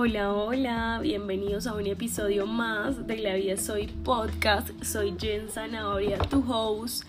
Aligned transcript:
Hola, 0.00 0.32
hola, 0.32 1.00
bienvenidos 1.02 1.66
a 1.66 1.74
un 1.74 1.84
episodio 1.88 2.46
más 2.46 3.08
de 3.08 3.18
La 3.18 3.34
Vida 3.34 3.56
Soy 3.56 3.88
Podcast. 3.88 4.70
Soy 4.80 5.16
Jen 5.18 5.48
Zanahoria, 5.48 6.18
tu 6.18 6.38
host. 6.46 7.02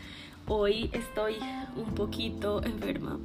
Hoy 0.47 0.89
estoy 0.91 1.35
un 1.75 1.93
poquito 1.93 2.63
enferma. 2.63 3.19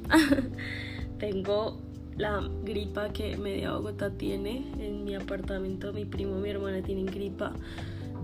Tengo 1.17 1.79
la 2.15 2.47
gripa 2.63 3.09
que 3.09 3.37
media 3.37 3.71
Bogotá 3.71 4.11
tiene 4.11 4.71
en 4.77 5.03
mi 5.03 5.15
apartamento. 5.15 5.91
Mi 5.93 6.05
primo, 6.05 6.35
mi 6.35 6.51
hermana 6.51 6.83
tienen 6.83 7.07
gripa. 7.07 7.51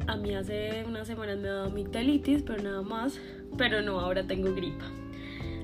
A 0.05 0.18
mí 0.18 0.36
hace 0.36 0.86
unas 0.88 1.08
semanas 1.08 1.39
me 1.39 1.50
ha 1.50 1.54
dado 1.54 1.66
amigdalitis, 1.70 2.44
pero 2.44 2.62
nada 2.62 2.84
más. 2.84 3.20
Pero 3.58 3.82
no, 3.82 4.00
ahora 4.00 4.28
tengo 4.28 4.54
gripa. 4.54 4.86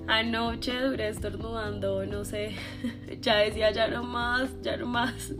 Anoche 0.07 0.71
duré 0.79 1.09
estornudando, 1.09 2.05
no 2.05 2.23
sé, 2.23 2.55
ya 3.21 3.37
decía 3.37 3.71
ya 3.71 3.89
no 3.89 4.03
más, 4.03 4.49
ya 4.61 4.77
no 4.77 4.85
más. 4.85 5.33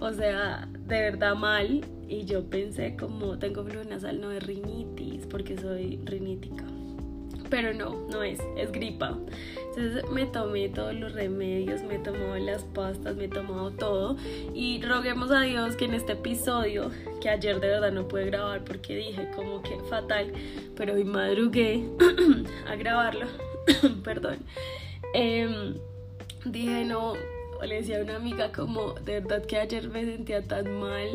O 0.00 0.12
sea, 0.12 0.68
de 0.86 1.00
verdad 1.00 1.36
mal. 1.36 1.82
Y 2.08 2.24
yo 2.24 2.50
pensé 2.50 2.96
como 2.96 3.38
tengo 3.38 3.64
flujo 3.64 3.84
nasal, 3.88 4.20
no 4.20 4.32
es 4.32 4.44
rinitis, 4.44 5.26
porque 5.26 5.56
soy 5.56 6.00
rinítica. 6.04 6.64
Pero 7.48 7.72
no, 7.72 8.08
no 8.08 8.24
es, 8.24 8.40
es 8.56 8.72
gripa. 8.72 9.16
Entonces 9.68 10.04
me 10.10 10.26
tomé 10.26 10.68
todos 10.68 10.94
los 10.94 11.12
remedios, 11.12 11.82
me 11.82 11.98
tomé 11.98 12.40
las 12.40 12.64
pastas, 12.64 13.14
me 13.14 13.26
he 13.26 13.28
tomado 13.28 13.70
todo. 13.70 14.16
Y 14.52 14.82
roguemos 14.82 15.30
a 15.30 15.42
Dios 15.42 15.76
que 15.76 15.84
en 15.84 15.94
este 15.94 16.12
episodio, 16.12 16.90
que 17.20 17.28
ayer 17.28 17.60
de 17.60 17.68
verdad 17.68 17.92
no 17.92 18.08
pude 18.08 18.26
grabar 18.26 18.64
porque 18.64 18.96
dije 18.96 19.30
como 19.36 19.62
que 19.62 19.78
fatal, 19.88 20.32
pero 20.74 20.94
hoy 20.94 21.04
madrugué 21.04 21.84
a 22.68 22.74
grabarlo 22.74 23.26
perdón, 24.04 24.38
em, 25.14 25.74
dije 26.44 26.84
no, 26.84 27.14
le 27.66 27.76
decía 27.76 27.98
a 28.00 28.02
una 28.02 28.16
amiga 28.16 28.52
como, 28.52 28.94
de 28.94 29.20
verdad 29.20 29.44
que 29.44 29.58
ayer 29.58 29.88
me 29.88 30.04
sentía 30.04 30.42
tan 30.42 30.78
mal, 30.78 31.08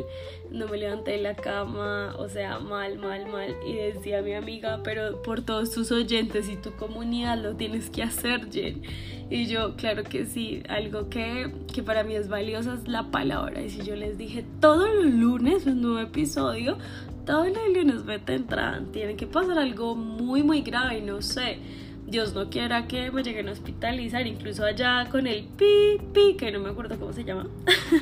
no 0.52 0.68
me 0.68 0.78
levanté 0.78 1.12
de 1.12 1.22
la 1.22 1.36
cama, 1.36 2.16
o 2.18 2.30
sea, 2.30 2.60
mal, 2.60 2.98
mal, 2.98 3.26
mal. 3.28 3.56
Y 3.66 3.74
decía 3.74 4.20
a 4.20 4.22
mi 4.22 4.34
amiga, 4.34 4.82
pero 4.84 5.22
por 5.22 5.42
todos 5.42 5.72
tus 5.72 5.92
oyentes 5.92 6.50
y 6.50 6.58
tu 6.58 6.72
comunidad 6.74 7.38
lo 7.38 7.56
tienes 7.56 7.90
que 7.90 8.04
hacer, 8.04 8.50
Jen. 8.52 8.84
Y 9.30 9.48
yo, 9.48 9.76
claro 9.76 10.04
que 10.04 10.26
sí, 10.26 10.62
algo 10.70 11.10
que, 11.10 11.52
que 11.74 11.82
para 11.82 12.04
mí 12.04 12.16
es 12.16 12.30
valioso 12.30 12.74
es 12.74 12.88
la 12.88 13.10
palabra. 13.10 13.62
Y 13.62 13.70
si 13.70 13.84
yo 13.84 13.96
les 13.96 14.18
dije 14.18 14.46
todos 14.60 14.94
los 14.94 15.06
lunes 15.06 15.66
un 15.66 15.82
nuevo 15.82 16.00
episodio, 16.00 16.78
todos 17.26 17.48
los 17.48 17.76
lunes 17.76 18.06
me 18.06 18.20
tendrán, 18.20 18.92
tiene 18.92 19.16
que 19.16 19.26
pasar 19.26 19.58
algo 19.58 19.96
muy, 19.96 20.44
muy 20.44 20.62
grave, 20.62 21.02
no 21.02 21.24
sé 21.24 21.58
Dios 22.08 22.36
no 22.36 22.52
quiera 22.52 22.88
que 22.88 23.10
me 23.10 23.24
lleguen 23.24 23.50
a 23.50 23.52
hospitalizar, 23.52 24.28
incluso 24.28 24.64
allá 24.64 25.08
con 25.10 25.26
el 25.26 25.44
pi, 25.44 26.00
pi, 26.14 26.36
que 26.38 26.52
no 26.52 26.60
me 26.60 26.70
acuerdo 26.70 27.00
cómo 27.00 27.14
se 27.14 27.24
llama. 27.24 27.48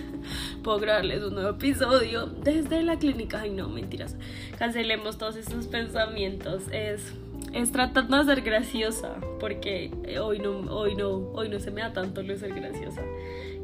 Puedo 0.64 0.80
grabarles 0.80 1.24
un 1.24 1.36
nuevo 1.36 1.52
episodio 1.52 2.26
desde 2.26 2.84
la 2.84 2.98
clínica. 2.98 3.42
Ay, 3.42 3.52
no, 3.52 3.70
mentiras. 3.70 4.18
Cancelemos 4.60 5.18
todos 5.18 5.38
esos 5.38 5.68
pensamientos. 5.68 6.64
Es, 6.74 7.14
es 7.54 7.72
tratando 7.72 8.18
de 8.18 8.26
ser 8.26 8.44
graciosa, 8.44 9.16
porque 9.40 9.90
hoy 10.22 10.40
no, 10.40 10.52
hoy 10.74 10.96
no, 10.96 11.10
hoy 11.34 11.48
no 11.48 11.60
se 11.62 11.72
me 11.72 11.80
da 11.80 11.94
tanto 11.94 12.24
lo 12.24 12.34
de 12.34 12.40
ser 12.40 12.54
graciosa. 12.54 13.02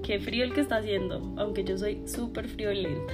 Qué 0.04 0.20
frío 0.22 0.46
el 0.46 0.54
que 0.54 0.62
está 0.62 0.78
haciendo, 0.78 1.34
aunque 1.38 1.66
yo 1.66 1.78
soy 1.78 2.08
súper 2.08 2.48
friolenta. 2.48 3.14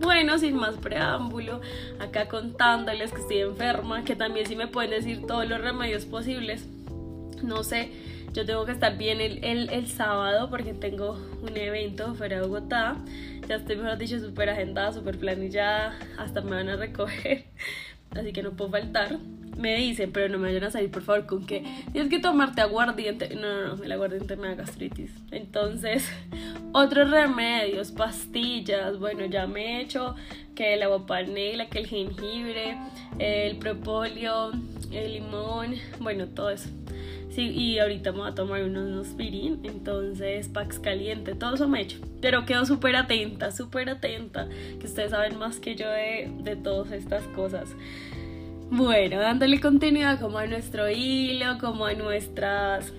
Bueno, 0.00 0.38
sin 0.38 0.56
más 0.56 0.76
preámbulo, 0.76 1.60
acá 1.98 2.28
contándoles 2.28 3.12
que 3.12 3.20
estoy 3.20 3.38
enferma, 3.38 4.04
que 4.04 4.14
también 4.14 4.46
sí 4.46 4.54
me 4.54 4.68
pueden 4.68 4.90
decir 4.90 5.26
todos 5.26 5.48
los 5.48 5.60
remedios 5.60 6.04
posibles. 6.04 6.66
No 7.42 7.64
sé, 7.64 7.90
yo 8.32 8.44
tengo 8.46 8.64
que 8.64 8.72
estar 8.72 8.96
bien 8.96 9.20
el, 9.20 9.42
el, 9.42 9.86
sábado 9.88 10.50
porque 10.50 10.74
tengo 10.74 11.18
un 11.42 11.56
evento 11.56 12.14
fuera 12.14 12.36
de 12.36 12.42
Bogotá. 12.42 12.96
Ya 13.48 13.56
estoy, 13.56 13.76
mejor 13.76 13.98
dicho, 13.98 14.18
súper 14.20 14.50
agendada, 14.50 14.92
súper 14.92 15.18
planillada. 15.18 15.98
Hasta 16.16 16.42
me 16.42 16.50
van 16.50 16.68
a 16.68 16.76
recoger. 16.76 17.46
Así 18.10 18.32
que 18.32 18.42
no 18.42 18.52
puedo 18.52 18.70
faltar 18.70 19.18
me 19.58 19.76
dicen, 19.76 20.12
pero 20.12 20.28
no 20.28 20.38
me 20.38 20.48
vayan 20.48 20.64
a 20.64 20.70
salir, 20.70 20.90
por 20.90 21.02
favor, 21.02 21.26
con 21.26 21.44
que 21.44 21.64
tienes 21.92 22.08
que 22.08 22.20
tomarte 22.20 22.60
aguardiente. 22.60 23.34
No, 23.34 23.40
no, 23.40 23.76
no, 23.76 23.82
el 23.82 23.92
aguardiente 23.92 24.36
me 24.36 24.48
da 24.48 24.54
gastritis. 24.54 25.10
Entonces, 25.32 26.08
otros 26.72 27.10
remedios, 27.10 27.90
pastillas. 27.90 28.98
Bueno, 28.98 29.26
ya 29.26 29.46
me 29.46 29.78
he 29.78 29.80
hecho 29.82 30.14
que 30.54 30.74
el 30.74 30.82
agua 30.82 31.06
panela, 31.06 31.68
que 31.68 31.80
el 31.80 31.86
jengibre, 31.86 32.78
el 33.18 33.56
propóleo, 33.56 34.52
el 34.92 35.14
limón, 35.14 35.74
bueno, 35.98 36.28
todo 36.28 36.50
eso. 36.50 36.68
Sí, 37.30 37.50
y 37.50 37.78
ahorita 37.78 38.12
me 38.12 38.18
voy 38.18 38.30
a 38.30 38.34
tomar 38.34 38.62
unos 38.62 38.88
Nospirin, 38.88 39.60
entonces 39.62 40.48
Pax 40.48 40.78
caliente, 40.78 41.34
todo 41.34 41.54
eso 41.54 41.68
me 41.68 41.80
he 41.80 41.82
hecho. 41.82 41.98
Pero 42.20 42.46
quedo 42.46 42.64
súper 42.64 42.96
atenta, 42.96 43.52
súper 43.52 43.90
atenta, 43.90 44.48
que 44.80 44.86
ustedes 44.86 45.10
saben 45.10 45.38
más 45.38 45.60
que 45.60 45.76
yo 45.76 45.88
de, 45.88 46.30
de 46.40 46.56
todas 46.56 46.90
estas 46.92 47.22
cosas. 47.28 47.68
Bueno, 48.70 49.18
dándole 49.18 49.60
continuidad 49.60 50.20
como 50.20 50.38
a 50.38 50.46
nuestro 50.46 50.90
hilo, 50.90 51.58
como 51.58 51.86
a 51.86 51.94
nuestras 51.94 52.92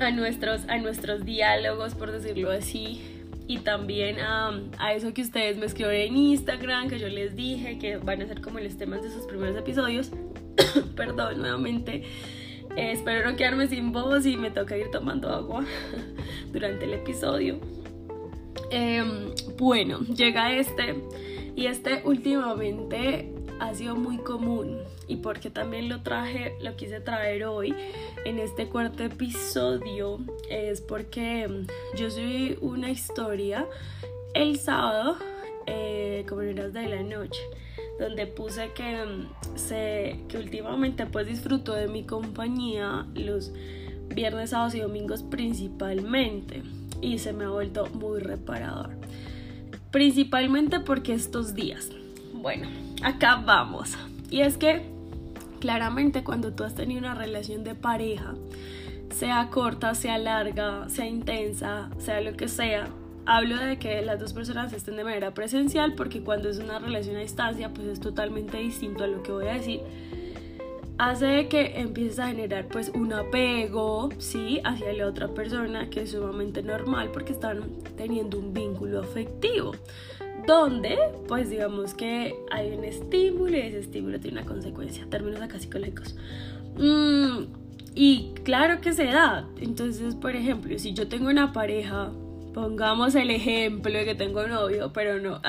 a 0.00 0.10
nuestros 0.12 0.68
a 0.68 0.78
nuestros 0.78 1.24
diálogos, 1.24 1.94
por 1.94 2.12
decirlo 2.12 2.50
así, 2.50 3.00
y 3.48 3.58
también 3.58 4.18
a, 4.20 4.60
a 4.78 4.92
eso 4.94 5.14
que 5.14 5.22
ustedes 5.22 5.56
me 5.56 5.66
escriben 5.66 6.12
en 6.12 6.16
Instagram, 6.16 6.88
que 6.88 6.98
yo 6.98 7.08
les 7.08 7.34
dije 7.34 7.78
que 7.78 7.96
van 7.96 8.22
a 8.22 8.26
ser 8.26 8.40
como 8.40 8.60
los 8.60 8.76
temas 8.76 9.02
de 9.02 9.10
sus 9.10 9.24
primeros 9.26 9.56
episodios. 9.56 10.10
Perdón, 10.96 11.38
nuevamente. 11.38 12.04
Eh, 12.78 12.92
espero 12.92 13.28
no 13.28 13.36
quedarme 13.36 13.66
sin 13.66 13.90
voz 13.90 14.24
y 14.24 14.36
me 14.36 14.52
toca 14.52 14.76
ir 14.76 14.88
tomando 14.92 15.30
agua 15.30 15.64
durante 16.52 16.84
el 16.84 16.94
episodio. 16.94 17.58
Em, 18.70 19.34
bueno, 19.58 19.98
llega 20.02 20.52
este 20.52 20.94
y 21.56 21.66
este 21.66 22.02
últimamente 22.04 23.34
ha 23.58 23.74
sido 23.74 23.96
muy 23.96 24.18
común 24.18 24.78
y 25.08 25.16
porque 25.16 25.50
también 25.50 25.88
lo 25.88 26.04
traje, 26.04 26.54
lo 26.60 26.76
quise 26.76 27.00
traer 27.00 27.46
hoy 27.46 27.74
en 28.24 28.38
este 28.38 28.68
cuarto 28.68 29.02
episodio 29.02 30.20
es 30.48 30.80
porque 30.80 31.48
mm, 31.48 31.96
yo 31.96 32.12
subí 32.12 32.58
una 32.60 32.92
historia 32.92 33.66
el 34.34 34.56
sábado 34.56 35.16
eh, 35.66 36.24
como 36.28 36.42
en 36.42 36.60
horas 36.60 36.72
de 36.74 36.86
la 36.86 37.02
noche 37.02 37.40
donde 37.98 38.26
puse 38.26 38.72
que, 38.72 39.04
mm, 39.04 39.56
se, 39.56 40.20
que 40.28 40.38
últimamente 40.38 41.06
pues 41.06 41.26
disfruto 41.26 41.74
de 41.74 41.88
mi 41.88 42.04
compañía 42.04 43.06
los 43.14 43.52
viernes, 44.14 44.50
sábados 44.50 44.74
y 44.74 44.80
domingos 44.80 45.22
principalmente 45.22 46.62
y 47.00 47.18
se 47.18 47.32
me 47.32 47.44
ha 47.44 47.50
vuelto 47.50 47.86
muy 47.86 48.20
reparador 48.20 48.90
principalmente 49.90 50.80
porque 50.80 51.12
estos 51.12 51.54
días 51.54 51.90
bueno 52.32 52.68
acá 53.02 53.36
vamos. 53.44 53.96
Y 54.30 54.40
es 54.40 54.56
que 54.56 54.82
claramente 55.60 56.22
cuando 56.24 56.52
tú 56.52 56.64
has 56.64 56.74
tenido 56.74 57.00
una 57.00 57.14
relación 57.14 57.64
de 57.64 57.74
pareja, 57.74 58.34
sea 59.14 59.48
corta, 59.50 59.94
sea 59.94 60.18
larga, 60.18 60.88
sea 60.88 61.06
intensa, 61.06 61.90
sea 61.98 62.20
lo 62.20 62.34
que 62.34 62.48
sea, 62.48 62.88
hablo 63.28 63.58
de 63.58 63.78
que 63.78 64.00
las 64.00 64.18
dos 64.18 64.32
personas 64.32 64.72
estén 64.72 64.96
de 64.96 65.04
manera 65.04 65.34
presencial 65.34 65.92
porque 65.94 66.22
cuando 66.22 66.48
es 66.48 66.58
una 66.58 66.78
relación 66.78 67.16
a 67.16 67.20
distancia 67.20 67.70
pues 67.74 67.86
es 67.86 68.00
totalmente 68.00 68.56
distinto 68.56 69.04
a 69.04 69.06
lo 69.06 69.22
que 69.22 69.32
voy 69.32 69.48
a 69.48 69.52
decir. 69.52 69.82
Hace 70.96 71.46
que 71.46 71.78
empieces 71.78 72.18
a 72.20 72.28
generar 72.28 72.66
pues 72.68 72.90
un 72.92 73.12
apego, 73.12 74.08
sí, 74.16 74.60
hacia 74.64 74.94
la 74.94 75.06
otra 75.06 75.28
persona 75.28 75.90
que 75.90 76.02
es 76.02 76.10
sumamente 76.10 76.62
normal 76.62 77.10
porque 77.12 77.32
están 77.32 77.64
teniendo 77.98 78.38
un 78.38 78.54
vínculo 78.54 79.00
afectivo 79.00 79.72
donde 80.46 80.96
pues 81.28 81.50
digamos 81.50 81.92
que 81.92 82.34
hay 82.50 82.72
un 82.72 82.82
estímulo 82.82 83.54
y 83.54 83.60
ese 83.60 83.80
estímulo 83.80 84.18
tiene 84.20 84.40
una 84.40 84.48
consecuencia, 84.48 85.06
términos 85.10 85.42
acá 85.42 85.60
psicológicos. 85.60 86.16
Mm, 86.78 87.44
y 87.94 88.32
claro 88.42 88.80
que 88.80 88.94
se 88.94 89.04
da, 89.04 89.46
entonces 89.60 90.14
por 90.14 90.34
ejemplo, 90.34 90.78
si 90.78 90.94
yo 90.94 91.08
tengo 91.08 91.28
una 91.28 91.52
pareja, 91.52 92.10
pongamos 92.58 93.14
el 93.14 93.30
ejemplo 93.30 93.92
de 93.92 94.04
que 94.04 94.14
tengo 94.16 94.44
novio, 94.48 94.92
pero 94.92 95.20
no. 95.20 95.40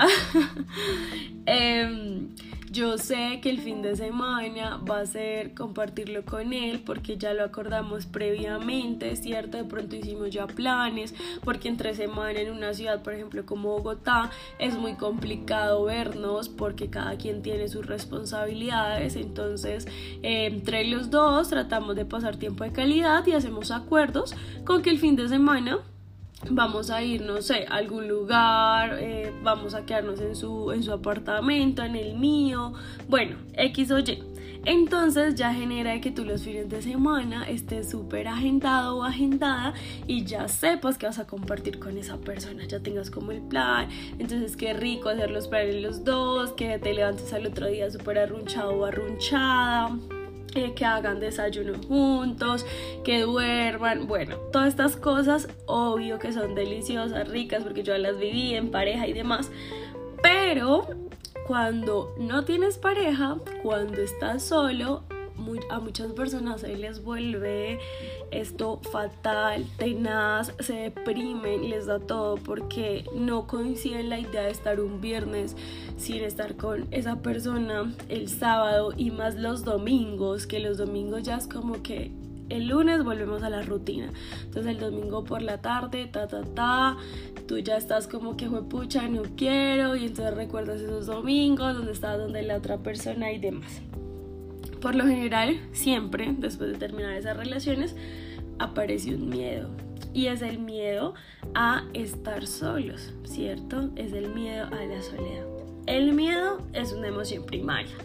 eh, 1.48 2.28
yo 2.72 3.00
sé 3.00 3.40
que 3.42 3.50
el 3.50 3.60
fin 3.62 3.82
de 3.82 3.96
semana 3.96 4.78
va 4.88 5.00
a 5.00 5.06
ser 5.08 5.56
compartirlo 5.56 6.24
con 6.24 6.54
él 6.54 6.84
porque 6.86 7.18
ya 7.18 7.34
lo 7.34 7.44
acordamos 7.44 8.06
previamente, 8.06 9.16
¿cierto? 9.16 9.58
De 9.58 9.64
pronto 9.64 9.96
hicimos 9.96 10.30
ya 10.30 10.46
planes, 10.46 11.16
porque 11.44 11.68
entre 11.68 11.96
semana 11.96 12.40
en 12.40 12.52
una 12.52 12.76
ciudad, 12.76 13.02
por 13.02 13.14
ejemplo, 13.14 13.44
como 13.44 13.70
Bogotá, 13.70 14.30
es 14.60 14.78
muy 14.78 14.94
complicado 14.94 15.86
vernos 15.86 16.48
porque 16.48 16.92
cada 16.92 17.18
quien 17.18 17.42
tiene 17.42 17.70
sus 17.70 17.88
responsabilidades. 17.88 19.16
Entonces, 19.16 19.88
entre 20.22 20.86
los 20.86 21.10
dos 21.10 21.50
tratamos 21.50 21.96
de 21.96 22.06
pasar 22.06 22.38
tiempo 22.38 22.66
de 22.66 22.72
calidad 22.72 23.26
y 23.26 23.32
hacemos 23.32 23.72
acuerdos 23.72 24.36
con 24.64 24.84
que 24.84 24.92
el 24.92 25.00
fin 25.00 25.16
de 25.16 25.28
semana 25.28 25.80
vamos 26.50 26.90
a 26.90 27.02
ir, 27.04 27.22
no 27.22 27.42
sé, 27.42 27.66
a 27.70 27.76
algún 27.76 28.08
lugar, 28.08 28.98
eh, 29.00 29.34
vamos 29.44 29.74
a 29.74 29.86
quedarnos 29.86 30.20
en 30.22 30.36
su, 30.36 30.72
en 30.72 30.84
su 30.84 30.92
apartamento, 30.92 31.84
en 31.84 31.96
el 31.96 32.18
mío, 32.18 32.74
bueno, 33.08 33.38
X 33.54 33.92
o 33.92 34.00
Y. 34.00 34.24
Entonces 34.66 35.36
ya 35.36 35.54
genera 35.54 36.02
que 36.02 36.12
tú 36.12 36.26
los 36.26 36.44
fines 36.44 36.70
de 36.70 36.82
semana 36.82 37.48
estés 37.48 37.90
súper 37.90 38.28
agendado 38.28 38.98
o 38.98 39.04
agendada 39.04 39.74
y 40.06 40.26
ya 40.26 40.50
sepas 40.50 40.98
que 40.98 41.06
vas 41.06 41.18
a 41.18 41.26
compartir 41.26 41.80
con 41.80 41.98
esa 41.98 42.18
persona, 42.18 42.66
ya 42.66 42.80
tengas 42.80 43.10
como 43.10 43.32
el 43.32 43.42
plan. 43.42 43.88
Entonces 44.20 44.58
qué 44.58 44.74
rico 44.74 45.10
hacer 45.10 45.32
los 45.32 45.48
planes 45.48 45.82
los 45.82 46.04
dos, 46.04 46.52
que 46.52 46.78
te 46.78 46.94
levantes 46.94 47.32
al 47.32 47.48
otro 47.48 47.68
día 47.68 47.90
súper 47.90 48.20
arrunchado 48.20 48.72
o 48.72 48.86
arrunchada. 48.86 49.98
Eh, 50.56 50.74
que 50.74 50.84
hagan 50.84 51.20
desayuno 51.20 51.74
juntos, 51.88 52.66
que 53.04 53.22
duerman, 53.22 54.08
bueno, 54.08 54.38
todas 54.52 54.70
estas 54.70 54.96
cosas 54.96 55.48
obvio 55.68 56.18
que 56.18 56.34
son 56.34 56.56
deliciosas, 56.56 57.28
ricas, 57.28 57.64
porque 57.64 57.84
yo 57.84 57.96
las 58.00 58.18
viví 58.18 58.56
en 58.56 58.72
pareja 58.72 59.06
y 59.08 59.14
demás, 59.14 59.52
pero 60.24 60.88
cuando 61.46 62.16
no 62.18 62.46
tienes 62.46 62.80
pareja, 62.80 63.38
cuando 63.62 64.02
estás 64.02 64.44
solo, 64.44 65.04
a 65.70 65.80
muchas 65.80 66.12
personas 66.14 66.62
se 66.62 66.76
les 66.78 67.04
vuelve 67.04 67.80
esto 68.32 68.80
fatal, 68.92 69.66
tenaz, 69.78 70.54
se 70.60 70.74
deprimen, 70.74 71.70
les 71.70 71.86
da 71.86 72.00
todo 72.00 72.36
porque 72.36 73.06
no 73.16 73.48
coinciden 73.48 74.10
la 74.10 74.20
idea 74.20 74.44
de 74.44 74.52
estar 74.52 74.80
un 74.80 75.02
viernes 75.02 75.56
sin 75.98 76.24
estar 76.24 76.56
con 76.56 76.88
esa 76.92 77.22
persona 77.22 77.94
el 78.10 78.30
sábado 78.30 78.94
y 78.96 79.12
más 79.12 79.36
los 79.36 79.64
domingos, 79.64 80.48
que 80.48 80.60
los 80.60 80.78
domingos 80.78 81.24
ya 81.24 81.38
es 81.38 81.48
como 81.48 81.82
que 81.82 82.12
el 82.50 82.68
lunes 82.68 83.04
volvemos 83.04 83.44
a 83.44 83.50
la 83.50 83.62
rutina. 83.62 84.12
Entonces 84.44 84.74
el 84.74 84.80
domingo 84.80 85.24
por 85.24 85.42
la 85.42 85.60
tarde, 85.60 86.08
ta, 86.08 86.28
ta, 86.28 86.42
ta, 86.44 86.98
tú 87.48 87.58
ya 87.60 87.78
estás 87.78 88.08
como 88.08 88.38
que 88.38 88.50
fue 88.50 88.64
pucha, 88.64 89.08
no 89.08 89.24
quiero, 89.38 89.96
y 89.96 90.06
entonces 90.06 90.36
recuerdas 90.36 90.82
esos 90.82 91.06
domingos 91.06 91.76
donde 91.76 91.92
estás 91.92 92.18
donde 92.18 92.42
la 92.44 92.58
otra 92.58 92.78
persona 92.78 93.32
y 93.32 93.40
demás. 93.40 93.82
Por 94.82 94.96
lo 94.96 95.06
general, 95.06 95.60
siempre, 95.72 96.34
después 96.38 96.72
de 96.72 96.78
terminar 96.78 97.14
esas 97.14 97.38
relaciones, 97.38 97.96
aparece 98.60 99.16
un 99.16 99.30
miedo. 99.30 99.70
Y 100.14 100.28
es 100.28 100.42
el 100.42 100.60
miedo 100.60 101.14
a 101.54 101.84
estar 101.94 102.48
solos, 102.48 103.14
¿cierto? 103.26 103.90
Es 103.96 104.14
el 104.14 104.30
miedo 104.30 104.66
a 104.68 104.86
la 104.86 105.02
soledad. 105.02 105.46
El 105.86 106.14
miedo 106.14 106.62
es 106.74 106.94
una 106.94 107.08
emoción 107.08 107.46
primaria 107.46 107.96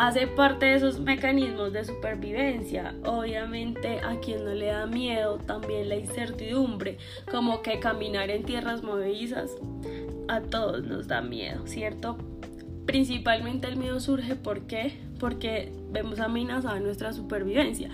hace 0.00 0.26
parte 0.26 0.64
de 0.64 0.76
esos 0.76 0.98
mecanismos 0.98 1.74
de 1.74 1.84
supervivencia. 1.84 2.94
Obviamente 3.04 4.00
a 4.00 4.18
quien 4.18 4.46
no 4.46 4.54
le 4.54 4.66
da 4.66 4.86
miedo 4.86 5.36
también 5.46 5.90
la 5.90 5.96
incertidumbre, 5.96 6.96
como 7.30 7.60
que 7.60 7.80
caminar 7.80 8.30
en 8.30 8.44
tierras 8.44 8.82
movedizas, 8.82 9.50
a 10.28 10.40
todos 10.40 10.84
nos 10.84 11.06
da 11.06 11.20
miedo, 11.20 11.66
¿cierto? 11.66 12.16
Principalmente 12.86 13.68
el 13.68 13.76
miedo 13.76 14.00
surge 14.00 14.34
porque 14.36 15.72
vemos 15.92 16.20
amenazada 16.20 16.80
nuestra 16.80 17.12
supervivencia. 17.12 17.90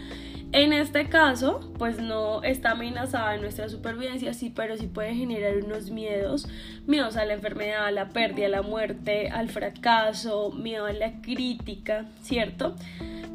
En 0.52 0.72
este 0.72 1.08
caso, 1.08 1.72
pues 1.76 1.98
no 1.98 2.42
está 2.42 2.70
amenazada 2.70 3.36
nuestra 3.36 3.68
supervivencia, 3.68 4.32
sí, 4.32 4.52
pero 4.54 4.76
sí 4.76 4.86
puede 4.86 5.14
generar 5.14 5.56
unos 5.56 5.90
miedos, 5.90 6.48
miedos 6.86 7.16
a 7.16 7.24
la 7.24 7.34
enfermedad, 7.34 7.86
a 7.86 7.90
la 7.90 8.10
pérdida, 8.10 8.46
a 8.46 8.50
la 8.50 8.62
muerte, 8.62 9.28
al 9.28 9.48
fracaso, 9.48 10.52
miedo 10.52 10.86
a 10.86 10.92
la 10.92 11.20
crítica, 11.20 12.06
¿cierto? 12.22 12.76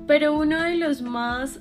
Pero 0.07 0.33
uno 0.33 0.63
de 0.63 0.77
los 0.77 1.01
más 1.01 1.59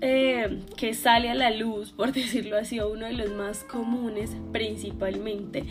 eh, 0.00 0.60
que 0.76 0.94
sale 0.94 1.30
a 1.30 1.34
la 1.34 1.50
luz, 1.50 1.90
por 1.90 2.12
decirlo 2.14 2.56
así, 2.56 2.78
o 2.78 2.88
uno 2.88 3.06
de 3.06 3.14
los 3.14 3.32
más 3.32 3.64
comunes 3.64 4.36
principalmente 4.52 5.64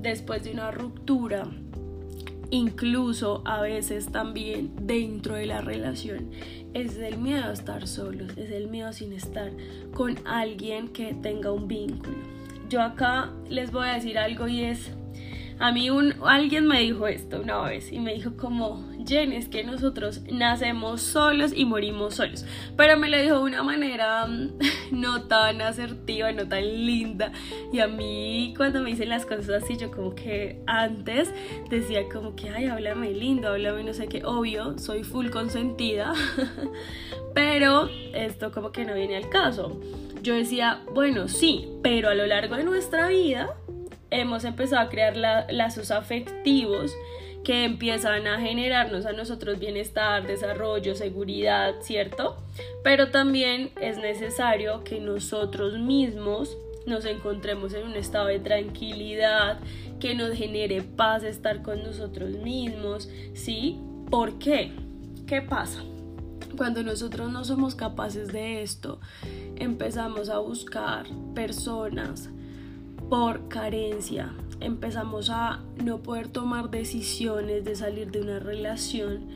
después 0.00 0.42
de 0.42 0.52
una 0.52 0.70
ruptura, 0.70 1.46
incluso 2.50 3.42
a 3.44 3.60
veces 3.60 4.06
también 4.10 4.72
dentro 4.82 5.34
de 5.34 5.46
la 5.46 5.60
relación, 5.60 6.30
es 6.74 6.96
el 6.98 7.18
miedo 7.18 7.44
a 7.44 7.52
estar 7.52 7.86
solos, 7.86 8.36
es 8.36 8.50
el 8.50 8.68
miedo 8.68 8.92
sin 8.92 9.12
estar 9.12 9.50
con 9.92 10.16
alguien 10.26 10.88
que 10.88 11.14
tenga 11.14 11.52
un 11.52 11.68
vínculo. 11.68 12.16
Yo 12.68 12.82
acá 12.82 13.32
les 13.48 13.70
voy 13.70 13.88
a 13.88 13.94
decir 13.94 14.18
algo 14.18 14.48
y 14.48 14.64
es, 14.64 14.90
a 15.58 15.72
mí 15.72 15.88
alguien 16.24 16.66
me 16.66 16.80
dijo 16.80 17.06
esto 17.06 17.40
una 17.40 17.62
vez 17.62 17.92
y 17.92 18.00
me 18.00 18.14
dijo 18.14 18.36
como, 18.36 18.84
Jen, 19.06 19.32
es 19.32 19.48
que 19.48 19.64
nosotros 19.64 20.22
nacemos 20.30 21.00
solos 21.02 21.52
y 21.54 21.64
morimos 21.64 22.14
solos. 22.14 22.44
Pero 22.76 22.98
me 22.98 23.08
lo 23.08 23.20
dijo 23.20 23.36
de 23.36 23.42
una 23.42 23.62
manera 23.62 24.26
mm, 24.26 24.58
no 24.92 25.22
tan 25.22 25.60
asertiva, 25.60 26.32
no 26.32 26.48
tan 26.48 26.64
linda. 26.64 27.32
Y 27.72 27.80
a 27.80 27.86
mí 27.86 28.54
cuando 28.56 28.80
me 28.80 28.90
dicen 28.90 29.08
las 29.08 29.26
cosas 29.26 29.62
así, 29.62 29.76
yo 29.76 29.90
como 29.90 30.14
que 30.14 30.60
antes 30.66 31.32
decía 31.70 32.08
como 32.12 32.34
que, 32.34 32.50
ay, 32.50 32.66
háblame 32.66 33.10
lindo, 33.12 33.48
háblame 33.48 33.84
no 33.84 33.94
sé 33.94 34.08
qué. 34.08 34.24
Obvio, 34.24 34.78
soy 34.78 35.04
full 35.04 35.30
consentida. 35.30 36.12
pero 37.34 37.88
esto 38.12 38.52
como 38.52 38.72
que 38.72 38.84
no 38.84 38.94
viene 38.94 39.16
al 39.16 39.28
caso. 39.28 39.80
Yo 40.22 40.34
decía, 40.34 40.82
bueno, 40.94 41.28
sí, 41.28 41.68
pero 41.82 42.08
a 42.08 42.14
lo 42.14 42.26
largo 42.26 42.56
de 42.56 42.64
nuestra 42.64 43.08
vida 43.08 43.54
hemos 44.20 44.44
empezado 44.44 44.82
a 44.82 44.88
crear 44.88 45.16
lazos 45.16 45.90
afectivos 45.90 46.94
que 47.42 47.64
empiezan 47.64 48.26
a 48.26 48.40
generarnos 48.40 49.04
a 49.04 49.12
nosotros 49.12 49.58
bienestar, 49.58 50.26
desarrollo, 50.26 50.94
seguridad, 50.94 51.74
¿cierto? 51.80 52.36
Pero 52.82 53.10
también 53.10 53.70
es 53.80 53.98
necesario 53.98 54.82
que 54.82 54.98
nosotros 55.00 55.78
mismos 55.78 56.56
nos 56.86 57.04
encontremos 57.04 57.74
en 57.74 57.86
un 57.86 57.94
estado 57.94 58.26
de 58.26 58.38
tranquilidad, 58.38 59.58
que 60.00 60.14
nos 60.14 60.34
genere 60.34 60.82
paz 60.82 61.22
estar 61.22 61.62
con 61.62 61.82
nosotros 61.82 62.30
mismos, 62.30 63.08
¿sí? 63.34 63.78
¿Por 64.10 64.38
qué? 64.38 64.72
¿Qué 65.26 65.42
pasa? 65.42 65.82
Cuando 66.56 66.82
nosotros 66.82 67.32
no 67.32 67.44
somos 67.44 67.74
capaces 67.74 68.28
de 68.28 68.62
esto, 68.62 69.00
empezamos 69.56 70.28
a 70.28 70.38
buscar 70.38 71.06
personas 71.34 72.30
por 73.08 73.48
carencia, 73.48 74.32
empezamos 74.60 75.30
a 75.30 75.62
no 75.82 76.02
poder 76.02 76.28
tomar 76.28 76.70
decisiones 76.70 77.64
de 77.64 77.76
salir 77.76 78.10
de 78.10 78.20
una 78.20 78.38
relación 78.38 79.26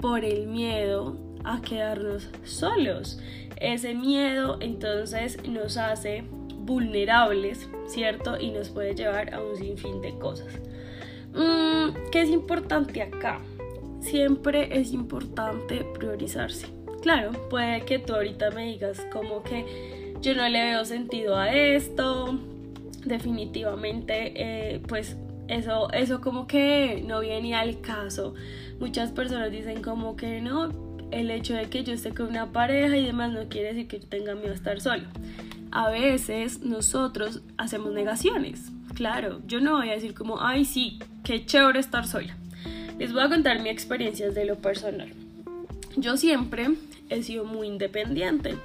por 0.00 0.24
el 0.24 0.46
miedo 0.46 1.16
a 1.44 1.60
quedarnos 1.60 2.28
solos. 2.44 3.18
Ese 3.60 3.94
miedo 3.94 4.58
entonces 4.60 5.38
nos 5.48 5.76
hace 5.76 6.24
vulnerables, 6.58 7.68
¿cierto? 7.86 8.38
Y 8.38 8.50
nos 8.50 8.70
puede 8.70 8.94
llevar 8.94 9.32
a 9.32 9.42
un 9.42 9.56
sinfín 9.56 10.00
de 10.02 10.18
cosas. 10.18 10.52
Mm, 11.32 12.10
¿Qué 12.10 12.22
es 12.22 12.30
importante 12.30 13.02
acá? 13.02 13.40
Siempre 14.00 14.78
es 14.78 14.92
importante 14.92 15.86
priorizarse. 15.94 16.66
Claro, 17.02 17.32
puede 17.48 17.84
que 17.84 17.98
tú 17.98 18.14
ahorita 18.14 18.50
me 18.50 18.66
digas 18.66 19.06
como 19.12 19.42
que 19.42 20.14
yo 20.20 20.34
no 20.34 20.48
le 20.48 20.62
veo 20.62 20.84
sentido 20.84 21.36
a 21.36 21.52
esto, 21.54 22.38
definitivamente 23.06 24.32
eh, 24.34 24.80
pues 24.86 25.16
eso, 25.48 25.90
eso 25.92 26.20
como 26.20 26.46
que 26.46 27.02
no 27.06 27.20
viene 27.20 27.54
al 27.54 27.80
caso. 27.80 28.34
Muchas 28.80 29.12
personas 29.12 29.50
dicen 29.50 29.82
como 29.82 30.16
que 30.16 30.40
no, 30.40 30.70
el 31.10 31.30
hecho 31.30 31.54
de 31.54 31.68
que 31.68 31.84
yo 31.84 31.92
esté 31.92 32.12
con 32.12 32.26
una 32.26 32.52
pareja 32.52 32.96
y 32.96 33.06
demás 33.06 33.32
no 33.32 33.48
quiere 33.48 33.68
decir 33.68 33.88
que 33.88 34.00
yo 34.00 34.08
tenga 34.08 34.34
miedo 34.34 34.52
a 34.52 34.56
estar 34.56 34.80
solo. 34.80 35.04
A 35.70 35.90
veces 35.90 36.60
nosotros 36.62 37.42
hacemos 37.56 37.92
negaciones. 37.92 38.70
Claro, 38.94 39.40
yo 39.46 39.60
no 39.60 39.76
voy 39.76 39.90
a 39.90 39.92
decir 39.92 40.14
como, 40.14 40.40
ay 40.40 40.64
sí, 40.64 40.98
qué 41.22 41.44
chévere 41.44 41.78
estar 41.78 42.06
sola. 42.06 42.36
Les 42.98 43.12
voy 43.12 43.22
a 43.22 43.28
contar 43.28 43.60
mi 43.60 43.68
experiencia 43.68 44.30
de 44.30 44.46
lo 44.46 44.56
personal. 44.56 45.12
Yo 45.96 46.16
siempre 46.16 46.68
he 47.08 47.22
sido 47.22 47.44
muy 47.44 47.68
independiente, 47.68 48.56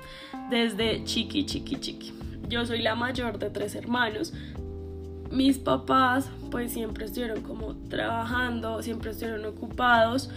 desde 0.50 1.04
chiqui, 1.04 1.46
chiqui, 1.46 1.76
chiqui 1.78 2.21
yo 2.52 2.66
soy 2.66 2.82
la 2.82 2.94
mayor 2.94 3.40
de 3.40 3.50
tres 3.50 3.74
hermanos. 3.74 4.34
Mis 5.32 5.58
papás 5.58 6.30
pues 6.52 6.74
siempre 6.74 7.06
estuvieron 7.06 7.42
como 7.42 7.76
trabajando, 7.88 8.84
siempre 8.84 9.12
estuvieron 9.12 9.46
ocupados 9.46 10.30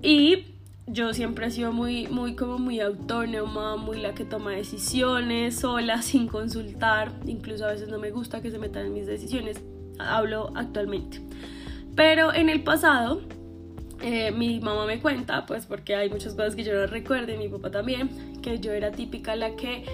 y 0.00 0.54
yo 0.86 1.12
siempre 1.12 1.46
he 1.46 1.50
sido 1.50 1.72
muy, 1.72 2.06
muy 2.06 2.34
como 2.34 2.58
muy 2.58 2.80
autónoma, 2.80 3.76
muy 3.76 4.00
la 4.00 4.14
que 4.14 4.24
toma 4.24 4.52
decisiones 4.52 5.56
sola, 5.56 6.00
sin 6.02 6.28
consultar, 6.28 7.12
incluso 7.26 7.66
a 7.66 7.72
veces 7.72 7.88
no 7.88 7.98
me 7.98 8.10
gusta 8.10 8.40
que 8.40 8.50
se 8.50 8.58
metan 8.58 8.86
en 8.86 8.94
mis 8.94 9.06
decisiones, 9.06 9.60
hablo 9.98 10.52
actualmente. 10.54 11.20
Pero 11.96 12.32
en 12.32 12.48
el 12.48 12.62
pasado, 12.62 13.22
eh, 14.00 14.30
mi 14.30 14.60
mamá 14.60 14.86
me 14.86 15.00
cuenta, 15.00 15.44
pues 15.46 15.66
porque 15.66 15.96
hay 15.96 16.08
muchas 16.08 16.34
cosas 16.34 16.54
que 16.54 16.62
yo 16.62 16.72
no 16.72 16.86
recuerdo 16.86 17.32
y 17.32 17.36
mi 17.36 17.48
papá 17.48 17.72
también, 17.72 18.08
que 18.40 18.60
yo 18.60 18.72
era 18.72 18.92
típica 18.92 19.34
la 19.34 19.56
que 19.56 19.84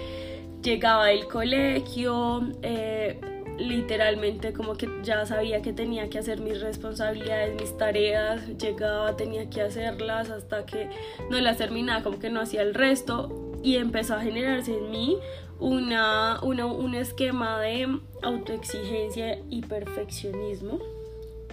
llegaba 0.65 1.05
del 1.05 1.27
colegio, 1.27 2.41
eh, 2.63 3.19
literalmente 3.57 4.51
como 4.51 4.75
que 4.75 4.89
ya 5.03 5.25
sabía 5.25 5.61
que 5.61 5.71
tenía 5.71 6.09
que 6.09 6.17
hacer 6.17 6.41
mis 6.41 6.59
responsabilidades, 6.59 7.55
mis 7.61 7.77
tareas, 7.77 8.57
llegaba, 8.57 9.15
tenía 9.15 9.49
que 9.49 9.61
hacerlas 9.61 10.29
hasta 10.29 10.65
que 10.65 10.89
no 11.29 11.39
las 11.39 11.57
terminaba, 11.57 12.03
como 12.03 12.19
que 12.19 12.29
no 12.29 12.41
hacía 12.41 12.63
el 12.63 12.73
resto 12.73 13.53
y 13.63 13.77
empezó 13.77 14.15
a 14.15 14.21
generarse 14.21 14.75
en 14.75 14.89
mí 14.89 15.17
una, 15.59 16.41
un 16.41 16.95
esquema 16.95 17.59
de 17.61 17.99
autoexigencia 18.23 19.39
y 19.49 19.61
perfeccionismo, 19.61 20.79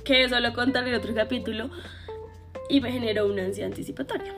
que 0.05 0.25
eso 0.25 0.41
lo 0.41 0.53
contaré 0.55 0.89
en 0.89 0.97
otro 0.97 1.15
capítulo, 1.15 1.71
y 2.69 2.81
me 2.81 2.91
generó 2.91 3.27
una 3.27 3.45
ansia 3.45 3.67
anticipatoria. 3.67 4.35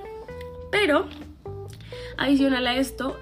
Pero, 0.70 1.06
adicional 2.18 2.66
a 2.66 2.76
esto, 2.76 3.16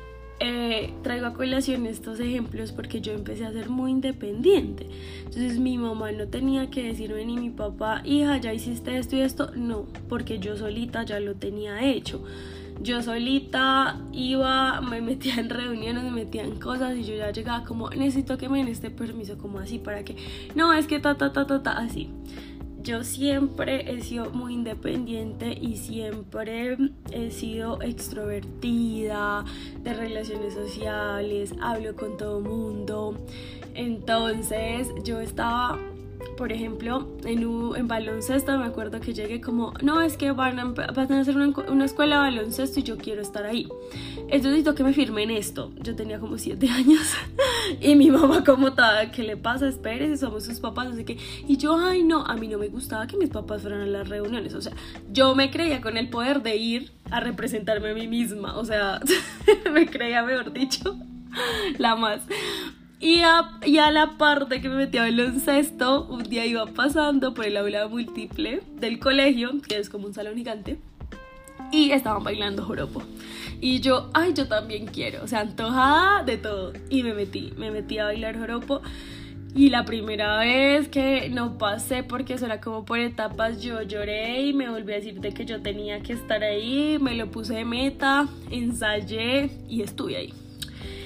eh, 0.44 0.92
traigo 1.04 1.26
a 1.26 1.34
colación 1.34 1.86
estos 1.86 2.18
ejemplos 2.18 2.72
porque 2.72 3.00
yo 3.00 3.12
empecé 3.12 3.46
a 3.46 3.52
ser 3.52 3.70
muy 3.70 3.92
independiente. 3.92 4.88
Entonces 5.18 5.60
mi 5.60 5.78
mamá 5.78 6.10
no 6.10 6.26
tenía 6.26 6.68
que 6.68 6.82
decirme 6.82 7.24
ni 7.24 7.36
mi 7.36 7.50
papá, 7.50 8.02
hija, 8.04 8.38
ya 8.38 8.52
hiciste 8.52 8.98
esto 8.98 9.14
y 9.14 9.20
esto. 9.20 9.52
No, 9.54 9.86
porque 10.08 10.40
yo 10.40 10.56
solita 10.56 11.04
ya 11.04 11.20
lo 11.20 11.36
tenía 11.36 11.88
hecho. 11.88 12.24
Yo 12.82 13.02
solita 13.02 14.00
iba, 14.12 14.80
me 14.80 15.00
metía 15.00 15.36
en 15.36 15.48
reuniones, 15.48 16.02
me 16.02 16.10
metía 16.10 16.42
en 16.42 16.58
cosas 16.58 16.96
y 16.96 17.04
yo 17.04 17.14
ya 17.14 17.30
llegaba 17.30 17.64
como, 17.64 17.90
necesito 17.90 18.36
que 18.36 18.48
me 18.48 18.58
den 18.58 18.66
este 18.66 18.90
permiso, 18.90 19.38
como 19.38 19.60
así, 19.60 19.78
para 19.78 20.02
que, 20.02 20.16
no, 20.56 20.72
es 20.72 20.88
que 20.88 20.98
ta, 20.98 21.16
ta, 21.16 21.32
ta, 21.32 21.46
ta, 21.46 21.62
ta, 21.62 21.78
así 21.78 22.10
yo 22.82 23.04
siempre 23.04 23.90
he 23.90 24.00
sido 24.02 24.30
muy 24.30 24.54
independiente 24.54 25.56
y 25.60 25.76
siempre 25.76 26.76
he 27.12 27.30
sido 27.30 27.80
extrovertida 27.80 29.44
de 29.82 29.94
relaciones 29.94 30.54
sociales, 30.54 31.54
hablo 31.60 31.94
con 31.94 32.16
todo 32.16 32.40
mundo. 32.40 33.16
Entonces 33.74 34.88
yo 35.04 35.20
estaba 35.20 35.78
por 36.42 36.50
ejemplo, 36.50 37.08
en, 37.24 37.46
un, 37.46 37.76
en 37.76 37.86
baloncesto 37.86 38.58
me 38.58 38.64
acuerdo 38.64 38.98
que 38.98 39.14
llegué 39.14 39.40
como, 39.40 39.72
no, 39.80 40.00
es 40.00 40.16
que 40.16 40.32
van 40.32 40.58
a, 40.58 40.64
van 40.64 41.12
a 41.12 41.20
hacer 41.20 41.36
una, 41.36 41.56
una, 41.68 41.84
escuela 41.84 42.16
de 42.16 42.22
baloncesto 42.22 42.80
y 42.80 42.82
yo 42.82 42.98
quiero 42.98 43.22
estar 43.22 43.46
ahí. 43.46 43.68
Entonces 44.22 44.46
necesito 44.46 44.74
que 44.74 44.82
me 44.82 44.92
firmen 44.92 45.30
esto. 45.30 45.70
Yo 45.80 45.94
tenía 45.94 46.18
como 46.18 46.38
7 46.38 46.68
años 46.68 47.14
y 47.80 47.94
mi 47.94 48.10
mamá 48.10 48.42
como 48.42 48.74
¿qué 49.12 49.22
le 49.22 49.36
pasa? 49.36 49.68
Espérese, 49.68 50.16
somos 50.16 50.42
sus 50.42 50.58
papás, 50.58 50.88
así 50.88 51.04
que... 51.04 51.16
Y 51.46 51.58
yo, 51.58 51.76
ay 51.76 52.02
no, 52.02 52.26
a 52.26 52.34
mí 52.34 52.48
no 52.48 52.58
me 52.58 52.66
gustaba 52.66 53.06
que 53.06 53.16
mis 53.16 53.30
papás 53.30 53.62
fueran 53.62 53.82
a 53.82 53.86
las 53.86 54.08
reuniones. 54.08 54.54
O 54.54 54.60
sea, 54.60 54.72
yo 55.12 55.36
me 55.36 55.48
creía 55.48 55.80
con 55.80 55.96
el 55.96 56.08
poder 56.08 56.42
de 56.42 56.56
ir 56.56 56.90
a 57.12 57.20
representarme 57.20 57.90
a 57.90 57.94
mí 57.94 58.08
misma. 58.08 58.58
O 58.58 58.64
sea, 58.64 59.00
me 59.72 59.86
creía, 59.86 60.24
mejor 60.24 60.52
dicho, 60.52 60.96
la 61.78 61.94
más. 61.94 62.22
Y 63.02 63.22
a, 63.22 63.90
la 63.90 64.16
parte 64.16 64.60
que 64.60 64.68
me 64.68 64.76
metía 64.76 65.02
baloncesto, 65.02 66.04
un 66.04 66.22
día 66.22 66.46
iba 66.46 66.66
pasando 66.66 67.34
por 67.34 67.44
el 67.44 67.56
aula 67.56 67.88
múltiple 67.88 68.62
del 68.76 69.00
colegio, 69.00 69.60
que 69.60 69.78
es 69.78 69.90
como 69.90 70.06
un 70.06 70.14
salón 70.14 70.36
gigante, 70.36 70.78
y 71.72 71.90
estaban 71.90 72.22
bailando 72.22 72.64
joropo. 72.64 73.02
Y 73.60 73.80
yo, 73.80 74.08
ay, 74.14 74.34
yo 74.34 74.46
también 74.46 74.86
quiero, 74.86 75.24
o 75.24 75.26
sea, 75.26 75.40
antojada 75.40 76.22
de 76.22 76.36
todo. 76.36 76.74
Y 76.90 77.02
me 77.02 77.12
metí, 77.12 77.52
me 77.56 77.72
metí 77.72 77.98
a 77.98 78.04
bailar 78.04 78.38
joropo. 78.38 78.82
Y 79.52 79.70
la 79.70 79.84
primera 79.84 80.38
vez 80.38 80.86
que 80.86 81.28
no 81.28 81.58
pasé 81.58 82.04
porque 82.04 82.34
eso 82.34 82.46
era 82.46 82.60
como 82.60 82.84
por 82.84 83.00
etapas, 83.00 83.60
yo 83.60 83.82
lloré 83.82 84.42
y 84.42 84.52
me 84.52 84.70
volví 84.70 84.92
a 84.92 84.96
decir 84.96 85.18
de 85.20 85.34
que 85.34 85.44
yo 85.44 85.60
tenía 85.60 86.00
que 86.04 86.12
estar 86.12 86.44
ahí, 86.44 86.98
me 87.00 87.16
lo 87.16 87.32
puse 87.32 87.54
de 87.54 87.64
meta, 87.64 88.28
ensayé 88.48 89.50
y 89.68 89.82
estuve 89.82 90.16
ahí. 90.16 90.34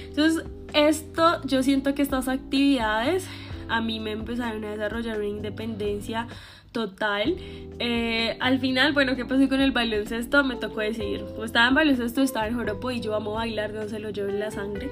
Entonces 0.08 0.44
esto, 0.72 1.40
yo 1.44 1.62
siento 1.62 1.94
que 1.94 2.02
estas 2.02 2.28
actividades 2.28 3.26
a 3.68 3.80
mí 3.80 4.00
me 4.00 4.12
empezaron 4.12 4.64
a 4.64 4.70
desarrollar 4.70 5.18
una 5.18 5.26
independencia 5.26 6.26
total. 6.72 7.36
Eh, 7.78 8.36
al 8.40 8.58
final, 8.58 8.92
bueno, 8.92 9.16
¿qué 9.16 9.24
pasó 9.24 9.48
con 9.48 9.60
el 9.60 9.72
baloncesto? 9.72 10.44
Me 10.44 10.56
tocó 10.56 10.80
decidir. 10.80 11.24
Estaba 11.42 11.68
en 11.68 11.74
baloncesto, 11.74 12.22
estaba 12.22 12.46
en 12.48 12.54
joropo 12.54 12.90
y 12.90 13.00
yo 13.00 13.14
amo 13.14 13.32
bailar, 13.32 13.72
no 13.72 13.88
se 13.88 13.98
lo 13.98 14.10
llevo 14.10 14.28
en 14.28 14.40
la 14.40 14.50
sangre. 14.50 14.90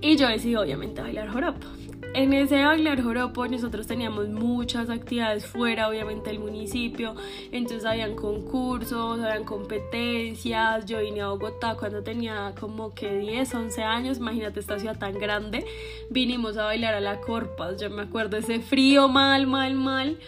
Y 0.00 0.16
yo 0.16 0.28
decidí 0.28 0.56
obviamente 0.56 1.00
bailar 1.00 1.28
joropo. 1.28 1.66
En 2.14 2.34
ese 2.34 2.62
bailar 2.62 3.02
joropo 3.02 3.46
nosotros 3.46 3.86
teníamos 3.86 4.28
muchas 4.28 4.90
actividades 4.90 5.46
fuera, 5.46 5.88
obviamente, 5.88 6.28
del 6.28 6.40
municipio. 6.40 7.14
Entonces 7.50 7.86
habían 7.86 8.16
concursos, 8.16 9.18
habían 9.18 9.44
competencias. 9.44 10.84
Yo 10.84 11.00
vine 11.00 11.22
a 11.22 11.28
Bogotá 11.28 11.74
cuando 11.76 12.02
tenía 12.02 12.52
como 12.60 12.94
que 12.94 13.16
10, 13.16 13.54
11 13.54 13.82
años. 13.82 14.18
Imagínate 14.18 14.60
esta 14.60 14.78
ciudad 14.78 14.98
tan 14.98 15.14
grande. 15.14 15.64
Vinimos 16.10 16.58
a 16.58 16.64
bailar 16.64 16.92
a 16.92 17.00
la 17.00 17.18
Corpas. 17.20 17.80
Yo 17.80 17.88
me 17.88 18.02
acuerdo 18.02 18.36
ese 18.36 18.60
frío 18.60 19.08
mal, 19.08 19.46
mal, 19.46 19.74
mal. 19.74 20.18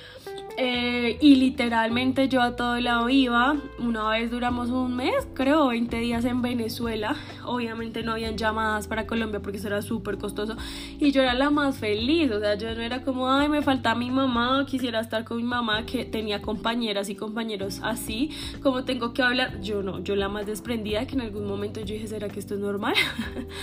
Eh, 0.56 1.18
y 1.20 1.34
literalmente 1.34 2.28
yo 2.28 2.40
a 2.40 2.54
todo 2.54 2.78
lado 2.78 3.08
iba. 3.08 3.56
Una 3.78 4.08
vez 4.11 4.30
duramos 4.30 4.70
un 4.70 4.94
mes, 4.94 5.26
creo, 5.34 5.68
20 5.68 5.96
días 5.99 6.25
en 6.25 6.42
Venezuela. 6.42 7.16
Obviamente 7.44 8.02
no 8.02 8.12
habían 8.12 8.37
llamadas 8.37 8.87
para 8.87 9.06
Colombia 9.06 9.40
porque 9.40 9.58
eso 9.58 9.66
era 9.66 9.82
súper 9.82 10.16
costoso. 10.16 10.56
Y 11.00 11.11
yo 11.11 11.23
era 11.23 11.34
la 11.34 11.50
más 11.50 11.78
feliz. 11.78 12.30
O 12.30 12.38
sea, 12.38 12.54
yo 12.54 12.73
no 12.75 12.82
era 12.82 13.02
como, 13.02 13.30
ay, 13.30 13.49
me 13.49 13.62
falta 13.62 13.94
mi 13.94 14.11
mamá, 14.11 14.64
quisiera 14.66 15.00
estar 15.00 15.25
con 15.25 15.38
mi 15.38 15.42
mamá, 15.42 15.87
que 15.87 16.04
tenía 16.04 16.40
compañeras 16.40 17.08
y 17.08 17.16
compañeros 17.16 17.80
así. 17.82 18.30
Como 18.62 18.84
tengo 18.84 19.12
que 19.12 19.23
hablar, 19.23 19.61
yo 19.61 19.82
no, 19.82 20.02
yo 20.04 20.14
la 20.14 20.28
más 20.28 20.46
desprendida 20.46 21.06
que 21.06 21.14
en 21.14 21.23
algún 21.23 21.46
momento 21.46 21.80
yo 21.80 21.94
dije, 21.94 22.06
¿será 22.06 22.28
que 22.28 22.38
esto 22.38 22.54
es 22.54 22.61
normal? 22.61 22.94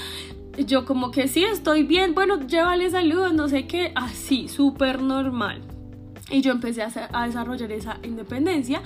yo 0.57 0.85
como 0.85 1.11
que 1.11 1.27
sí, 1.29 1.43
estoy 1.43 1.83
bien, 1.83 2.13
bueno, 2.13 2.45
llévale 2.45 2.89
saludos, 2.89 3.33
no 3.33 3.47
sé 3.47 3.65
qué, 3.67 3.93
así, 3.95 4.49
súper 4.49 5.01
normal. 5.01 5.61
Y 6.31 6.41
yo 6.41 6.51
empecé 6.51 6.81
a, 6.81 7.25
desarrollar 7.25 7.71
esa 7.71 7.99
independencia 8.03 8.81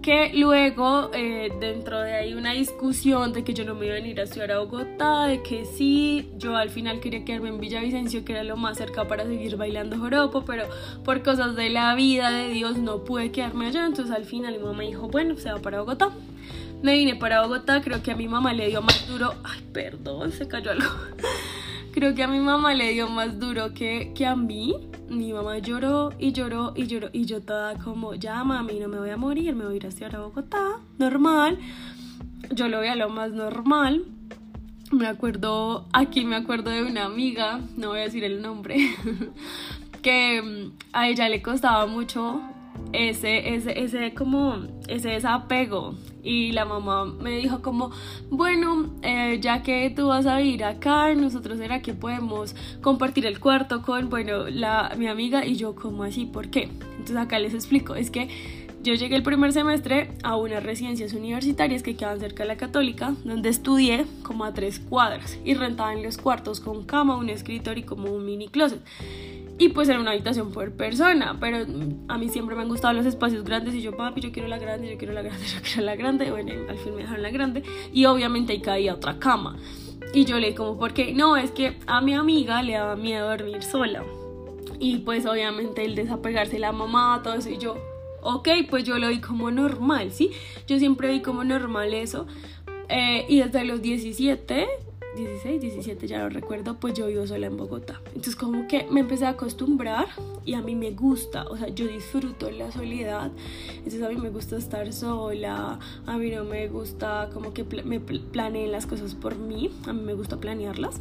que 0.00 0.32
luego 0.34 1.10
eh, 1.12 1.52
dentro 1.60 2.00
de 2.00 2.14
ahí 2.14 2.34
una 2.34 2.52
discusión 2.52 3.32
de 3.32 3.44
que 3.44 3.54
yo 3.54 3.64
no 3.64 3.74
me 3.74 3.86
iba 3.86 3.96
a 3.96 3.98
venir 3.98 4.20
a 4.20 4.22
estudiar 4.22 4.52
a 4.52 4.60
Bogotá, 4.60 5.26
de 5.26 5.42
que 5.42 5.64
sí, 5.64 6.30
yo 6.36 6.56
al 6.56 6.70
final 6.70 7.00
quería 7.00 7.24
quedarme 7.24 7.48
en 7.48 7.60
Villavicencio, 7.60 8.24
que 8.24 8.32
era 8.32 8.44
lo 8.44 8.56
más 8.56 8.78
cerca 8.78 9.06
para 9.08 9.24
seguir 9.24 9.56
bailando 9.56 9.98
joropo, 9.98 10.44
pero 10.44 10.64
por 11.04 11.22
cosas 11.22 11.56
de 11.56 11.70
la 11.70 11.94
vida 11.96 12.30
de 12.30 12.48
Dios 12.48 12.78
no 12.78 13.04
pude 13.04 13.32
quedarme 13.32 13.66
allá, 13.66 13.84
entonces 13.84 14.14
al 14.14 14.24
final 14.24 14.56
mi 14.58 14.64
mamá 14.64 14.82
dijo, 14.84 15.08
bueno, 15.08 15.36
se 15.36 15.52
va 15.52 15.58
para 15.58 15.80
Bogotá. 15.80 16.10
Me 16.82 16.94
vine 16.94 17.16
para 17.16 17.42
Bogotá, 17.42 17.82
creo 17.82 18.02
que 18.02 18.12
a 18.12 18.16
mi 18.16 18.28
mamá 18.28 18.52
le 18.52 18.68
dio 18.68 18.82
más 18.82 19.08
duro, 19.08 19.34
ay, 19.44 19.60
perdón, 19.72 20.30
se 20.30 20.46
cayó 20.46 20.70
algo. 20.70 20.88
Creo 21.96 22.14
que 22.14 22.22
a 22.22 22.28
mi 22.28 22.40
mamá 22.40 22.74
le 22.74 22.92
dio 22.92 23.08
más 23.08 23.38
duro 23.40 23.72
que, 23.72 24.12
que 24.14 24.26
a 24.26 24.36
mí 24.36 24.74
mi 25.08 25.32
mamá 25.32 25.56
lloró 25.60 26.12
y 26.18 26.32
lloró 26.32 26.74
y 26.76 26.86
lloró 26.86 27.08
y 27.10 27.24
yo 27.24 27.40
toda 27.40 27.78
como, 27.78 28.14
ya 28.14 28.44
mami, 28.44 28.78
no 28.80 28.88
me 28.88 28.98
voy 28.98 29.08
a 29.08 29.16
morir, 29.16 29.54
me 29.54 29.64
voy 29.64 29.72
a 29.72 29.76
ir 29.76 29.86
a 29.86 29.88
estudiar 29.88 30.16
a 30.16 30.18
Bogotá, 30.18 30.78
normal. 30.98 31.58
Yo 32.50 32.68
lo 32.68 32.80
veía 32.80 32.96
lo 32.96 33.08
más 33.08 33.32
normal. 33.32 34.04
Me 34.92 35.06
acuerdo, 35.06 35.86
aquí 35.94 36.26
me 36.26 36.36
acuerdo 36.36 36.70
de 36.70 36.82
una 36.82 37.06
amiga, 37.06 37.60
no 37.78 37.88
voy 37.88 38.00
a 38.00 38.02
decir 38.02 38.24
el 38.24 38.42
nombre, 38.42 38.76
que 40.02 40.42
mm, 40.42 40.72
a 40.92 41.08
ella 41.08 41.30
le 41.30 41.40
costaba 41.40 41.86
mucho 41.86 42.42
ese, 42.92 43.54
ese, 43.54 43.82
ese 43.82 44.14
como, 44.14 44.66
ese 44.88 45.10
desapego. 45.10 45.94
Y 46.22 46.52
la 46.52 46.64
mamá 46.64 47.04
me 47.04 47.36
dijo 47.36 47.62
como, 47.62 47.90
bueno, 48.30 48.90
eh, 49.02 49.38
ya 49.40 49.62
que 49.62 49.90
tú 49.94 50.08
vas 50.08 50.26
a 50.26 50.38
vivir 50.38 50.64
acá, 50.64 51.14
nosotros 51.14 51.60
era 51.60 51.82
que 51.82 51.94
podemos 51.94 52.56
compartir 52.80 53.26
el 53.26 53.38
cuarto 53.38 53.82
con, 53.82 54.10
bueno, 54.10 54.48
la, 54.48 54.92
mi 54.98 55.06
amiga 55.06 55.46
y 55.46 55.54
yo 55.54 55.74
como 55.76 56.02
así, 56.02 56.26
¿por 56.26 56.50
qué? 56.50 56.68
Entonces 56.98 57.16
acá 57.16 57.38
les 57.38 57.54
explico, 57.54 57.94
es 57.94 58.10
que 58.10 58.28
yo 58.86 58.94
llegué 58.94 59.16
el 59.16 59.24
primer 59.24 59.52
semestre 59.52 60.12
a 60.22 60.36
unas 60.36 60.62
residencias 60.62 61.12
universitarias 61.12 61.82
que 61.82 61.96
quedaban 61.96 62.20
cerca 62.20 62.44
de 62.44 62.48
la 62.48 62.56
católica, 62.56 63.14
donde 63.24 63.48
estudié 63.48 64.06
como 64.22 64.44
a 64.44 64.54
tres 64.54 64.78
cuadras 64.78 65.38
y 65.44 65.54
rentaban 65.54 66.04
los 66.04 66.18
cuartos 66.18 66.60
con 66.60 66.84
cama, 66.84 67.16
un 67.16 67.28
escritorio 67.28 67.82
y 67.82 67.86
como 67.86 68.12
un 68.12 68.24
mini 68.24 68.46
closet. 68.46 68.80
Y 69.58 69.70
pues 69.70 69.88
era 69.88 69.98
una 69.98 70.10
habitación 70.10 70.52
por 70.52 70.72
persona, 70.72 71.36
pero 71.40 71.64
a 72.08 72.18
mí 72.18 72.28
siempre 72.28 72.54
me 72.54 72.62
han 72.62 72.68
gustado 72.68 72.92
los 72.92 73.06
espacios 73.06 73.42
grandes 73.42 73.74
y 73.74 73.80
yo, 73.80 73.96
papi, 73.96 74.20
yo 74.20 74.30
quiero 74.30 74.48
la 74.48 74.58
grande, 74.58 74.90
yo 74.90 74.98
quiero 74.98 75.14
la 75.14 75.22
grande, 75.22 75.46
yo 75.54 75.60
quiero 75.62 75.82
la 75.82 75.96
grande. 75.96 76.30
Bueno, 76.30 76.52
al 76.68 76.76
fin 76.78 76.94
me 76.94 77.02
dejaron 77.02 77.22
la 77.22 77.30
grande 77.30 77.62
y 77.92 78.04
obviamente 78.04 78.52
ahí 78.52 78.60
caía 78.60 78.94
otra 78.94 79.18
cama. 79.18 79.56
Y 80.12 80.24
yo 80.24 80.38
le 80.38 80.54
como, 80.54 80.78
¿por 80.78 80.92
qué? 80.92 81.14
No, 81.14 81.36
es 81.36 81.50
que 81.50 81.78
a 81.86 82.00
mi 82.00 82.14
amiga 82.14 82.62
le 82.62 82.74
daba 82.74 82.96
miedo 82.96 83.28
dormir 83.28 83.62
sola. 83.62 84.04
Y 84.78 84.98
pues 84.98 85.24
obviamente 85.24 85.84
el 85.84 85.94
desapegarse 85.94 86.54
de 86.54 86.58
la 86.58 86.72
mamá, 86.72 87.20
todo 87.24 87.34
eso, 87.34 87.48
y 87.48 87.56
yo, 87.56 87.76
ok, 88.22 88.48
pues 88.68 88.84
yo 88.84 88.98
lo 88.98 89.08
vi 89.08 89.20
como 89.20 89.50
normal, 89.50 90.12
¿sí? 90.12 90.30
Yo 90.66 90.78
siempre 90.78 91.10
vi 91.10 91.22
como 91.22 91.44
normal 91.44 91.94
eso. 91.94 92.26
Eh, 92.88 93.24
y 93.28 93.40
desde 93.40 93.64
los 93.64 93.82
17 93.82 94.68
16, 95.16 95.60
17, 95.60 96.06
ya 96.06 96.18
lo 96.18 96.28
recuerdo, 96.28 96.78
pues 96.78 96.94
yo 96.94 97.06
vivo 97.06 97.26
sola 97.26 97.46
en 97.46 97.56
Bogotá. 97.56 98.00
Entonces 98.08 98.36
como 98.36 98.68
que 98.68 98.86
me 98.90 99.00
empecé 99.00 99.26
a 99.26 99.30
acostumbrar 99.30 100.06
y 100.44 100.54
a 100.54 100.60
mí 100.60 100.74
me 100.74 100.92
gusta, 100.92 101.44
o 101.48 101.56
sea, 101.56 101.68
yo 101.68 101.86
disfruto 101.86 102.50
la 102.50 102.70
soledad. 102.70 103.32
Entonces 103.70 104.02
a 104.02 104.08
mí 104.08 104.16
me 104.16 104.30
gusta 104.30 104.56
estar 104.56 104.92
sola, 104.92 105.78
a 106.06 106.18
mí 106.18 106.30
no 106.30 106.44
me 106.44 106.68
gusta 106.68 107.30
como 107.32 107.52
que 107.52 107.64
me 107.64 108.00
planeen 108.00 108.72
las 108.72 108.86
cosas 108.86 109.14
por 109.14 109.36
mí, 109.36 109.70
a 109.86 109.92
mí 109.92 110.02
me 110.02 110.14
gusta 110.14 110.38
planearlas. 110.38 111.00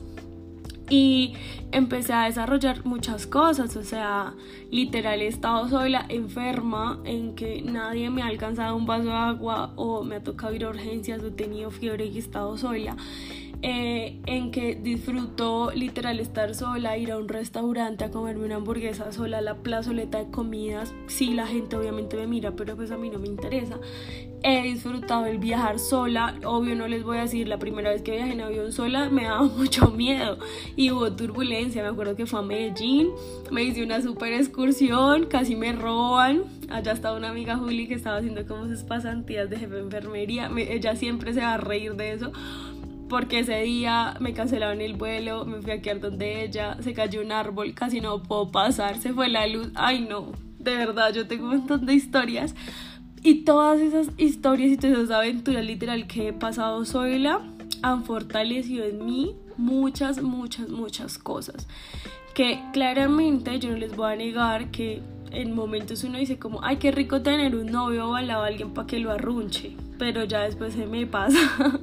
Y 0.89 1.33
empecé 1.71 2.13
a 2.13 2.25
desarrollar 2.25 2.85
muchas 2.85 3.25
cosas, 3.25 3.75
o 3.75 3.83
sea, 3.83 4.35
literal 4.69 5.19
he 5.21 5.27
estado 5.27 5.67
sola, 5.67 6.05
enferma, 6.09 7.01
en 7.05 7.33
que 7.33 7.63
nadie 7.63 8.11
me 8.11 8.21
ha 8.21 8.27
alcanzado 8.27 8.75
un 8.75 8.85
vaso 8.85 9.05
de 9.05 9.11
agua 9.11 9.73
o 9.77 10.03
me 10.03 10.17
ha 10.17 10.23
tocado 10.23 10.53
ir 10.53 10.63
a 10.63 10.69
urgencias 10.69 11.23
o 11.23 11.27
he 11.27 11.31
tenido 11.31 11.71
fiebre 11.71 12.05
y 12.05 12.17
he 12.17 12.19
estado 12.19 12.55
sola. 12.57 12.95
Eh, 13.67 14.19
en 14.27 14.51
que 14.51 14.75
disfruto 14.75 15.71
literal 15.71 16.19
estar 16.19 16.53
sola, 16.53 16.99
ir 16.99 17.11
a 17.11 17.17
un 17.17 17.27
restaurante 17.27 18.03
a 18.03 18.11
comerme 18.11 18.45
una 18.45 18.57
hamburguesa 18.57 19.11
sola, 19.11 19.41
la 19.41 19.55
plazoleta 19.55 20.19
de 20.19 20.29
comidas, 20.29 20.93
sí 21.07 21.33
la 21.33 21.47
gente 21.47 21.75
obviamente 21.75 22.15
me 22.15 22.27
mira, 22.27 22.51
pero 22.51 22.75
pues 22.75 22.91
a 22.91 22.97
mí 22.97 23.09
no 23.09 23.17
me 23.17 23.25
interesa. 23.25 23.79
He 24.43 24.61
disfrutado 24.61 25.25
el 25.25 25.39
viajar 25.39 25.79
sola, 25.79 26.35
obvio 26.45 26.75
no 26.75 26.87
les 26.87 27.03
voy 27.03 27.17
a 27.17 27.21
decir, 27.21 27.47
la 27.47 27.57
primera 27.57 27.89
vez 27.89 28.03
que 28.03 28.11
viajé 28.11 28.33
en 28.33 28.41
avión 28.41 28.71
sola 28.71 29.09
me 29.09 29.23
daba 29.23 29.41
mucho 29.57 29.89
miedo 29.89 30.37
y 30.75 30.91
hubo 30.91 31.11
turbulencia, 31.13 31.81
me 31.81 31.89
acuerdo 31.89 32.15
que 32.15 32.27
fue 32.27 32.41
a 32.41 32.43
Medellín, 32.43 33.09
me 33.49 33.63
hice 33.63 33.83
una 33.83 33.99
super 33.99 34.31
excursión, 34.31 35.25
casi 35.25 35.55
me 35.55 35.73
roban, 35.73 36.43
allá 36.69 36.91
estaba 36.91 37.17
una 37.17 37.29
amiga 37.29 37.57
Juli 37.57 37.87
que 37.87 37.95
estaba 37.95 38.17
haciendo 38.17 38.45
como 38.45 38.67
sus 38.67 38.83
pasantías 38.83 39.49
de 39.49 39.57
jefe 39.57 39.73
de 39.73 39.81
enfermería, 39.81 40.51
ella 40.55 40.95
siempre 40.95 41.33
se 41.33 41.39
va 41.39 41.55
a 41.55 41.57
reír 41.57 41.95
de 41.95 42.13
eso 42.13 42.31
porque 43.09 43.39
ese 43.39 43.61
día 43.61 44.15
me 44.19 44.33
cancelaron 44.33 44.81
el 44.81 44.93
vuelo, 44.93 45.45
me 45.45 45.61
fui 45.61 45.71
a 45.71 45.81
quedar 45.81 45.99
donde 45.99 46.43
ella, 46.43 46.77
se 46.81 46.93
cayó 46.93 47.21
un 47.21 47.31
árbol, 47.31 47.73
casi 47.73 48.01
no 48.01 48.23
puedo 48.23 48.51
pasar, 48.51 48.97
se 48.97 49.13
fue 49.13 49.29
la 49.29 49.47
luz, 49.47 49.71
ay 49.75 50.01
no, 50.01 50.31
de 50.59 50.75
verdad, 50.75 51.13
yo 51.13 51.27
tengo 51.27 51.45
un 51.45 51.57
montón 51.57 51.85
de 51.85 51.93
historias. 51.93 52.55
Y 53.21 53.43
todas 53.43 53.79
esas 53.79 54.09
historias 54.17 54.71
y 54.71 54.77
todas 54.77 54.97
esas 54.97 55.11
aventuras 55.11 55.65
literal 55.65 56.07
que 56.07 56.27
he 56.27 56.33
pasado 56.33 56.85
sola 56.85 57.41
han 57.81 58.03
fortalecido 58.03 58.85
en 58.85 59.05
mí 59.05 59.35
muchas, 59.57 60.21
muchas, 60.21 60.69
muchas 60.69 61.17
cosas. 61.17 61.67
Que 62.33 62.59
claramente 62.73 63.59
yo 63.59 63.71
no 63.71 63.77
les 63.77 63.95
voy 63.95 64.13
a 64.13 64.15
negar 64.15 64.69
que 64.71 65.01
en 65.35 65.53
momentos 65.53 66.03
uno 66.03 66.17
dice 66.17 66.39
como, 66.39 66.63
ay, 66.63 66.77
qué 66.77 66.91
rico 66.91 67.21
tener 67.21 67.55
un 67.55 67.67
novio 67.67 68.09
o 68.09 68.15
al 68.15 68.27
lado 68.27 68.43
alguien 68.43 68.73
para 68.73 68.87
que 68.87 68.99
lo 68.99 69.11
arrunche, 69.11 69.75
pero 69.99 70.23
ya 70.23 70.41
después 70.41 70.73
se 70.73 70.85
me 70.85 71.05
pasa. 71.05 71.39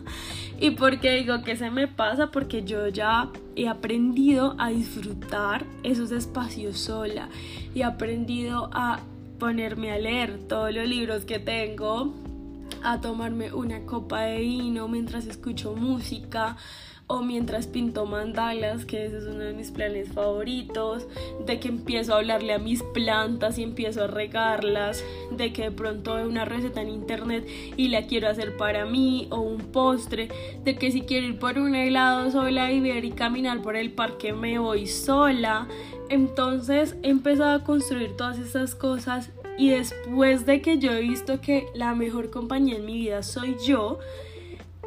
¿Y 0.61 0.71
por 0.71 1.01
qué 1.01 1.13
digo 1.13 1.43
que 1.43 1.57
se 1.57 1.71
me 1.71 1.89
pasa? 1.89 2.31
Porque 2.31 2.63
yo 2.65 2.89
ya 2.89 3.29
he 3.57 3.69
aprendido 3.69 4.55
a 4.59 4.71
disfrutar 4.71 5.65
esos 5.83 6.13
espacios 6.13 6.79
sola 6.79 7.29
y 7.75 7.81
he 7.81 7.85
aprendido 7.85 8.71
a 8.73 9.01
ponerme 9.39 9.91
a 9.91 9.99
leer 9.99 10.39
todos 10.49 10.73
los 10.73 10.87
libros 10.87 11.25
que 11.25 11.39
tengo, 11.39 12.15
a 12.83 13.01
tomarme 13.01 13.53
una 13.53 13.85
copa 13.87 14.23
de 14.23 14.39
vino 14.39 14.89
mientras 14.89 15.27
escucho 15.27 15.75
música, 15.75 16.57
o 17.07 17.23
mientras 17.23 17.67
pinto 17.67 18.07
mandalas, 18.07 18.85
que 18.85 19.05
ese 19.05 19.19
es 19.19 19.25
uno 19.25 19.41
de 19.41 19.53
mis 19.53 19.71
planes 19.71 20.13
favoritos, 20.13 21.07
de 21.45 21.61
que 21.61 21.69
empiezo 21.69 22.15
a 22.15 22.19
hablarle 22.19 22.55
a 22.55 22.59
mis 22.59 22.83
plantas 22.83 23.59
y 23.59 23.63
empiezo 23.63 24.05
a 24.05 24.07
regarlas, 24.07 25.05
de 25.31 25.53
que 25.53 25.65
de 25.65 25.71
pronto 25.71 26.15
veo 26.15 26.29
una 26.29 26.45
receta 26.45 26.81
en 26.81 26.89
internet 26.89 27.47
y 27.77 27.89
la 27.89 28.07
quiero 28.07 28.29
hacer 28.29 28.57
para 28.57 28.87
mí, 28.87 29.29
o 29.31 29.41
un 29.41 29.59
postre, 29.59 30.29
de 30.65 30.77
que 30.77 30.91
si 30.91 31.03
quiero 31.03 31.27
ir 31.27 31.39
por 31.39 31.59
un 31.59 31.75
helado 31.75 32.31
sola 32.31 32.73
y 32.73 32.81
ver 32.81 33.05
y 33.05 33.13
caminar 33.13 33.63
por 33.63 33.77
el 33.77 33.93
parque 33.93 34.33
me 34.33 34.59
voy 34.59 34.87
sola. 34.87 35.69
Entonces 36.09 36.97
he 37.03 37.09
empezado 37.09 37.53
a 37.53 37.65
construir 37.65 38.17
todas 38.17 38.39
esas 38.39 38.75
cosas 38.75 39.31
y 39.59 39.71
después 39.71 40.47
de 40.47 40.63
que 40.63 40.79
yo 40.79 40.93
he 40.93 41.01
visto 41.01 41.41
que 41.41 41.67
la 41.75 41.95
mejor 41.95 42.31
compañía 42.31 42.77
en 42.77 42.87
mi 42.87 42.95
vida 42.95 43.23
soy 43.23 43.57
yo, 43.65 43.99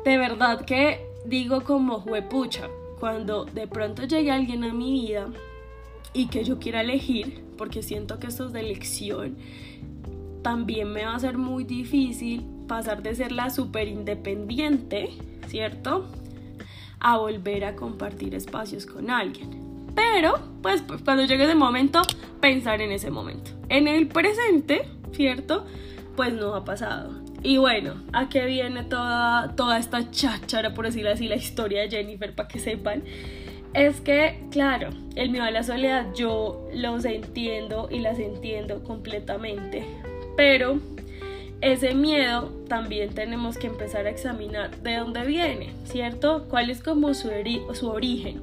de 0.03 0.17
verdad 0.17 0.65
que 0.65 1.14
digo 1.27 1.63
como 1.63 1.99
juepucha, 1.99 2.69
cuando 2.99 3.45
de 3.45 3.67
pronto 3.67 4.03
llegue 4.03 4.31
alguien 4.31 4.63
a 4.63 4.73
mi 4.73 4.91
vida 4.93 5.27
y 6.13 6.27
que 6.27 6.43
yo 6.43 6.59
quiera 6.59 6.81
elegir, 6.81 7.43
porque 7.57 7.83
siento 7.83 8.19
que 8.19 8.27
esto 8.27 8.45
es 8.45 8.53
de 8.53 8.61
elección, 8.61 9.37
también 10.41 10.91
me 10.91 11.05
va 11.05 11.15
a 11.15 11.19
ser 11.19 11.37
muy 11.37 11.63
difícil 11.63 12.45
pasar 12.67 13.01
de 13.01 13.15
ser 13.15 13.31
la 13.31 13.49
súper 13.49 13.87
independiente, 13.87 15.09
¿cierto? 15.47 16.05
A 16.99 17.17
volver 17.17 17.65
a 17.65 17.75
compartir 17.75 18.35
espacios 18.35 18.85
con 18.85 19.09
alguien. 19.09 19.65
Pero, 19.95 20.39
pues, 20.61 20.81
pues 20.81 21.01
cuando 21.01 21.25
llegue 21.25 21.45
ese 21.45 21.55
momento, 21.55 22.01
pensar 22.41 22.81
en 22.81 22.91
ese 22.91 23.09
momento. 23.09 23.51
En 23.69 23.87
el 23.87 24.07
presente, 24.07 24.87
¿cierto? 25.13 25.65
Pues 26.15 26.33
no 26.33 26.53
ha 26.53 26.63
pasado. 26.63 27.24
Y 27.45 27.57
bueno, 27.57 27.93
¿a 28.11 28.27
qué 28.27 28.47
viene 28.47 28.81
toda, 28.81 29.55
toda 29.55 29.77
esta 29.77 30.09
cháchara, 30.09 30.73
por 30.73 30.85
decirlo 30.85 31.11
así, 31.11 31.27
la 31.27 31.35
historia 31.35 31.81
de 31.81 31.91
Jennifer, 31.91 32.33
para 32.33 32.47
que 32.47 32.57
sepan? 32.57 33.03
Es 33.75 34.01
que, 34.01 34.39
claro, 34.49 34.89
el 35.15 35.29
miedo 35.29 35.45
a 35.45 35.51
la 35.51 35.61
soledad 35.61 36.07
yo 36.15 36.67
los 36.73 37.05
entiendo 37.05 37.87
y 37.91 37.99
las 37.99 38.17
entiendo 38.17 38.83
completamente, 38.83 39.85
pero 40.35 40.79
ese 41.61 41.93
miedo 41.93 42.51
también 42.67 43.13
tenemos 43.13 43.59
que 43.59 43.67
empezar 43.67 44.07
a 44.07 44.09
examinar 44.09 44.75
de 44.77 44.95
dónde 44.95 45.23
viene, 45.23 45.69
¿cierto? 45.83 46.47
¿Cuál 46.49 46.71
es 46.71 46.81
como 46.81 47.13
su, 47.13 47.29
su 47.73 47.89
origen? 47.89 48.41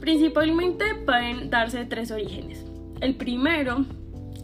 Principalmente 0.00 0.84
pueden 1.06 1.48
darse 1.48 1.84
tres 1.84 2.10
orígenes. 2.10 2.64
El 3.00 3.14
primero 3.14 3.84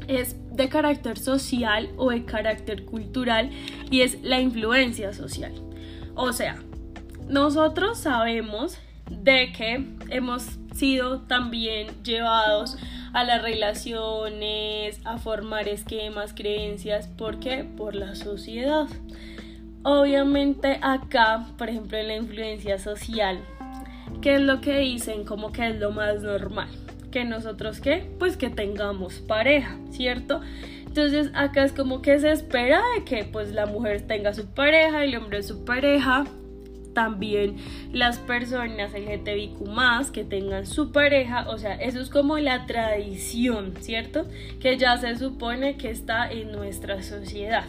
es 0.06 0.36
de 0.58 0.68
carácter 0.68 1.18
social 1.18 1.88
o 1.96 2.10
de 2.10 2.24
carácter 2.24 2.84
cultural 2.84 3.50
y 3.90 4.02
es 4.02 4.20
la 4.22 4.40
influencia 4.40 5.14
social. 5.14 5.52
O 6.14 6.32
sea, 6.32 6.58
nosotros 7.28 7.98
sabemos 7.98 8.76
de 9.08 9.52
que 9.52 9.86
hemos 10.10 10.58
sido 10.74 11.20
también 11.20 11.88
llevados 12.02 12.76
a 13.14 13.24
las 13.24 13.40
relaciones, 13.40 15.00
a 15.04 15.16
formar 15.18 15.68
esquemas, 15.68 16.34
creencias, 16.34 17.06
¿por 17.06 17.38
qué? 17.38 17.64
Por 17.64 17.94
la 17.94 18.16
sociedad. 18.16 18.86
Obviamente 19.84 20.80
acá, 20.82 21.46
por 21.56 21.70
ejemplo, 21.70 21.96
en 21.96 22.08
la 22.08 22.16
influencia 22.16 22.78
social, 22.78 23.40
¿qué 24.20 24.34
es 24.34 24.40
lo 24.40 24.60
que 24.60 24.80
dicen? 24.80 25.24
Como 25.24 25.52
que 25.52 25.68
es 25.68 25.78
lo 25.78 25.92
más 25.92 26.20
normal 26.20 26.68
que 27.10 27.24
nosotros 27.24 27.80
qué, 27.80 28.10
pues 28.18 28.36
que 28.36 28.50
tengamos 28.50 29.14
pareja, 29.20 29.76
¿cierto? 29.90 30.40
Entonces 30.86 31.30
acá 31.34 31.64
es 31.64 31.72
como 31.72 32.02
que 32.02 32.18
se 32.18 32.32
espera 32.32 32.82
de 32.96 33.04
que 33.04 33.24
pues 33.24 33.52
la 33.52 33.66
mujer 33.66 34.02
tenga 34.02 34.34
su 34.34 34.46
pareja, 34.46 35.04
el 35.04 35.16
hombre 35.16 35.42
su 35.42 35.64
pareja, 35.64 36.24
también 36.92 37.56
las 37.92 38.18
personas 38.18 38.92
LGTBIQ 38.92 39.68
más 39.68 40.10
que 40.10 40.24
tengan 40.24 40.66
su 40.66 40.90
pareja, 40.90 41.48
o 41.48 41.56
sea, 41.56 41.74
eso 41.74 42.00
es 42.00 42.10
como 42.10 42.38
la 42.38 42.66
tradición, 42.66 43.74
¿cierto? 43.80 44.26
Que 44.60 44.76
ya 44.76 44.96
se 44.96 45.16
supone 45.16 45.76
que 45.76 45.90
está 45.90 46.28
en 46.28 46.50
nuestra 46.50 47.02
sociedad. 47.04 47.66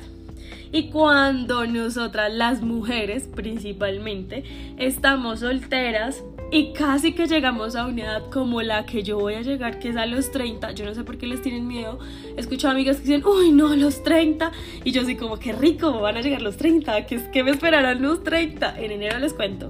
Y 0.71 0.89
cuando 0.89 1.67
nosotras 1.67 2.33
las 2.33 2.61
mujeres 2.61 3.29
principalmente 3.35 4.43
estamos 4.77 5.41
solteras, 5.41 6.23
y 6.51 6.73
casi 6.73 7.13
que 7.13 7.27
llegamos 7.27 7.75
a 7.75 7.85
una 7.85 8.01
edad 8.01 8.29
como 8.31 8.61
la 8.63 8.85
que 8.85 9.03
yo 9.03 9.19
voy 9.19 9.35
a 9.35 9.41
llegar, 9.41 9.77
que 9.77 9.89
es 9.89 9.97
a 9.97 10.07
los 10.07 10.31
30. 10.31 10.71
Yo 10.71 10.85
no 10.85 10.95
sé 10.95 11.03
por 11.03 11.17
qué 11.17 11.27
les 11.27 11.43
tienen 11.43 11.67
miedo. 11.67 11.99
He 12.35 12.39
escuchado 12.39 12.73
amigas 12.73 12.97
que 12.97 13.03
dicen, 13.03 13.25
uy, 13.25 13.51
no, 13.51 13.75
los 13.75 14.01
30. 14.01 14.51
Y 14.83 14.91
yo 14.91 15.03
así 15.03 15.15
como, 15.15 15.37
qué 15.37 15.53
rico, 15.53 15.99
van 15.99 16.17
a 16.17 16.21
llegar 16.21 16.41
los 16.41 16.57
30. 16.57 17.05
¿Qué, 17.05 17.29
qué 17.31 17.43
me 17.43 17.51
esperarán 17.51 18.01
los 18.01 18.23
30? 18.23 18.79
En 18.79 18.91
enero 18.91 19.19
les 19.19 19.33
cuento. 19.33 19.69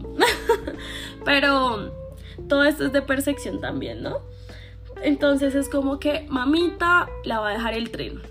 Pero 1.25 1.91
todo 2.47 2.63
esto 2.63 2.85
es 2.85 2.93
de 2.93 3.01
percepción 3.01 3.59
también, 3.59 4.01
¿no? 4.01 4.19
Entonces 5.03 5.55
es 5.55 5.67
como 5.67 5.99
que 5.99 6.25
mamita 6.29 7.09
la 7.25 7.39
va 7.39 7.49
a 7.49 7.53
dejar 7.53 7.73
el 7.73 7.91
tren. 7.91 8.21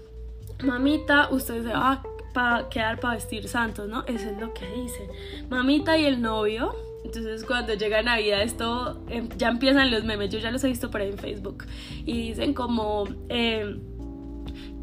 Mamita, 0.65 1.29
usted 1.31 1.63
se 1.65 1.69
va 1.69 2.03
a 2.35 2.69
quedar 2.71 2.99
para 3.01 3.15
vestir 3.15 3.47
santos, 3.49 3.89
¿no? 3.89 4.05
Eso 4.07 4.31
es 4.31 4.41
lo 4.41 4.55
que 4.55 4.67
dicen. 4.71 5.09
Mamita 5.51 5.99
y 5.99 6.05
el 6.07 6.23
novio 6.23 6.75
entonces 7.09 7.45
cuando 7.45 7.73
llega 7.73 8.03
Navidad 8.03 8.43
esto 8.43 9.03
em, 9.09 9.29
ya 9.39 9.49
empiezan 9.49 9.91
los 9.91 10.05
memes, 10.05 10.31
yo 10.31 10.39
ya 10.39 10.51
los 10.51 10.63
he 10.65 10.69
visto 10.69 10.91
por 10.91 11.01
ahí 11.01 11.09
en 11.09 11.19
Facebook 11.19 11.65
y 12.05 12.29
dicen 12.29 12.53
como 12.53 13.09
eh, 13.31 13.79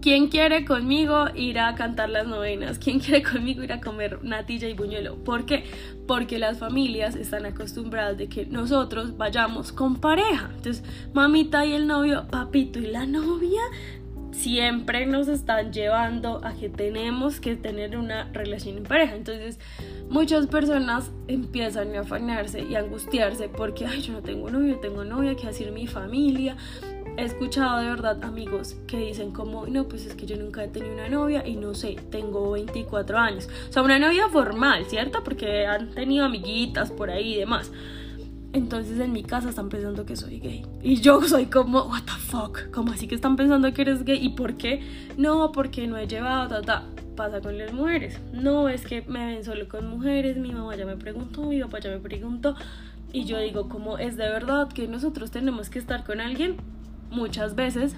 ¿quién 0.02 0.28
quiere 0.28 0.66
conmigo 0.66 1.26
ir 1.36 1.60
a 1.60 1.76
cantar 1.76 2.10
las 2.10 2.28
novenas? 2.28 2.80
¿Quién 2.80 3.00
quiere 3.00 3.22
conmigo 3.22 3.64
ir 3.64 3.74
a 3.74 3.80
comer 3.80 4.24
natilla 4.24 4.68
y 4.68 4.74
buñuelo? 4.74 5.18
¿Por 5.24 5.46
qué? 5.46 5.66
Porque 6.08 6.40
las 6.40 6.58
familias 6.58 7.16
están 7.16 7.46
acostumbradas 7.46 8.18
de 8.18 8.28
que 8.28 8.48
nosotros 8.48 9.18
vayamos 9.18 9.72
con 9.72 9.98
pareja. 9.98 10.50
Entonces 10.56 10.84
mamita 11.14 11.64
y 11.66 11.74
el 11.74 11.86
novio, 11.86 12.26
papito 12.30 12.80
y 12.80 12.88
la 12.88 13.06
novia 13.06 13.62
siempre 14.36 15.06
nos 15.06 15.28
están 15.28 15.71
llevando 15.71 16.41
a 16.43 16.54
que 16.54 16.69
tenemos 16.69 17.39
que 17.39 17.56
tener 17.56 17.98
una 17.98 18.26
relación 18.34 18.78
en 18.78 18.84
pareja. 18.84 19.15
Entonces, 19.15 19.60
muchas 20.10 20.48
personas 20.48 21.12
empiezan 21.28 21.95
a 21.95 22.02
afanarse 22.02 22.62
y 22.62 22.76
angustiarse 22.76 23.50
porque, 23.50 23.86
ay, 23.86 24.02
yo 24.02 24.13
no 24.13 24.21
tengo 24.21 24.50
novio, 24.50 24.78
tengo 24.80 25.04
novia, 25.04 25.36
¿qué 25.36 25.48
decir 25.48 25.71
mi 25.71 25.88
familia? 25.88 26.58
He 27.17 27.24
escuchado 27.24 27.80
de 27.80 27.86
verdad 27.86 28.21
amigos 28.26 28.76
que 28.88 28.98
dicen 28.98 29.32
como, 29.32 29.67
no, 29.67 29.88
pues 29.88 30.06
es 30.06 30.15
que 30.15 30.26
yo 30.26 30.36
nunca 30.36 30.65
he 30.65 30.67
tenido 30.67 30.93
una 30.93 31.08
novia 31.08 31.48
y 31.48 31.56
no 31.56 31.74
sé, 31.74 31.95
tengo 32.12 32.52
24 32.52 33.17
años. 33.17 33.48
O 33.69 33.71
sea, 33.71 33.84
una 33.84 33.98
novia 34.00 34.28
formal, 34.28 34.86
¿cierto? 34.86 35.24
Porque 35.24 35.65
han 35.65 35.91
tenido 35.91 36.26
amiguitas 36.26 36.91
por 36.91 37.10
ahí 37.10 37.36
y 37.36 37.38
demás. 37.38 37.71
Entonces 38.56 38.98
en 39.02 39.12
mi 39.12 39.22
casa 39.22 39.50
están 39.50 39.68
pensando 39.68 40.06
que 40.06 40.15
soy 40.15 40.39
gay. 40.39 40.65
Y 40.82 41.02
yo 41.02 41.22
soy 41.28 41.48
como, 41.48 41.84
what 41.88 42.04
the 42.04 42.13
fuck, 42.13 42.72
¿cómo 42.72 42.94
así 42.94 43.06
que 43.06 43.13
están 43.13 43.36
pensando 43.36 43.74
que 43.74 43.82
eres 43.82 44.06
gay? 44.06 44.18
¿Y 44.26 44.30
por 44.30 44.56
qué? 44.56 44.82
No, 45.18 45.52
porque 45.52 45.88
no 45.88 45.98
he 45.98 46.08
llevado, 46.08 46.48
ta, 46.48 46.62
ta. 46.62 46.84
pasa 47.18 47.41
con 47.41 47.58
las 47.58 47.74
mujeres. 47.74 48.18
No 48.32 48.70
es 48.70 48.88
que 48.88 49.02
me 49.02 49.26
ven 49.26 49.44
solo 49.44 49.68
con 49.68 49.89
mujeres, 49.89 50.38
mi 50.38 50.54
mamá 50.54 50.74
ya 50.78 50.86
me 50.86 50.96
preguntó, 50.96 51.41
mi 51.44 51.62
papá 51.62 51.80
ya 51.80 51.89
me 51.89 52.00
preguntó. 52.00 52.56
Y 53.12 53.26
yo 53.26 53.39
digo, 53.39 53.68
como 53.68 53.98
es 53.98 54.15
de 54.15 54.30
verdad 54.30 54.70
que 54.70 54.88
nosotros 54.88 55.32
tenemos 55.32 55.70
que 55.70 55.78
estar 55.78 56.06
con 56.06 56.22
alguien, 56.22 56.56
muchas 57.12 57.56
veces 57.56 57.98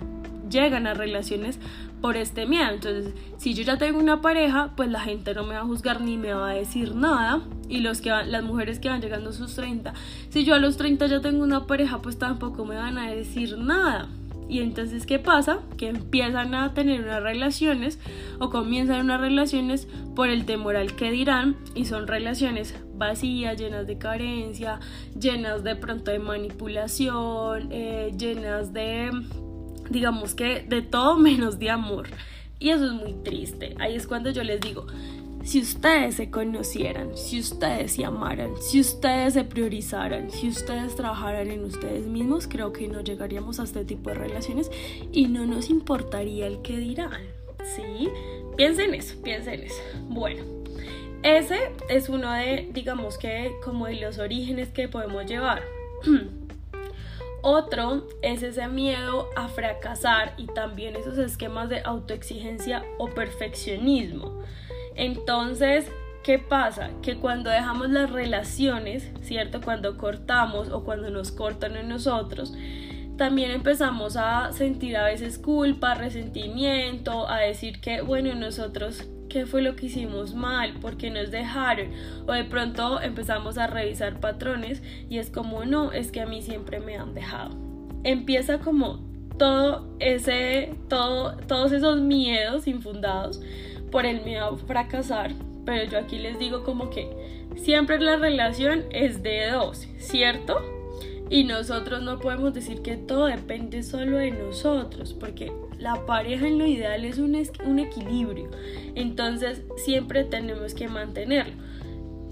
llegan 0.50 0.88
a 0.88 0.94
relaciones 0.94 1.60
por 2.02 2.18
este 2.18 2.46
miedo. 2.46 2.70
Entonces, 2.70 3.14
si 3.38 3.54
yo 3.54 3.64
ya 3.64 3.78
tengo 3.78 4.00
una 4.00 4.22
pareja, 4.22 4.72
pues 4.76 4.90
la 4.90 5.00
gente 5.00 5.34
no 5.34 5.44
me 5.44 5.56
va 5.56 5.62
a 5.62 5.66
juzgar 5.66 6.02
ni 6.02 6.18
me 6.18 6.34
va 6.34 6.50
a 6.50 6.54
decir 6.54 6.96
nada. 6.96 7.42
Y 7.70 7.80
los 7.80 8.02
que 8.02 8.10
las 8.10 8.44
mujeres 8.44 8.80
que 8.80 8.90
van 8.90 9.02
llegando 9.02 9.32
a 9.32 9.34
sus 9.34 9.56
30, 9.56 9.94
si 10.30 10.46
yo 10.46 10.56
a 10.56 10.60
los 10.60 10.78
30 10.78 11.08
ya 11.08 11.22
tengo 11.22 11.44
una 11.44 11.66
pareja, 11.66 12.02
pues 12.02 12.18
tampoco 12.18 12.66
me 12.66 12.76
van 12.76 12.98
a 12.98 13.12
decir 13.12 13.58
nada. 13.58 14.10
Y 14.50 14.62
entonces, 14.62 15.06
¿qué 15.06 15.20
pasa? 15.20 15.60
Que 15.78 15.90
empiezan 15.90 16.56
a 16.56 16.74
tener 16.74 17.02
unas 17.02 17.22
relaciones 17.22 18.00
o 18.40 18.50
comienzan 18.50 19.02
unas 19.02 19.20
relaciones 19.20 19.88
por 20.16 20.30
el 20.30 20.46
temor 20.46 20.78
al 20.78 20.96
que 20.96 21.12
dirán 21.12 21.58
y 21.76 21.86
son 21.86 22.08
relaciones 22.08 22.74
vacías, 22.96 23.58
llenas 23.58 23.88
de 23.88 23.98
carencia, 23.98 24.80
llenas 25.20 25.64
de 25.64 25.76
pronto 25.76 26.12
de 26.12 26.20
manipulación, 26.20 27.68
eh, 27.72 28.14
llenas 28.18 28.72
de 28.72 29.12
digamos 29.90 30.36
que 30.36 30.62
de 30.68 30.82
todo 30.82 31.18
menos 31.18 31.60
de 31.60 31.70
amor. 31.70 32.08
Y 32.60 32.70
eso 32.70 32.86
es 32.86 32.94
muy 32.94 33.14
triste. 33.24 33.76
Ahí 33.80 33.96
es 33.96 34.08
cuando 34.08 34.32
yo 34.32 34.44
les 34.44 34.60
digo, 34.60 34.88
si 35.44 35.62
ustedes 35.62 36.16
se 36.16 36.30
conocieran, 36.30 37.16
si 37.16 37.40
ustedes 37.40 37.94
se 37.94 38.04
amaran, 38.04 38.52
si 38.60 38.82
ustedes 38.82 39.36
se 39.36 39.44
priorizaran, 39.44 40.30
si 40.30 40.50
ustedes 40.50 40.96
trabajaran 40.96 41.52
en 41.52 41.64
ustedes 41.64 42.06
mismos, 42.06 42.48
creo 42.48 42.74
que 42.74 42.88
no 42.88 43.02
llegaríamos 43.02 43.60
a 43.60 43.64
este 43.64 43.86
tipo 43.86 44.10
de 44.10 44.16
relaciones 44.16 44.72
y 45.12 45.28
no 45.28 45.46
nos 45.46 45.70
importaría 45.70 46.48
el 46.48 46.62
que 46.62 46.78
dirán. 46.78 47.22
¿Sí? 47.76 48.10
Piensen 48.56 48.94
eso, 48.94 49.16
piensen 49.22 49.64
eso. 49.64 49.82
Bueno, 50.10 50.44
ese 51.24 51.72
es 51.90 52.10
uno 52.10 52.32
de, 52.34 52.70
digamos 52.74 53.18
que, 53.18 53.54
como 53.64 53.88
de 53.88 53.96
los 53.96 54.18
orígenes 54.18 54.70
que 54.70 54.88
podemos 54.88 55.26
llevar. 55.26 55.64
Otro 57.42 58.08
es 58.22 58.44
ese 58.44 58.68
miedo 58.68 59.30
a 59.36 59.48
fracasar 59.48 60.34
y 60.38 60.48
también 60.48 60.96
esos 60.96 61.18
esquemas 61.18 61.70
de 61.70 61.82
autoexigencia 61.82 62.84
o 62.98 63.10
perfeccionismo. 63.10 64.44
Entonces, 64.96 65.86
¿qué 66.24 66.40
pasa? 66.40 66.90
Que 67.02 67.18
cuando 67.18 67.50
dejamos 67.50 67.90
las 67.90 68.10
relaciones, 68.10 69.12
¿cierto? 69.22 69.62
Cuando 69.62 69.98
cortamos 69.98 70.70
o 70.70 70.84
cuando 70.84 71.10
nos 71.10 71.32
cortan 71.32 71.76
en 71.78 71.88
nosotros, 71.88 72.54
también 73.18 73.52
empezamos 73.52 74.16
a 74.18 74.52
sentir 74.52 74.98
a 74.98 75.06
veces 75.06 75.38
culpa, 75.38 75.96
resentimiento, 75.96 77.28
a 77.30 77.40
decir 77.40 77.82
que, 77.82 78.02
bueno, 78.02 78.36
nosotros 78.36 79.08
qué 79.28 79.46
fue 79.46 79.62
lo 79.62 79.76
que 79.76 79.88
hicimos 79.88 80.34
mal, 80.34 80.74
por 80.74 80.98
qué 80.98 81.10
nos 81.10 81.32
dejaron, 81.32 81.88
o 82.26 82.32
de 82.32 82.44
pronto 82.44 83.02
empezamos 83.02 83.58
a 83.58 83.68
revisar 83.68 84.20
patrones 84.20 84.82
y 85.10 85.18
es 85.18 85.30
como, 85.30 85.66
no, 85.66 85.92
es 85.92 86.12
que 86.12 86.22
a 86.22 86.26
mí 86.26 86.42
siempre 86.42 86.80
me 86.80 86.98
han 86.98 87.14
dejado. 87.14 87.52
Empieza 88.04 88.60
como 88.60 89.00
todo 89.38 89.88
ese, 90.00 90.76
todo, 90.88 91.38
todos 91.48 91.72
esos 91.72 92.00
miedos 92.02 92.68
infundados 92.68 93.42
por 93.92 94.06
el 94.06 94.22
miedo 94.22 94.46
a 94.46 94.58
fracasar, 94.58 95.32
pero 95.66 95.90
yo 95.90 96.00
aquí 96.00 96.18
les 96.18 96.40
digo 96.40 96.64
como 96.64 96.90
que 96.90 97.10
siempre 97.56 98.00
la 98.00 98.18
relación 98.18 98.86
es 98.92 99.24
de 99.24 99.52
dos, 99.52 99.88
¿cierto? 99.98 100.58
Y 101.30 101.44
nosotros 101.44 102.02
no 102.02 102.20
podemos 102.20 102.54
decir 102.54 102.82
que 102.82 102.96
todo 102.96 103.26
depende 103.26 103.84
solo 103.84 104.18
de 104.18 104.32
nosotros, 104.32 105.14
porque 105.14 105.52
la 105.80 106.06
pareja 106.06 106.48
en 106.48 106.58
lo 106.58 106.66
ideal 106.66 107.06
es 107.06 107.18
un, 107.18 107.36
equilibrio. 107.80 108.50
Entonces 108.96 109.62
siempre 109.78 110.24
tenemos 110.24 110.74
que 110.74 110.88
mantenerlo. 110.88 111.54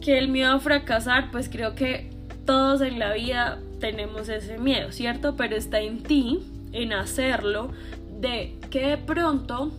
Que 0.01 0.17
el 0.17 0.27
miedo 0.27 0.53
a 0.53 0.59
fracasar, 0.59 1.31
pues 1.31 1.49
creo 1.49 1.75
que 1.75 2.09
todos 2.45 2.81
en 2.81 2.99
la 2.99 3.13
vida 3.13 3.59
tenemos 3.79 4.29
ese 4.29 4.57
miedo, 4.57 4.91
¿cierto? 4.91 5.35
Pero 5.35 5.55
está 5.55 5.79
en 5.79 6.03
ti, 6.03 6.39
en 6.71 6.93
hacerlo, 6.93 7.71
de 8.19 8.55
que 8.69 8.87
de 8.87 8.97
pronto 8.97 9.71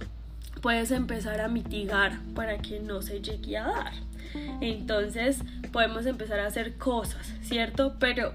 puedes 0.62 0.90
empezar 0.90 1.40
a 1.40 1.48
mitigar 1.48 2.18
para 2.34 2.58
que 2.58 2.80
no 2.80 3.02
se 3.02 3.20
llegue 3.20 3.56
a 3.56 3.66
dar. 3.66 3.92
Entonces 4.60 5.38
podemos 5.72 6.06
empezar 6.06 6.40
a 6.40 6.46
hacer 6.46 6.76
cosas, 6.76 7.32
¿cierto? 7.42 7.94
Pero 7.98 8.32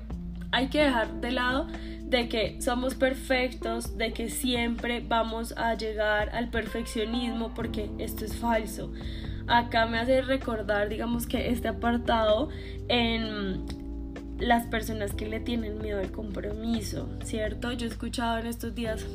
hay 0.51 0.67
que 0.67 0.81
dejar 0.81 1.21
de 1.21 1.31
lado 1.31 1.67
de 2.11 2.27
que 2.27 2.61
somos 2.61 2.93
perfectos, 2.93 3.97
de 3.97 4.11
que 4.11 4.29
siempre 4.29 4.99
vamos 4.99 5.53
a 5.57 5.75
llegar 5.75 6.29
al 6.35 6.49
perfeccionismo, 6.49 7.53
porque 7.55 7.89
esto 7.99 8.25
es 8.25 8.35
falso. 8.35 8.91
Acá 9.47 9.85
me 9.85 9.97
hace 9.97 10.21
recordar, 10.21 10.89
digamos 10.89 11.25
que 11.25 11.49
este 11.49 11.69
apartado 11.69 12.49
en 12.89 13.65
las 14.39 14.65
personas 14.65 15.13
que 15.13 15.27
le 15.27 15.39
tienen 15.39 15.77
miedo 15.77 15.99
al 15.99 16.11
compromiso, 16.11 17.07
¿cierto? 17.23 17.71
Yo 17.71 17.85
he 17.85 17.89
escuchado 17.89 18.39
en 18.39 18.47
estos 18.47 18.75
días, 18.75 19.05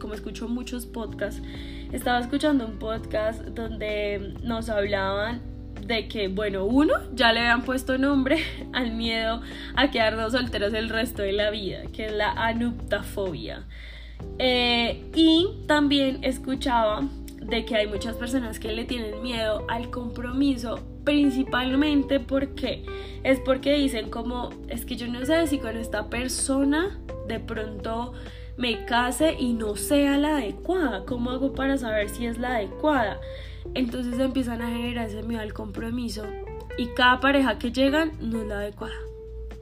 como 0.00 0.14
escucho 0.14 0.48
muchos 0.48 0.86
podcasts, 0.86 1.42
estaba 1.90 2.20
escuchando 2.20 2.64
un 2.64 2.78
podcast 2.78 3.42
donde 3.42 4.34
nos 4.42 4.68
hablaban 4.68 5.55
de 5.86 6.08
que, 6.08 6.28
bueno, 6.28 6.64
uno, 6.64 6.94
ya 7.14 7.32
le 7.32 7.40
habían 7.40 7.62
puesto 7.62 7.98
nombre 7.98 8.42
al 8.72 8.92
miedo 8.92 9.40
a 9.74 9.90
quedarnos 9.90 10.32
solteros 10.32 10.74
el 10.74 10.88
resto 10.88 11.22
de 11.22 11.32
la 11.32 11.50
vida, 11.50 11.82
que 11.92 12.06
es 12.06 12.12
la 12.12 12.32
anuptafobia. 12.32 13.64
Eh, 14.38 15.04
y 15.14 15.48
también 15.66 16.18
escuchaba 16.22 17.06
de 17.40 17.64
que 17.64 17.76
hay 17.76 17.86
muchas 17.86 18.16
personas 18.16 18.58
que 18.58 18.72
le 18.72 18.84
tienen 18.84 19.22
miedo 19.22 19.64
al 19.68 19.90
compromiso, 19.90 20.80
principalmente 21.04 22.18
porque 22.18 22.84
es 23.22 23.38
porque 23.40 23.74
dicen 23.74 24.10
como, 24.10 24.50
es 24.68 24.84
que 24.84 24.96
yo 24.96 25.06
no 25.06 25.24
sé 25.24 25.46
si 25.46 25.58
con 25.58 25.76
esta 25.76 26.08
persona 26.08 26.98
de 27.28 27.38
pronto 27.38 28.14
me 28.56 28.84
case 28.86 29.36
y 29.38 29.52
no 29.52 29.76
sea 29.76 30.18
la 30.18 30.38
adecuada, 30.38 31.04
¿cómo 31.04 31.30
hago 31.30 31.52
para 31.52 31.76
saber 31.76 32.08
si 32.08 32.26
es 32.26 32.38
la 32.38 32.56
adecuada? 32.56 33.20
Entonces 33.74 34.18
empiezan 34.18 34.62
a 34.62 34.70
generar 34.70 35.08
ese 35.08 35.22
miedo 35.22 35.42
al 35.42 35.52
compromiso 35.52 36.24
y 36.78 36.88
cada 36.88 37.20
pareja 37.20 37.58
que 37.58 37.72
llegan 37.72 38.12
no 38.20 38.42
es 38.42 38.48
la 38.48 38.56
adecuada. 38.56 38.94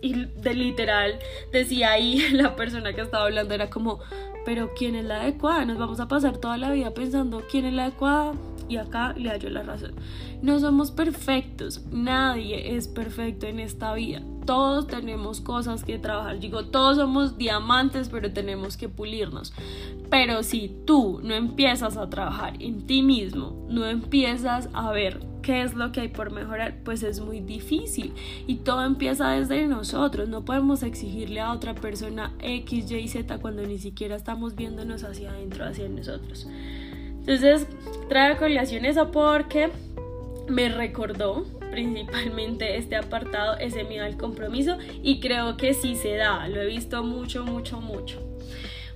Y 0.01 0.27
de 0.27 0.55
literal 0.55 1.19
decía 1.53 1.93
ahí 1.93 2.19
la 2.33 2.57
persona 2.57 2.93
que 2.93 3.01
estaba 3.01 3.25
hablando 3.25 3.55
era 3.55 3.71
como, 3.71 4.01
pero 4.45 4.73
¿quién 4.77 4.95
es 4.95 5.05
la 5.05 5.23
adecuada? 5.23 5.65
Nos 5.65 5.79
vamos 5.79 6.01
a 6.01 6.09
pasar 6.09 6.37
toda 6.39 6.57
la 6.59 6.71
vida 6.71 6.93
pensando 6.93 7.43
quién 7.51 7.65
es 7.65 7.73
la 7.73 7.85
adecuada 7.85 8.35
y 8.69 8.77
acá 8.77 9.15
le 9.17 9.31
hallo 9.31 9.51
la 9.51 9.63
razón. 9.63 9.95
No 10.43 10.59
somos 10.59 10.91
perfectos, 10.91 11.83
nadie 11.91 12.77
es 12.77 12.89
perfecto 12.89 13.47
en 13.47 13.61
esta 13.61 13.95
vida. 13.95 14.23
Todos 14.47 14.87
tenemos 14.87 15.41
cosas 15.41 15.85
que 15.85 15.99
trabajar. 15.99 16.39
Digo, 16.39 16.67
todos 16.67 16.99
somos 16.99 17.39
diamantes, 17.39 18.11
pero 18.11 18.33
tenemos 18.33 18.77
que 18.77 18.89
pulirnos. 18.91 19.55
Pero 20.15 20.45
si 20.45 20.69
tú 20.87 21.19
no 21.25 21.35
empiezas 21.35 21.97
a 21.97 22.09
trabajar 22.09 22.55
en 22.61 22.87
ti 22.87 23.03
mismo, 23.03 23.67
no 23.69 23.85
empiezas 23.85 24.69
a 24.73 24.93
ver 24.93 25.19
qué 25.43 25.63
es 25.63 25.75
lo 25.75 25.91
que 25.91 26.03
hay 26.03 26.09
por 26.09 26.31
mejorar, 26.31 26.77
pues 26.85 27.03
es 27.03 27.19
muy 27.19 27.41
difícil. 27.41 28.13
Y 28.47 28.59
todo 28.59 28.85
empieza 28.85 29.31
desde 29.31 29.67
nosotros. 29.67 30.29
No 30.29 30.45
podemos 30.45 30.85
exigirle 30.85 31.41
a 31.41 31.51
otra 31.51 31.75
persona 31.75 32.33
X, 32.41 32.93
Y, 32.93 33.09
Z 33.09 33.39
cuando 33.39 33.67
ni 33.67 33.77
siquiera 33.77 34.15
estamos 34.15 34.55
viéndonos 34.55 35.03
hacia 35.03 35.33
adentro, 35.33 35.65
hacia 35.65 35.89
nosotros. 35.89 36.47
Entonces, 37.19 37.67
trae 38.09 38.35
a 38.35 38.39
colación 38.39 38.85
eso 38.85 39.11
porque 39.11 39.71
me 40.49 40.69
recordó 40.69 41.45
principalmente 41.73 42.77
este 42.77 42.95
apartado, 42.95 43.59
ese 43.59 43.83
miedo 43.83 44.05
al 44.05 44.17
compromiso 44.17 44.79
y 45.03 45.19
creo 45.19 45.57
que 45.57 45.75
sí 45.75 45.97
se 45.97 46.15
da, 46.15 46.47
lo 46.47 46.63
he 46.63 46.67
visto 46.67 47.03
mucho, 47.03 47.45
mucho, 47.45 47.81
mucho. 47.81 48.34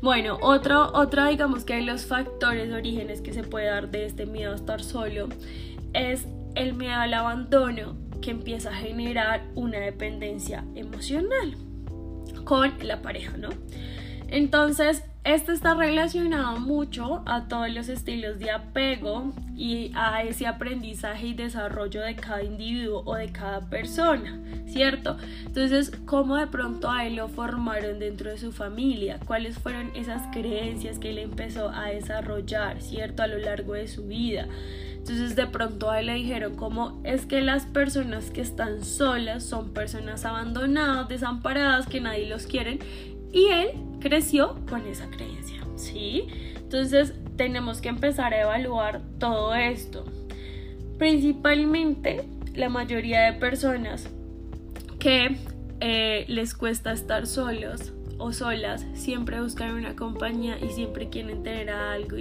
Bueno, 0.01 0.39
otro, 0.43 0.93
otra 0.95 1.29
digamos 1.29 1.65
que 1.65 1.75
hay 1.75 1.85
los 1.85 2.07
factores, 2.07 2.73
orígenes 2.73 3.21
que 3.21 3.33
se 3.33 3.43
puede 3.43 3.67
dar 3.67 3.91
de 3.91 4.07
este 4.07 4.27
miedo 4.27 4.53
a 4.53 4.57
estar 4.57 4.83
solo 4.83 5.29
es 5.93 6.27
el 6.55 6.75
miedo 6.75 6.95
al 6.95 7.15
abandono 7.15 7.97
que 8.21 8.31
empieza 8.31 8.71
a 8.71 8.75
generar 8.75 9.43
una 9.55 9.79
dependencia 9.79 10.65
emocional 10.75 11.57
con 12.45 12.73
la 12.83 13.03
pareja, 13.03 13.37
¿no? 13.37 13.49
Entonces, 14.29 15.03
esto 15.35 15.53
está 15.53 15.75
relacionado 15.75 16.59
mucho 16.59 17.23
a 17.27 17.49
todos 17.49 17.71
los 17.71 17.91
estilos 17.91 18.39
de 18.39 18.51
apego 18.51 19.33
y 19.55 19.93
a 19.95 20.23
ese 20.23 20.47
aprendizaje 20.47 21.27
y 21.27 21.35
desarrollo 21.35 22.01
de 22.01 22.17
cada 22.17 22.43
individuo 22.43 23.03
o 23.05 23.15
de 23.15 23.31
cada 23.31 23.61
persona, 23.61 24.41
¿cierto? 24.67 25.19
Entonces, 25.45 25.93
¿cómo 26.07 26.37
de 26.37 26.47
pronto 26.47 26.91
a 26.91 27.07
él 27.07 27.17
lo 27.17 27.29
formaron 27.29 27.99
dentro 27.99 28.31
de 28.31 28.39
su 28.39 28.53
familia? 28.53 29.21
¿Cuáles 29.27 29.59
fueron 29.59 29.91
esas 29.95 30.23
creencias 30.33 30.99
que 30.99 31.11
él 31.11 31.19
empezó 31.19 31.69
a 31.69 31.89
desarrollar, 31.89 32.81
¿cierto? 32.81 33.23
A 33.23 33.27
lo 33.27 33.37
largo 33.37 33.75
de 33.75 33.87
su 33.87 34.07
vida. 34.07 34.49
Entonces 34.97 35.37
de 35.37 35.47
pronto 35.47 35.91
a 35.91 36.01
él 36.01 36.07
le 36.07 36.15
dijeron 36.15 36.57
como 36.57 37.01
es 37.05 37.27
que 37.27 37.43
las 37.43 37.67
personas 37.67 38.31
que 38.31 38.41
están 38.41 38.83
solas 38.83 39.45
son 39.45 39.75
personas 39.75 40.25
abandonadas, 40.25 41.09
desamparadas, 41.09 41.87
que 41.87 42.01
nadie 42.01 42.27
los 42.27 42.47
quiere 42.47 42.79
y 43.33 43.47
él 43.47 43.71
creció 44.01 44.57
con 44.69 44.87
esa 44.87 45.09
creencia, 45.11 45.61
¿sí? 45.77 46.27
Entonces 46.57 47.15
tenemos 47.37 47.81
que 47.81 47.89
empezar 47.89 48.35
a 48.35 48.43
evaluar 48.43 49.03
todo 49.19 49.55
esto. 49.55 50.05
Principalmente 50.99 52.25
la 52.55 52.69
mayoría 52.69 53.23
de 53.23 53.39
personas 53.39 54.09
que 54.99 55.37
eh, 55.81 56.25
les 56.29 56.55
cuesta 56.55 56.93
estar 56.93 57.27
solos 57.27 57.93
o 58.19 58.33
solas, 58.33 58.85
siempre 58.95 59.41
buscan 59.41 59.75
una 59.75 59.95
compañía 59.95 60.59
y 60.59 60.71
siempre 60.71 61.09
quieren 61.09 61.45
tener 61.45 61.71
algo. 61.71 62.17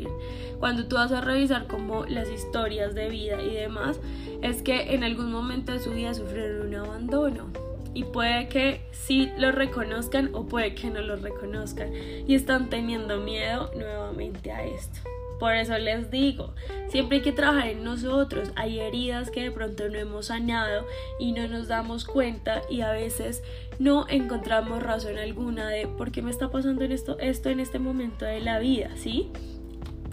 cuando 0.59 0.85
tú 0.85 0.95
vas 0.95 1.11
a 1.11 1.21
revisar 1.21 1.65
como 1.67 2.05
las 2.05 2.29
historias 2.29 2.93
de 2.93 3.09
vida 3.09 3.41
y 3.41 3.49
demás, 3.49 3.99
es 4.41 4.61
que 4.61 4.93
en 4.93 5.03
algún 5.03 5.31
momento 5.31 5.71
de 5.71 5.79
su 5.79 5.91
vida 5.91 6.13
sufrieron 6.13 6.67
un 6.67 6.75
abandono. 6.75 7.66
Y 7.97 8.03
puede 8.03 8.47
que 8.47 8.81
sí 8.91 9.31
lo 9.39 9.51
reconozcan 9.51 10.29
o 10.33 10.45
puede 10.45 10.75
que 10.75 10.91
no 10.91 11.01
lo 11.01 11.15
reconozcan. 11.15 11.91
Y 12.27 12.35
están 12.35 12.69
teniendo 12.69 13.17
miedo 13.17 13.71
nuevamente 13.75 14.51
a 14.51 14.63
esto. 14.63 14.99
Por 15.39 15.55
eso 15.55 15.75
les 15.79 16.11
digo, 16.11 16.53
siempre 16.89 17.17
hay 17.17 17.23
que 17.23 17.31
trabajar 17.31 17.69
en 17.69 17.83
nosotros. 17.83 18.51
Hay 18.55 18.79
heridas 18.79 19.31
que 19.31 19.41
de 19.41 19.49
pronto 19.49 19.89
no 19.89 19.97
hemos 19.97 20.27
sanado 20.27 20.85
y 21.19 21.31
no 21.31 21.47
nos 21.47 21.67
damos 21.67 22.05
cuenta 22.05 22.61
y 22.69 22.81
a 22.81 22.91
veces 22.91 23.41
no 23.79 24.05
encontramos 24.09 24.83
razón 24.83 25.17
alguna 25.17 25.67
de 25.67 25.87
por 25.87 26.11
qué 26.11 26.21
me 26.21 26.29
está 26.29 26.51
pasando 26.51 26.83
esto, 26.83 27.17
esto 27.17 27.49
en 27.49 27.59
este 27.59 27.79
momento 27.79 28.25
de 28.25 28.41
la 28.41 28.59
vida, 28.59 28.91
¿sí? 28.95 29.31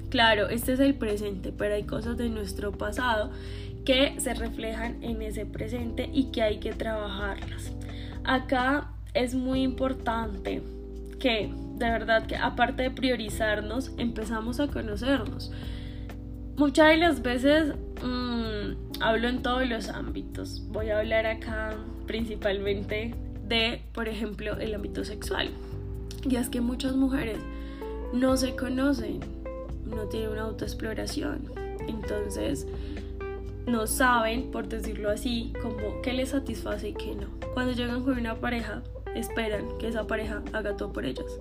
Claro, 0.09 0.49
este 0.49 0.73
es 0.73 0.81
el 0.81 0.95
presente, 0.95 1.53
pero 1.53 1.75
hay 1.75 1.83
cosas 1.83 2.17
de 2.17 2.31
nuestro 2.31 2.73
pasado 2.73 3.31
que 3.85 4.19
se 4.19 4.35
reflejan 4.35 5.03
en 5.03 5.23
ese 5.23 5.47
presente 5.47 6.09
y 6.13 6.31
que 6.31 6.43
hay 6.43 6.59
que 6.59 6.73
trabajarlas. 6.73 7.73
Acá 8.25 8.91
es 9.13 9.35
muy 9.35 9.63
importante 9.63 10.63
que 11.19 11.51
de 11.77 11.91
verdad 11.91 12.27
que 12.27 12.37
aparte 12.37 12.85
de 12.85 12.91
priorizarnos, 12.91 13.93
empezamos 13.99 14.61
a 14.61 14.69
conocernos. 14.69 15.53
Muchas 16.57 16.89
de 16.91 16.97
las 16.99 17.23
veces 17.23 17.75
mm, 18.03 19.03
hablo 19.03 19.29
en 19.29 19.43
todos 19.43 19.69
los 19.69 19.89
ámbitos. 19.89 20.63
Voy 20.69 20.91
a 20.91 21.01
hablar 21.01 21.27
acá 21.27 21.75
principalmente 22.07 23.15
de, 23.49 23.83
por 23.93 24.09
ejemplo, 24.09 24.57
el 24.59 24.75
ámbito 24.75 25.05
sexual. 25.05 25.51
Y 26.29 26.37
es 26.37 26.49
que 26.49 26.61
muchas 26.61 26.95
mujeres 26.95 27.39
no 28.13 28.37
se 28.37 28.55
conocen, 28.55 29.21
no 29.85 30.07
tienen 30.07 30.31
una 30.31 30.43
autoexploración. 30.43 31.51
Entonces, 31.89 32.67
no 33.67 33.87
saben, 33.87 34.51
por 34.51 34.69
decirlo 34.69 35.11
así, 35.11 35.53
como 35.63 36.03
qué 36.03 36.13
les 36.13 36.31
satisface 36.31 36.91
y 36.91 36.95
qué 36.95 37.15
no. 37.15 37.29
Cuando 37.55 37.73
llegan 37.73 38.03
con 38.03 38.19
una 38.19 38.37
pareja, 38.37 38.83
esperan 39.15 39.79
que 39.79 39.89
esa 39.89 40.07
pareja 40.07 40.43
haga 40.53 40.77
todo 40.77 40.93
por 40.93 41.05
ellos. 41.05 41.39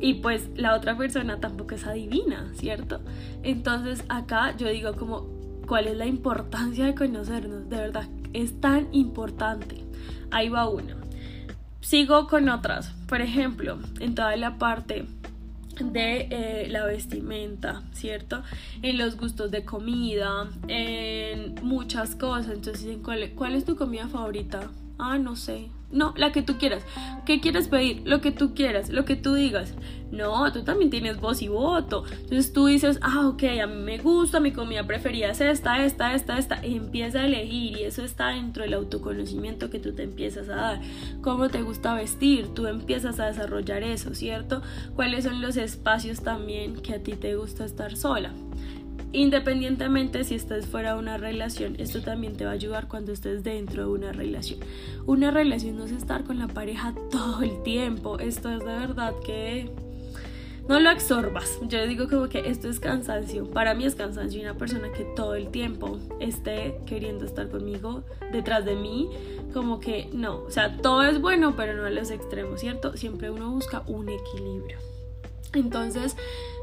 Y 0.00 0.14
pues 0.14 0.50
la 0.56 0.74
otra 0.74 0.96
persona 0.96 1.40
tampoco 1.40 1.74
es 1.74 1.86
adivina, 1.86 2.50
¿cierto? 2.54 3.00
Entonces 3.42 4.04
acá 4.08 4.56
yo 4.56 4.68
digo 4.68 4.94
como, 4.94 5.26
¿cuál 5.66 5.86
es 5.86 5.96
la 5.96 6.06
importancia 6.06 6.86
de 6.86 6.94
conocernos? 6.94 7.68
De 7.68 7.76
verdad, 7.76 8.08
es 8.32 8.60
tan 8.60 8.88
importante. 8.92 9.84
Ahí 10.30 10.48
va 10.48 10.68
una. 10.68 10.96
Sigo 11.80 12.26
con 12.26 12.48
otras. 12.48 12.90
Por 13.06 13.20
ejemplo, 13.20 13.78
en 14.00 14.14
toda 14.14 14.36
la 14.36 14.58
parte 14.58 15.06
de 15.80 16.28
eh, 16.30 16.66
la 16.68 16.84
vestimenta, 16.86 17.82
¿cierto? 17.92 18.42
En 18.82 18.98
los 18.98 19.16
gustos 19.16 19.50
de 19.50 19.64
comida, 19.64 20.48
en 20.68 21.54
muchas 21.62 22.14
cosas. 22.14 22.52
Entonces, 22.52 22.98
¿cuál, 23.02 23.30
¿cuál 23.34 23.54
es 23.54 23.64
tu 23.64 23.76
comida 23.76 24.08
favorita? 24.08 24.70
Ah, 24.98 25.18
no 25.18 25.36
sé. 25.36 25.68
No, 25.94 26.12
la 26.16 26.32
que 26.32 26.42
tú 26.42 26.58
quieras. 26.58 26.84
¿Qué 27.24 27.40
quieres 27.40 27.68
pedir? 27.68 28.02
Lo 28.04 28.20
que 28.20 28.32
tú 28.32 28.52
quieras, 28.52 28.90
lo 28.90 29.04
que 29.04 29.14
tú 29.14 29.34
digas. 29.34 29.74
No, 30.10 30.52
tú 30.52 30.64
también 30.64 30.90
tienes 30.90 31.20
voz 31.20 31.40
y 31.40 31.48
voto. 31.48 32.04
Entonces 32.10 32.52
tú 32.52 32.66
dices, 32.66 32.98
ah, 33.00 33.28
ok, 33.28 33.44
a 33.62 33.66
mí 33.68 33.82
me 33.82 33.98
gusta, 33.98 34.40
mi 34.40 34.50
comida 34.52 34.84
preferida 34.84 35.30
es 35.30 35.40
esta, 35.40 35.84
esta, 35.84 36.14
esta, 36.14 36.36
esta. 36.36 36.66
Y 36.66 36.76
empieza 36.76 37.20
a 37.20 37.26
elegir 37.26 37.78
y 37.78 37.84
eso 37.84 38.02
está 38.04 38.28
dentro 38.28 38.64
del 38.64 38.74
autoconocimiento 38.74 39.70
que 39.70 39.78
tú 39.78 39.94
te 39.94 40.02
empiezas 40.02 40.48
a 40.48 40.56
dar. 40.56 40.80
¿Cómo 41.22 41.48
te 41.48 41.62
gusta 41.62 41.94
vestir? 41.94 42.48
Tú 42.54 42.66
empiezas 42.66 43.20
a 43.20 43.26
desarrollar 43.26 43.84
eso, 43.84 44.14
¿cierto? 44.14 44.62
¿Cuáles 44.96 45.24
son 45.24 45.40
los 45.40 45.56
espacios 45.56 46.22
también 46.22 46.74
que 46.74 46.94
a 46.94 47.02
ti 47.02 47.12
te 47.12 47.36
gusta 47.36 47.64
estar 47.64 47.96
sola? 47.96 48.32
Independientemente 49.14 50.24
si 50.24 50.34
estás 50.34 50.66
fuera 50.66 50.94
de 50.94 50.98
una 50.98 51.18
relación, 51.18 51.76
esto 51.78 52.00
también 52.00 52.36
te 52.36 52.44
va 52.44 52.50
a 52.50 52.54
ayudar 52.54 52.88
cuando 52.88 53.12
estés 53.12 53.44
dentro 53.44 53.86
de 53.86 53.92
una 53.92 54.12
relación. 54.12 54.58
Una 55.06 55.30
relación 55.30 55.76
no 55.76 55.84
es 55.84 55.92
estar 55.92 56.24
con 56.24 56.40
la 56.40 56.48
pareja 56.48 56.94
todo 57.12 57.42
el 57.42 57.62
tiempo. 57.62 58.18
Esto 58.18 58.50
es 58.50 58.58
de 58.58 58.64
verdad 58.64 59.14
que 59.24 59.70
no 60.68 60.80
lo 60.80 60.90
absorbas. 60.90 61.60
Yo 61.68 61.86
digo 61.86 62.08
como 62.08 62.28
que 62.28 62.48
esto 62.50 62.68
es 62.68 62.80
cansancio. 62.80 63.48
Para 63.48 63.74
mí 63.74 63.84
es 63.84 63.94
cansancio 63.94 64.42
una 64.42 64.54
persona 64.54 64.90
que 64.90 65.04
todo 65.14 65.36
el 65.36 65.48
tiempo 65.50 66.00
esté 66.18 66.80
queriendo 66.84 67.24
estar 67.24 67.48
conmigo 67.48 68.02
detrás 68.32 68.64
de 68.64 68.74
mí. 68.74 69.08
Como 69.52 69.78
que 69.78 70.08
no, 70.12 70.38
o 70.38 70.50
sea, 70.50 70.76
todo 70.78 71.04
es 71.04 71.20
bueno, 71.20 71.54
pero 71.54 71.76
no 71.76 71.84
a 71.84 71.90
los 71.90 72.10
extremos, 72.10 72.58
¿cierto? 72.58 72.96
Siempre 72.96 73.30
uno 73.30 73.48
busca 73.52 73.84
un 73.86 74.08
equilibrio. 74.08 74.78
Entonces, 75.52 76.16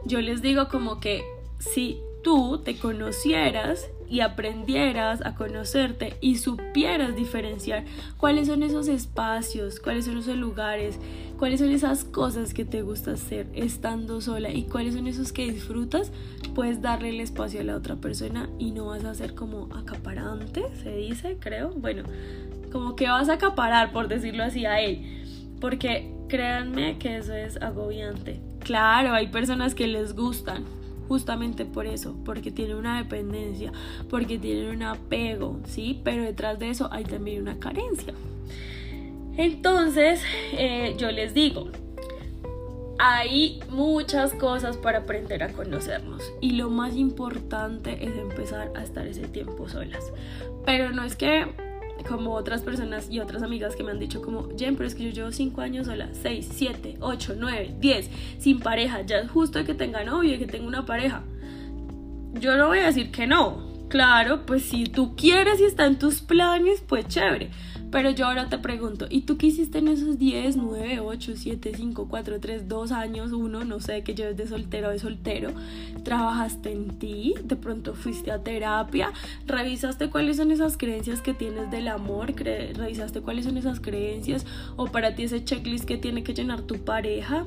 yo 0.04 0.20
les 0.20 0.42
digo 0.42 0.68
como 0.68 1.00
que 1.00 1.24
si 1.60 2.02
tú 2.24 2.60
te 2.64 2.78
conocieras 2.78 3.90
y 4.10 4.20
aprendieras 4.20 5.26
a 5.26 5.36
conocerte 5.36 6.18
y 6.20 6.38
supieras 6.38 7.16
diferenciar 7.16 7.86
cuáles 8.18 8.48
son 8.48 8.62
esos 8.62 8.90
espacios, 8.90 9.80
cuáles 9.80 10.06
son 10.06 10.18
esos 10.18 10.36
lugares, 10.36 11.00
cuáles 11.40 11.62
son 11.62 11.70
esas 11.70 12.04
cosas 12.04 12.54
que 12.54 12.66
te 12.66 12.82
gusta 12.82 13.12
hacer 13.12 13.48
estando 13.54 14.20
sola 14.20 14.52
y 14.52 14.64
cuáles 14.64 14.96
son 14.96 15.08
esos 15.08 15.32
que 15.32 15.50
disfrutas, 15.50 16.12
puedes 16.54 16.82
darle 16.82 17.10
el 17.10 17.22
espacio 17.22 17.62
a 17.62 17.64
la 17.64 17.76
otra 17.76 17.96
persona 17.96 18.50
y 18.60 18.72
no 18.72 18.88
vas 18.88 19.06
a 19.06 19.14
ser 19.14 19.34
como 19.34 19.74
acaparante, 19.74 20.66
se 20.84 20.94
dice, 20.94 21.38
creo. 21.40 21.70
Bueno, 21.70 22.04
como 22.72 22.96
que 22.98 23.08
vas 23.08 23.30
a 23.30 23.34
acaparar, 23.34 23.94
por 23.94 24.10
decirlo 24.10 24.44
así, 24.44 24.66
a 24.66 24.82
él. 24.82 25.24
Porque 25.62 26.14
créanme 26.28 26.98
que 26.98 27.18
eso 27.18 27.34
es 27.34 27.62
agobiante. 27.62 28.42
Claro, 28.60 29.14
hay 29.14 29.28
personas 29.28 29.74
que 29.74 29.88
les 29.88 30.16
gustan, 30.16 30.66
justamente 31.12 31.66
por 31.66 31.88
eso, 31.88 32.16
porque 32.24 32.54
tienen 32.54 32.78
una 32.78 32.98
dependencia, 32.98 33.74
porque 34.10 34.38
tienen 34.38 34.74
un 34.74 34.84
apego, 34.84 35.60
¿sí? 35.66 36.00
Pero 36.06 36.24
detrás 36.24 36.58
de 36.58 36.70
eso 36.70 36.88
hay 36.90 37.04
también 37.04 37.42
una 37.42 37.60
carencia. 37.60 38.14
Entonces, 39.36 40.22
eh, 40.54 40.96
yo 40.98 41.12
les 41.12 41.34
digo, 41.34 41.68
hay 42.98 43.60
muchas 43.70 44.34
cosas 44.36 44.78
para 44.78 45.00
aprender 45.00 45.44
a 45.44 45.52
conocernos 45.52 46.32
y 46.40 46.52
lo 46.52 46.70
más 46.70 46.96
importante 46.96 48.06
es 48.06 48.16
empezar 48.16 48.72
a 48.74 48.82
estar 48.82 49.06
ese 49.06 49.28
tiempo 49.28 49.68
solas. 49.68 50.14
Pero 50.66 50.94
no 50.94 51.04
es 51.04 51.18
que 51.18 51.46
como 52.04 52.34
otras 52.34 52.62
personas 52.62 53.10
y 53.10 53.20
otras 53.20 53.44
amigas 53.44 53.76
que 53.76 53.84
me 53.84 53.92
han 53.92 54.00
dicho 54.00 54.22
como, 54.22 54.50
Jen, 54.58 54.76
pero 54.76 54.88
es 54.88 54.96
que 54.96 55.04
yo 55.04 55.10
llevo 55.12 55.32
5 55.32 55.62
años 55.62 55.88
sola, 55.88 56.10
6, 56.14 56.50
7, 56.54 56.98
8, 57.00 57.36
9, 57.38 57.76
10, 57.80 58.10
sin 58.40 58.60
pareja, 58.60 59.02
ya 59.02 59.20
es 59.20 59.30
justo 59.30 59.64
que 59.64 59.74
tenga 59.74 60.04
novio 60.04 60.36
y 60.36 60.40
que 60.40 60.48
tenga 60.48 60.68
una 60.68 60.86
pareja. 60.86 61.24
Yo 62.34 62.56
no 62.58 62.68
voy 62.68 62.80
a 62.80 62.86
decir 62.86 63.12
que 63.12 63.28
no. 63.28 63.70
Claro, 63.90 64.46
pues 64.46 64.64
si 64.64 64.86
tú 64.86 65.16
quieres 65.16 65.60
y 65.60 65.66
está 65.66 65.86
en 65.86 66.00
tus 66.00 66.22
planes, 66.22 66.82
pues 66.88 67.08
chévere. 67.08 67.50
Pero 67.92 68.10
yo 68.10 68.28
ahora 68.28 68.48
te 68.48 68.58
pregunto, 68.58 69.08
¿y 69.10 69.22
tú 69.22 69.38
qué 69.38 69.48
hiciste 69.48 69.80
en 69.80 69.90
esos 69.90 70.18
10, 70.18 70.56
9, 70.56 71.02
8, 71.02 71.34
7, 71.36 71.74
5, 71.76 72.08
4, 72.10 72.40
3, 72.40 72.70
2 72.70 72.92
años, 72.94 73.34
uno, 73.34 73.66
no 73.66 73.82
sé, 73.82 74.02
que 74.04 74.16
lleves 74.16 74.38
de 74.38 74.48
soltero 74.48 74.90
de 74.90 74.98
soltero? 74.98 75.52
¿Trabajaste 76.04 76.72
en 76.72 76.98
ti? 77.00 77.36
¿De 77.44 77.58
pronto 77.58 77.94
fuiste 77.94 78.32
a 78.32 78.40
terapia? 78.40 79.12
¿Revisaste 79.46 80.10
cuáles 80.10 80.38
son 80.38 80.52
esas 80.52 80.78
creencias 80.78 81.22
que 81.22 81.34
tienes 81.34 81.70
del 81.70 81.90
amor? 81.90 82.34
¿Revisaste 82.34 83.20
cuáles 83.20 83.44
son 83.44 83.58
esas 83.58 83.82
creencias? 83.82 84.46
¿O 84.78 84.86
para 84.86 85.14
ti 85.16 85.24
ese 85.24 85.44
checklist 85.44 85.84
que 85.84 85.98
tiene 85.98 86.24
que 86.24 86.34
llenar 86.34 86.62
tu 86.62 86.78
pareja? 86.86 87.46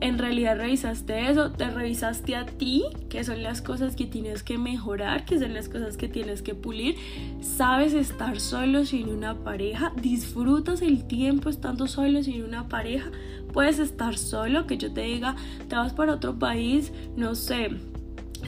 En 0.00 0.18
realidad 0.18 0.56
revisaste 0.56 1.30
eso, 1.30 1.52
te 1.52 1.70
revisaste 1.70 2.34
a 2.34 2.46
ti, 2.46 2.84
que 3.08 3.22
son 3.22 3.42
las 3.42 3.60
cosas 3.60 3.96
que 3.96 4.06
tienes 4.06 4.42
que 4.42 4.56
mejorar, 4.56 5.24
que 5.24 5.38
son 5.38 5.52
las 5.52 5.68
cosas 5.68 5.96
que 5.96 6.08
tienes 6.08 6.42
que 6.42 6.54
pulir, 6.54 6.96
sabes 7.40 7.92
estar 7.92 8.40
solo 8.40 8.84
sin 8.84 9.08
una 9.08 9.44
pareja, 9.44 9.92
disfrutas 10.00 10.82
el 10.82 11.06
tiempo 11.06 11.50
estando 11.50 11.86
solo 11.86 12.22
sin 12.22 12.42
una 12.44 12.68
pareja, 12.68 13.10
puedes 13.52 13.78
estar 13.78 14.16
solo, 14.16 14.66
que 14.66 14.78
yo 14.78 14.92
te 14.92 15.02
diga, 15.02 15.36
te 15.68 15.76
vas 15.76 15.92
para 15.92 16.14
otro 16.14 16.38
país, 16.38 16.92
no 17.16 17.34
sé, 17.34 17.70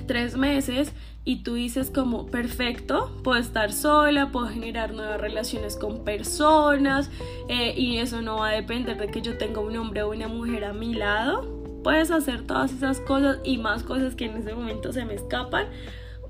tres 0.07 0.37
meses 0.37 0.93
y 1.25 1.43
tú 1.43 1.55
dices 1.55 1.91
como, 1.91 2.27
perfecto, 2.27 3.13
puedo 3.23 3.39
estar 3.39 3.73
sola, 3.73 4.33
puedo 4.33 4.49
generar 4.49 4.93
nuevas 4.93 5.21
relaciones 5.21 5.77
con 5.77 6.05
personas 6.05 7.11
eh, 7.49 7.75
y 7.77 7.99
eso 7.99 8.23
no 8.23 8.39
va 8.39 8.49
a 8.49 8.53
depender 8.53 8.99
de 8.99 9.09
que 9.09 9.23
yo 9.23 9.39
tenga 9.39 9.61
un 9.61 9.77
hombre 9.77 10.03
o 10.03 10.11
una 10.11 10.29
mujer 10.29 10.65
a 10.65 10.73
mi 10.73 10.95
lado. 10.95 11.63
Puedes 11.85 12.11
hacer 12.11 12.43
todas 12.47 12.73
esas 12.73 13.01
cosas 13.01 13.39
y 13.45 13.59
más 13.59 13.83
cosas 13.83 14.15
que 14.15 14.27
en 14.27 14.37
ese 14.37 14.55
momento 14.55 14.93
se 14.93 15.05
me 15.05 15.15
escapan. 15.15 15.69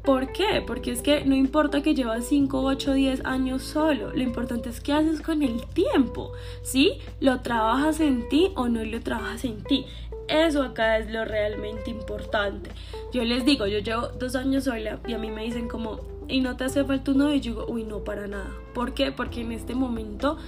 ¿Por 0.02 0.32
qué? 0.32 0.62
Porque 0.66 0.90
es 0.90 1.00
que 1.00 1.24
no 1.24 1.36
importa 1.36 1.80
que 1.80 1.94
llevas 1.94 2.26
5, 2.26 2.60
8, 2.60 2.92
10 2.92 3.24
años 3.24 3.62
solo, 3.62 4.10
lo 4.10 4.22
importante 4.22 4.68
es 4.68 4.80
qué 4.80 4.92
haces 4.92 5.22
con 5.22 5.42
el 5.42 5.64
tiempo, 5.68 6.32
¿sí? 6.62 6.94
¿Lo 7.20 7.40
trabajas 7.40 8.00
en 8.00 8.28
ti 8.28 8.50
o 8.56 8.68
no 8.68 8.84
lo 8.84 9.00
trabajas 9.00 9.44
en 9.44 9.62
ti? 9.62 9.86
Eso 10.32 10.62
acá 10.62 10.96
es 10.96 11.10
lo 11.10 11.26
realmente 11.26 11.90
importante. 11.90 12.70
Yo 13.12 13.22
les 13.22 13.44
digo, 13.44 13.66
yo 13.66 13.80
llevo 13.80 14.08
dos 14.18 14.34
años 14.34 14.64
sola 14.64 14.98
y 15.06 15.12
a 15.12 15.18
mí 15.18 15.30
me 15.30 15.44
dicen 15.44 15.68
como, 15.68 16.00
y 16.26 16.40
no 16.40 16.56
te 16.56 16.64
hace 16.64 16.84
falta 16.84 17.10
un 17.10 17.18
novio, 17.18 17.36
yo 17.36 17.50
digo, 17.52 17.66
uy, 17.68 17.84
no, 17.84 18.02
para 18.02 18.26
nada. 18.26 18.50
¿Por 18.72 18.94
qué? 18.94 19.12
Porque 19.12 19.42
en 19.42 19.52
este 19.52 19.74
momento 19.74 20.38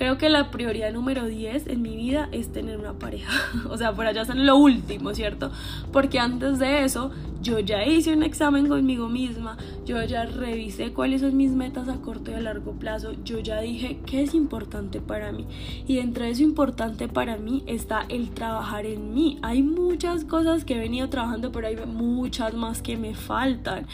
creo 0.00 0.16
que 0.16 0.30
la 0.30 0.50
prioridad 0.50 0.94
número 0.94 1.26
10 1.26 1.66
en 1.66 1.82
mi 1.82 1.94
vida 1.94 2.30
es 2.32 2.50
tener 2.50 2.78
una 2.78 2.94
pareja. 2.94 3.30
o 3.68 3.76
sea, 3.76 3.92
por 3.92 4.06
allá 4.06 4.24
son 4.24 4.46
lo 4.46 4.56
último, 4.56 5.12
¿cierto? 5.12 5.52
Porque 5.92 6.18
antes 6.18 6.58
de 6.58 6.84
eso, 6.84 7.10
yo 7.42 7.58
ya 7.58 7.84
hice 7.84 8.14
un 8.14 8.22
examen 8.22 8.66
conmigo 8.66 9.10
misma, 9.10 9.58
yo 9.84 10.02
ya 10.04 10.24
revisé 10.24 10.94
cuáles 10.94 11.20
son 11.20 11.36
mis 11.36 11.50
metas 11.50 11.86
a 11.90 11.96
corto 12.00 12.30
y 12.30 12.34
a 12.34 12.40
largo 12.40 12.72
plazo, 12.72 13.12
yo 13.26 13.40
ya 13.40 13.60
dije 13.60 13.98
qué 14.06 14.22
es 14.22 14.32
importante 14.34 15.02
para 15.02 15.32
mí. 15.32 15.46
Y 15.86 15.96
dentro 15.96 16.24
de 16.24 16.30
eso 16.30 16.44
importante 16.44 17.06
para 17.06 17.36
mí 17.36 17.62
está 17.66 18.06
el 18.08 18.30
trabajar 18.30 18.86
en 18.86 19.12
mí. 19.12 19.38
Hay 19.42 19.62
muchas 19.62 20.24
cosas 20.24 20.64
que 20.64 20.76
he 20.76 20.78
venido 20.78 21.10
trabajando, 21.10 21.52
pero 21.52 21.66
hay 21.66 21.76
muchas 21.76 22.54
más 22.54 22.80
que 22.80 22.96
me 22.96 23.14
faltan. 23.14 23.86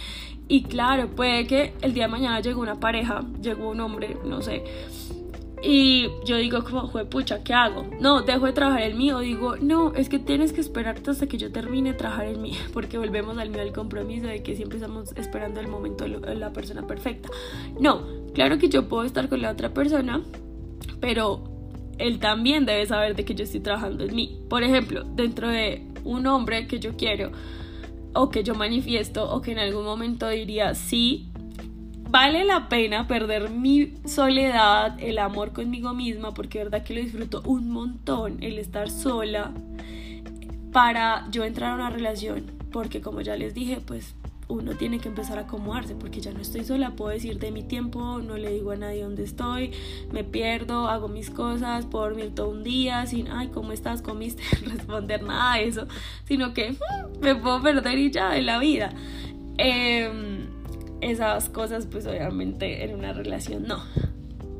Y 0.46 0.62
claro, 0.62 1.08
puede 1.08 1.48
que 1.48 1.74
el 1.82 1.94
día 1.94 2.04
de 2.04 2.12
mañana 2.12 2.38
llegue 2.38 2.54
una 2.54 2.78
pareja, 2.78 3.24
llegó 3.42 3.70
un 3.70 3.80
hombre, 3.80 4.16
no 4.24 4.40
sé. 4.40 4.62
Y 5.68 6.10
yo 6.24 6.36
digo 6.36 6.62
como, 6.62 6.88
pucha, 7.10 7.42
¿qué 7.42 7.52
hago? 7.52 7.84
No, 8.00 8.22
dejo 8.22 8.46
de 8.46 8.52
trabajar 8.52 8.82
el 8.82 8.94
mío. 8.94 9.18
Digo, 9.18 9.56
no, 9.56 9.92
es 9.94 10.08
que 10.08 10.20
tienes 10.20 10.52
que 10.52 10.60
esperarte 10.60 11.10
hasta 11.10 11.26
que 11.26 11.38
yo 11.38 11.50
termine 11.50 11.90
de 11.92 11.98
trabajar 11.98 12.26
el 12.26 12.38
mío. 12.38 12.54
Porque 12.72 12.98
volvemos 12.98 13.36
al 13.36 13.50
mío 13.50 13.62
al 13.62 13.72
compromiso 13.72 14.28
de 14.28 14.44
que 14.44 14.54
siempre 14.54 14.78
estamos 14.78 15.12
esperando 15.16 15.58
el 15.58 15.66
momento 15.66 16.04
de 16.04 16.34
la 16.36 16.52
persona 16.52 16.86
perfecta. 16.86 17.30
No, 17.80 18.02
claro 18.32 18.58
que 18.58 18.68
yo 18.68 18.88
puedo 18.88 19.02
estar 19.02 19.28
con 19.28 19.42
la 19.42 19.50
otra 19.50 19.74
persona, 19.74 20.22
pero 21.00 21.42
él 21.98 22.20
también 22.20 22.64
debe 22.64 22.86
saber 22.86 23.16
de 23.16 23.24
que 23.24 23.34
yo 23.34 23.42
estoy 23.42 23.58
trabajando 23.58 24.04
en 24.04 24.14
mí. 24.14 24.38
Por 24.48 24.62
ejemplo, 24.62 25.02
dentro 25.02 25.48
de 25.48 25.84
un 26.04 26.28
hombre 26.28 26.68
que 26.68 26.78
yo 26.78 26.96
quiero, 26.96 27.32
o 28.16 28.30
que 28.30 28.42
yo 28.42 28.54
manifiesto 28.54 29.30
o 29.30 29.42
que 29.42 29.52
en 29.52 29.58
algún 29.58 29.84
momento 29.84 30.28
diría, 30.28 30.74
sí, 30.74 31.25
vale 32.08 32.44
la 32.44 32.68
pena 32.68 33.06
perder 33.06 33.50
mi 33.50 33.94
soledad, 34.04 34.96
el 34.98 35.18
amor 35.18 35.52
conmigo 35.52 35.94
misma, 35.94 36.32
porque 36.34 36.58
verdad 36.58 36.82
que 36.82 36.94
lo 36.94 37.00
disfruto 37.00 37.42
un 37.44 37.70
montón, 37.70 38.42
el 38.42 38.58
estar 38.58 38.90
sola, 38.90 39.52
para 40.72 41.26
yo 41.30 41.44
entrar 41.44 41.72
a 41.72 41.74
una 41.74 41.90
relación, 41.90 42.50
porque 42.70 43.00
como 43.00 43.20
ya 43.20 43.36
les 43.36 43.54
dije, 43.54 43.80
pues 43.84 44.14
uno 44.48 44.76
tiene 44.76 45.00
que 45.00 45.08
empezar 45.08 45.38
a 45.38 45.42
acomodarse 45.42 45.94
porque 45.96 46.20
ya 46.20 46.32
no 46.32 46.40
estoy 46.40 46.64
sola, 46.64 46.90
puedo 46.90 47.10
decir 47.10 47.38
de 47.38 47.50
mi 47.50 47.62
tiempo, 47.62 48.20
no 48.20 48.36
le 48.36 48.52
digo 48.52 48.70
a 48.70 48.76
nadie 48.76 49.02
dónde 49.02 49.24
estoy, 49.24 49.72
me 50.12 50.22
pierdo, 50.22 50.88
hago 50.88 51.08
mis 51.08 51.30
cosas, 51.30 51.86
puedo 51.86 52.04
dormir 52.04 52.34
todo 52.34 52.50
un 52.50 52.62
día 52.62 53.06
sin, 53.06 53.28
ay, 53.28 53.48
¿cómo 53.48 53.72
estás? 53.72 54.02
¿Comiste? 54.02 54.42
responder 54.66 55.22
nada 55.22 55.56
de 55.56 55.66
eso, 55.66 55.86
sino 56.24 56.54
que 56.54 56.72
mm, 56.72 57.20
me 57.20 57.34
puedo 57.34 57.60
perder 57.60 57.98
y 57.98 58.10
ya 58.10 58.36
en 58.36 58.46
la 58.46 58.58
vida. 58.58 58.92
Em, 59.58 60.45
esas 61.00 61.48
cosas 61.48 61.86
pues 61.86 62.06
obviamente 62.06 62.84
en 62.84 62.94
una 62.94 63.12
relación 63.12 63.64
no. 63.64 63.82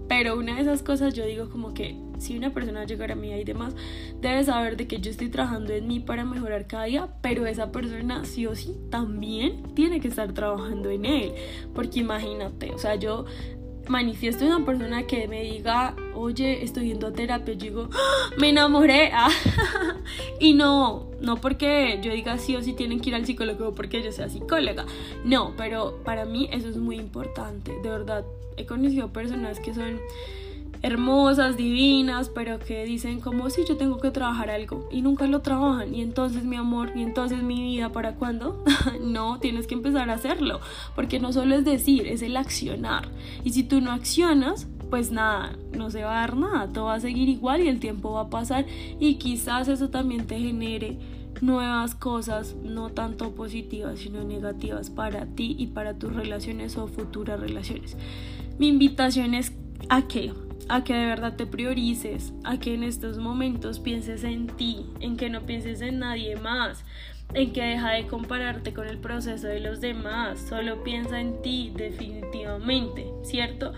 Pero 0.09 0.39
una 0.39 0.55
de 0.55 0.63
esas 0.63 0.83
cosas 0.83 1.15
yo 1.15 1.27
digo 1.27 1.51
como 1.51 1.75
que 1.75 1.97
si 2.19 2.37
una 2.37 2.53
persona 2.53 2.85
llegara 2.85 3.15
a 3.15 3.17
mí 3.17 3.33
y 3.33 3.45
demás, 3.45 3.75
debe 4.21 4.45
saber 4.45 4.77
de 4.77 4.87
que 4.87 5.01
yo 5.01 5.11
estoy 5.11 5.29
trabajando 5.29 5.73
en 5.73 5.87
mí 5.87 6.01
para 6.01 6.25
mejorar 6.25 6.67
cada 6.67 6.85
día, 6.85 7.09
pero 7.21 7.47
esa 7.47 7.73
persona 7.73 8.25
sí 8.25 8.47
o 8.47 8.55
sí 8.55 8.77
también 8.91 9.63
tiene 9.75 10.01
que 10.01 10.09
estar 10.09 10.33
trabajando 10.33 10.91
en 10.91 11.05
él. 11.05 11.33
Porque 11.75 12.01
imagínate, 12.01 12.73
o 12.73 12.79
sea, 12.79 12.95
yo 12.95 13.27
manifiesto 13.89 14.45
una 14.45 14.65
persona 14.65 15.07
que 15.07 15.29
me 15.29 15.43
diga, 15.43 15.95
oye, 16.15 16.63
estoy 16.63 16.89
yendo 16.89 17.09
a 17.09 17.13
terapia, 17.13 17.55
yo 17.55 17.61
digo, 17.61 17.89
¡Ah! 17.93 18.31
me 18.39 18.51
enamoré. 18.51 19.13
y 20.41 20.55
no, 20.55 21.11
no 21.21 21.37
porque 21.37 22.01
yo 22.03 22.13
diga 22.13 22.39
sí 22.39 22.57
o 22.57 22.63
sí 22.63 22.73
tienen 22.73 23.01
que 23.01 23.11
ir 23.11 23.15
al 23.15 23.27
psicólogo 23.27 23.75
porque 23.75 24.03
yo 24.03 24.13
sea 24.13 24.29
psicóloga. 24.29 24.87
No, 25.25 25.55
pero 25.57 26.01
para 26.05 26.25
mí 26.25 26.49
eso 26.53 26.69
es 26.69 26.77
muy 26.77 26.97
importante. 26.97 27.73
De 27.83 27.89
verdad, 27.89 28.25
he 28.57 28.67
conocido 28.67 29.13
personas 29.13 29.61
que 29.61 29.75
son 29.75 30.01
hermosas, 30.83 31.57
divinas, 31.57 32.29
pero 32.29 32.59
que 32.59 32.85
dicen 32.85 33.21
como 33.21 33.51
si 33.51 33.65
yo 33.67 33.77
tengo 33.77 33.99
que 33.99 34.11
trabajar 34.11 34.51
algo 34.51 34.89
y 34.91 35.03
nunca 35.03 35.27
lo 35.27 35.41
trabajan 35.41 35.95
y 35.95 36.03
entonces 36.03 36.45
mi 36.45 36.57
amor 36.57 36.93
y 36.95 37.03
entonces 37.03 37.43
mi 37.43 37.61
vida 37.63 37.91
para 37.91 38.15
cuándo? 38.15 38.65
no, 39.01 39.39
tienes 39.41 39.67
que 39.67 39.75
empezar 39.75 40.11
a 40.11 40.15
hacerlo, 40.15 40.61
porque 40.95 41.19
no 41.19 41.33
solo 41.33 41.57
es 41.57 41.65
decir, 41.65 42.07
es 42.07 42.23
el 42.23 42.37
accionar. 42.37 43.09
Y 43.45 43.51
si 43.51 43.63
tú 43.63 43.81
no 43.81 43.91
accionas, 43.91 44.69
pues 44.91 45.11
nada, 45.11 45.57
no 45.73 45.91
se 45.91 46.05
va 46.05 46.19
a 46.19 46.21
dar 46.21 46.37
nada, 46.37 46.73
todo 46.73 46.87
va 46.87 46.95
a 46.95 47.01
seguir 47.01 47.29
igual 47.29 47.63
y 47.63 47.69
el 47.69 47.81
tiempo 47.81 48.13
va 48.13 48.23
a 48.23 48.31
pasar 48.31 48.67
y 49.01 49.17
quizás 49.17 49.69
eso 49.69 49.91
también 49.91 50.27
te 50.27 50.39
genere 50.39 50.99
nuevas 51.41 51.95
cosas, 51.95 52.55
no 52.63 52.91
tanto 52.91 53.35
positivas, 53.35 53.99
sino 53.99 54.25
negativas 54.25 54.91
para 54.91 55.27
ti 55.27 55.57
y 55.59 55.69
para 55.69 55.99
tus 55.99 56.15
relaciones 56.15 56.77
o 56.79 56.87
futuras 56.87 57.41
relaciones. 57.41 57.97
Mi 58.59 58.69
invitación 58.69 59.35
es 59.35 59.53
a 59.89 60.09
que 60.09 60.33
a 60.69 60.85
que 60.85 60.95
de 60.95 61.07
verdad 61.07 61.37
te 61.37 61.47
priorices, 61.47 62.33
a 62.45 62.59
que 62.59 62.75
en 62.75 62.83
estos 62.83 63.19
momentos 63.19 63.81
pienses 63.81 64.25
en 64.25 64.47
ti, 64.49 64.87
en 65.01 65.17
que 65.17 65.31
no 65.31 65.43
pienses 65.43 65.81
en 65.81 66.01
nadie 66.01 66.37
más, 66.37 66.85
en 67.35 67.53
que 67.53 67.63
deja 67.63 67.91
de 67.93 68.07
compararte 68.07 68.73
con 68.73 68.87
el 68.87 68.99
proceso 68.99 69.47
de 69.47 69.61
los 69.61 69.81
demás, 69.81 70.41
solo 70.49 70.83
piensa 70.83 71.21
en 71.21 71.43
ti 71.43 71.73
definitivamente, 71.75 73.07
¿cierto? 73.23 73.73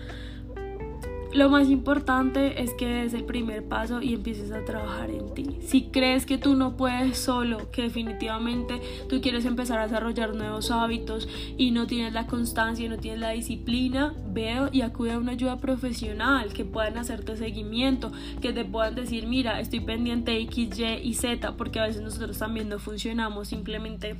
Lo 1.33 1.47
más 1.49 1.69
importante 1.69 2.63
es 2.63 2.73
que 2.73 2.87
des 2.87 3.13
el 3.13 3.23
primer 3.23 3.63
paso 3.63 4.01
y 4.01 4.15
empieces 4.15 4.51
a 4.51 4.65
trabajar 4.65 5.11
en 5.11 5.31
ti. 5.35 5.59
Si 5.61 5.83
crees 5.83 6.25
que 6.25 6.39
tú 6.39 6.55
no 6.55 6.75
puedes 6.75 7.19
solo, 7.19 7.69
que 7.71 7.83
definitivamente 7.83 8.81
tú 9.07 9.21
quieres 9.21 9.45
empezar 9.45 9.77
a 9.79 9.83
desarrollar 9.83 10.33
nuevos 10.33 10.71
hábitos 10.71 11.29
y 11.55 11.69
no 11.69 11.85
tienes 11.85 12.13
la 12.13 12.25
constancia 12.25 12.87
y 12.87 12.89
no 12.89 12.97
tienes 12.97 13.19
la 13.19 13.29
disciplina, 13.29 14.15
veo 14.31 14.69
y 14.71 14.81
acude 14.81 15.13
a 15.13 15.19
una 15.19 15.33
ayuda 15.33 15.57
profesional 15.57 16.51
que 16.51 16.65
puedan 16.65 16.97
hacerte 16.97 17.37
seguimiento, 17.37 18.11
que 18.41 18.51
te 18.51 18.65
puedan 18.65 18.95
decir, 18.95 19.27
mira, 19.27 19.59
estoy 19.59 19.81
pendiente 19.81 20.35
X, 20.39 20.79
Y 20.79 20.83
y 21.03 21.13
Z, 21.13 21.55
porque 21.57 21.79
a 21.79 21.85
veces 21.85 22.01
nosotros 22.01 22.39
también 22.39 22.69
no 22.69 22.79
funcionamos 22.79 23.49
simplemente 23.49 24.17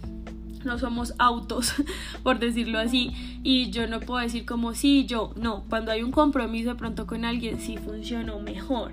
no 0.64 0.78
somos 0.78 1.14
autos, 1.18 1.74
por 2.24 2.40
decirlo 2.40 2.80
así, 2.80 3.12
y 3.44 3.70
yo 3.72 3.88
no 3.88 4.00
puedo 4.00 4.22
decir 4.22 4.46
como 4.46 4.74
sí, 4.74 5.06
yo, 5.06 5.34
no, 5.36 5.64
cuando 5.70 5.92
hay 5.92 6.04
un 6.04 6.12
compromiso 6.12 6.70
de 6.70 6.76
pronto 6.76 7.08
con 7.08 7.26
alguien 7.26 7.60
sí 7.60 7.78
funcionó 7.78 8.40
mejor. 8.40 8.92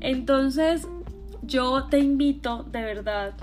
Entonces, 0.00 0.86
yo 1.42 1.84
te 1.84 1.98
invito 1.98 2.64
de 2.64 2.82
verdad 2.82 3.34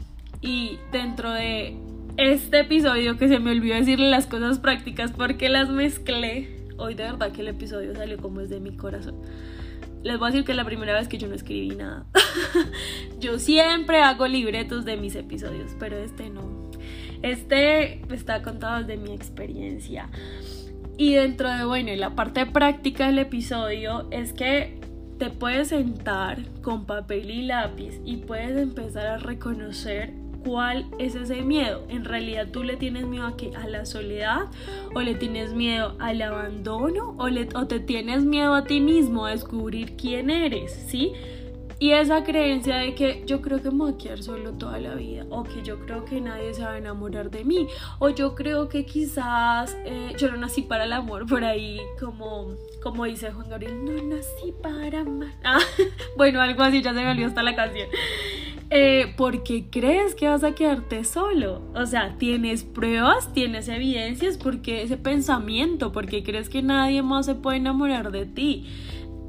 y 0.41 0.77
dentro 0.91 1.31
de 1.31 1.75
este 2.17 2.61
episodio 2.61 3.17
que 3.17 3.27
se 3.27 3.39
me 3.39 3.51
olvidó 3.51 3.75
decirle 3.75 4.09
las 4.09 4.27
cosas 4.27 4.59
prácticas 4.59 5.11
porque 5.11 5.49
las 5.49 5.69
mezclé, 5.69 6.67
hoy 6.77 6.93
de 6.93 7.03
verdad 7.03 7.31
que 7.31 7.41
el 7.41 7.49
episodio 7.49 7.95
salió 7.95 8.17
como 8.17 8.41
es 8.41 8.49
de 8.49 8.59
mi 8.59 8.75
corazón. 8.75 9.15
Les 10.03 10.19
voy 10.19 10.27
a 10.27 10.31
decir 10.31 10.45
que 10.45 10.51
es 10.51 10.55
la 10.55 10.65
primera 10.65 10.93
vez 10.93 11.07
que 11.07 11.17
yo 11.17 11.27
no 11.27 11.33
escribí 11.33 11.75
nada. 11.75 12.05
yo 13.19 13.39
siempre 13.39 14.01
hago 14.01 14.27
libretos 14.27 14.85
de 14.85 14.97
mis 14.97 15.15
episodios, 15.15 15.71
pero 15.79 15.97
este 15.97 16.29
no. 16.29 16.64
Este 17.25 18.01
está 18.13 18.43
contado 18.43 18.83
desde 18.83 18.97
mi 19.01 19.11
experiencia. 19.11 20.09
Y 20.95 21.15
dentro 21.15 21.49
de, 21.49 21.65
bueno, 21.65 21.91
y 21.91 21.95
la 21.95 22.11
parte 22.11 22.45
práctica 22.45 23.07
del 23.07 23.17
episodio 23.17 24.07
es 24.11 24.31
que 24.31 24.79
te 25.17 25.31
puedes 25.31 25.69
sentar 25.69 26.37
con 26.61 26.85
papel 26.85 27.31
y 27.31 27.41
lápiz 27.41 27.99
y 28.05 28.17
puedes 28.17 28.55
empezar 28.61 29.07
a 29.07 29.17
reconocer 29.17 30.13
cuál 30.45 30.85
es 30.99 31.15
ese 31.15 31.41
miedo. 31.41 31.87
En 31.89 32.05
realidad 32.05 32.49
tú 32.51 32.63
le 32.63 32.77
tienes 32.77 33.07
miedo 33.07 33.25
a, 33.25 33.67
la 33.67 33.87
soledad 33.87 34.43
o 34.93 35.01
le 35.01 35.15
tienes 35.15 35.51
miedo 35.53 35.95
al 35.97 36.21
abandono 36.21 37.15
o, 37.17 37.25
o 37.25 37.65
te 37.65 37.79
tienes 37.79 38.23
miedo 38.23 38.53
a 38.53 38.65
ti 38.65 38.81
mismo 38.81 39.25
a 39.25 39.31
descubrir 39.31 39.97
quién 39.97 40.29
eres, 40.29 40.71
¿sí? 40.87 41.13
Y 41.77 41.91
esa 41.91 42.23
creencia 42.23 42.77
de 42.77 42.95
que 42.95 43.23
yo 43.25 43.41
creo 43.41 43.61
que 43.61 43.69
me 43.69 43.77
voy 43.77 43.93
a 43.93 43.97
quedar 43.97 44.23
solo 44.23 44.53
toda 44.53 44.79
la 44.79 44.95
vida, 44.95 45.25
o 45.29 45.43
que 45.43 45.61
yo 45.61 45.79
creo 45.79 46.05
que 46.05 46.21
nadie 46.21 46.53
se 46.53 46.63
va 46.63 46.71
a 46.71 46.77
enamorar 46.77 47.29
de 47.29 47.43
mí, 47.43 47.67
o 47.99 48.09
yo 48.09 48.33
creo 48.33 48.69
que 48.69 48.85
quizás 48.85 49.75
eh, 49.85 50.13
yo 50.17 50.31
no 50.31 50.37
nací 50.37 50.61
para 50.61 50.85
el 50.85 50.93
amor, 50.93 51.25
por 51.25 51.43
ahí, 51.43 51.81
como, 51.99 52.55
como 52.81 53.03
dice 53.05 53.31
Juan 53.31 53.49
Gabriel, 53.49 53.83
no 53.83 53.91
nací 54.15 54.53
para 54.61 55.01
amar. 55.01 55.33
Ah, 55.43 55.59
bueno, 56.17 56.41
algo 56.41 56.63
así, 56.63 56.81
ya 56.81 56.93
se 56.93 57.01
me 57.01 57.11
olvidó 57.11 57.27
hasta 57.27 57.43
la 57.43 57.55
canción. 57.55 57.89
Eh, 58.69 59.13
¿Por 59.15 59.43
qué 59.43 59.69
crees 59.69 60.15
que 60.15 60.27
vas 60.27 60.43
a 60.43 60.55
quedarte 60.55 61.03
solo? 61.03 61.61
O 61.75 61.85
sea, 61.85 62.17
tienes 62.17 62.63
pruebas, 62.63 63.31
tienes 63.33 63.67
evidencias, 63.67 64.37
porque 64.37 64.81
ese 64.81 64.97
pensamiento, 64.97 65.91
porque 65.91 66.23
crees 66.23 66.49
que 66.49 66.61
nadie 66.61 67.03
más 67.03 67.27
se 67.27 67.35
puede 67.35 67.57
enamorar 67.57 68.11
de 68.11 68.25
ti. 68.25 68.65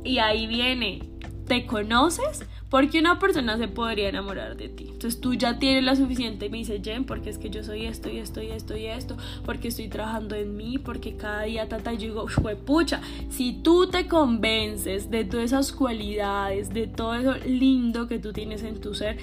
Y 0.05 0.18
ahí 0.18 0.47
viene, 0.47 1.01
te 1.47 1.66
conoces, 1.66 2.44
porque 2.70 2.99
una 2.99 3.18
persona 3.18 3.57
se 3.57 3.68
podría 3.68 4.09
enamorar 4.09 4.57
de 4.57 4.68
ti. 4.68 4.88
Entonces 4.88 5.20
tú 5.20 5.34
ya 5.34 5.59
tienes 5.59 5.84
la 5.84 5.97
suficiente, 5.97 6.51
me 6.51 6.59
dice 6.59 6.80
Jen, 6.82 7.05
porque 7.05 7.30
es 7.30 7.38
que 7.38 7.51
yo 7.51 7.62
soy 7.62 7.86
esto 7.86 8.11
y 8.11 8.18
esto 8.18 8.42
y 8.42 8.49
esto 8.49 8.76
y 8.76 8.86
esto, 8.86 9.16
porque 9.44 9.68
estoy 9.68 9.88
trabajando 9.88 10.34
en 10.34 10.57
mí, 10.57 10.78
porque 10.78 11.16
cada 11.16 11.42
día 11.42 11.68
tata, 11.68 11.92
yo 11.92 12.09
digo, 12.09 12.26
pucha, 12.64 13.01
si 13.30 13.53
tú 13.53 13.88
te 13.88 14.09
convences 14.09 15.11
de 15.11 15.24
todas 15.24 15.47
esas 15.47 15.72
cualidades, 15.72 16.72
de 16.72 16.86
todo 16.86 17.14
eso 17.14 17.34
lindo 17.47 18.09
que 18.09 18.18
tú 18.18 18.32
tienes 18.32 18.62
en 18.62 18.80
tu 18.80 18.94
ser, 18.94 19.16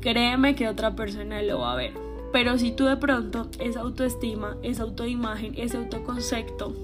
créeme 0.00 0.54
que 0.54 0.68
otra 0.68 0.96
persona 0.96 1.42
lo 1.42 1.60
va 1.60 1.72
a 1.72 1.76
ver. 1.76 1.92
Pero 2.32 2.58
si 2.58 2.72
tú 2.72 2.84
de 2.84 2.96
pronto 2.96 3.48
esa 3.58 3.80
autoestima, 3.80 4.56
esa 4.62 4.82
autoimagen, 4.82 5.54
ese 5.56 5.78
autoconcepto 5.78 6.74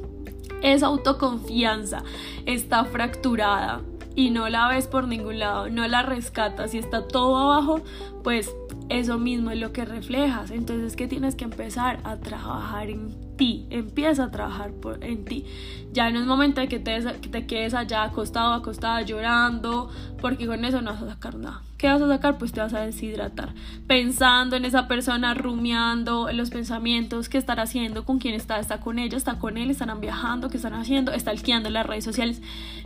esa 0.65 0.87
autoconfianza 0.87 2.03
está 2.47 2.87
fracturada 2.87 3.83
y 4.17 4.31
no 4.31 4.49
la 4.49 4.69
ves 4.69 4.87
por 4.87 5.09
ningún 5.09 5.39
lado, 5.39 5.69
no 5.69 5.87
la 5.89 6.03
rescatas 6.03 6.75
y 6.75 6.79
está 6.79 7.07
todo 7.07 7.37
abajo, 7.37 7.81
pues 8.23 8.55
eso 8.89 9.19
mismo 9.19 9.51
es 9.51 9.59
lo 9.59 9.73
que 9.73 9.85
reflejas. 9.85 10.51
Entonces 10.51 10.97
que 10.97 11.09
tienes 11.09 11.35
que 11.35 11.45
empezar 11.45 12.01
a 12.05 12.17
trabajar 12.17 12.91
en 12.91 13.24
ti, 13.37 13.67
empieza 13.71 14.25
a 14.25 14.31
trabajar 14.31 14.73
por, 14.73 15.03
en 15.05 15.25
ti. 15.25 15.45
Ya 15.93 16.11
no 16.11 16.19
es 16.19 16.27
momento 16.27 16.61
de 16.61 16.69
que 16.69 16.79
te, 16.79 17.01
que 17.21 17.29
te 17.29 17.47
quedes 17.47 17.75
allá 17.75 18.03
acostado, 18.03 18.53
acostada, 18.53 19.03
llorando, 19.03 19.91
porque 20.21 20.47
con 20.47 20.65
eso 20.65 20.81
no 20.81 20.93
vas 20.93 21.03
a 21.03 21.09
sacar 21.11 21.37
nada. 21.37 21.63
¿Qué 21.85 21.89
vas 21.89 22.01
a 22.01 22.09
sacar? 22.09 22.39
Pues 22.39 22.53
te 22.53 22.61
vas 22.61 22.73
a 22.73 22.81
deshidratar. 22.81 23.53
Pensando 23.87 24.57
en 24.57 24.65
esa 24.65 24.89
persona, 24.89 25.35
rumiando 25.35 26.33
los 26.33 26.51
pensamientos, 26.51 27.29
qué 27.29 27.37
estará 27.37 27.65
haciendo, 27.65 28.05
con 28.05 28.19
quién 28.19 28.35
está, 28.35 28.59
está 28.59 28.81
con 28.81 28.99
ella, 28.99 29.17
está 29.17 29.39
con 29.39 29.59
él, 29.59 29.71
estarán 29.71 30.01
viajando, 30.01 30.49
qué 30.49 30.57
están 30.57 30.75
haciendo, 30.75 31.13
está 31.13 31.31
alquilando 31.31 31.69
en 31.69 31.75
las 31.75 31.87
redes 31.87 32.05
sociales. 32.05 32.41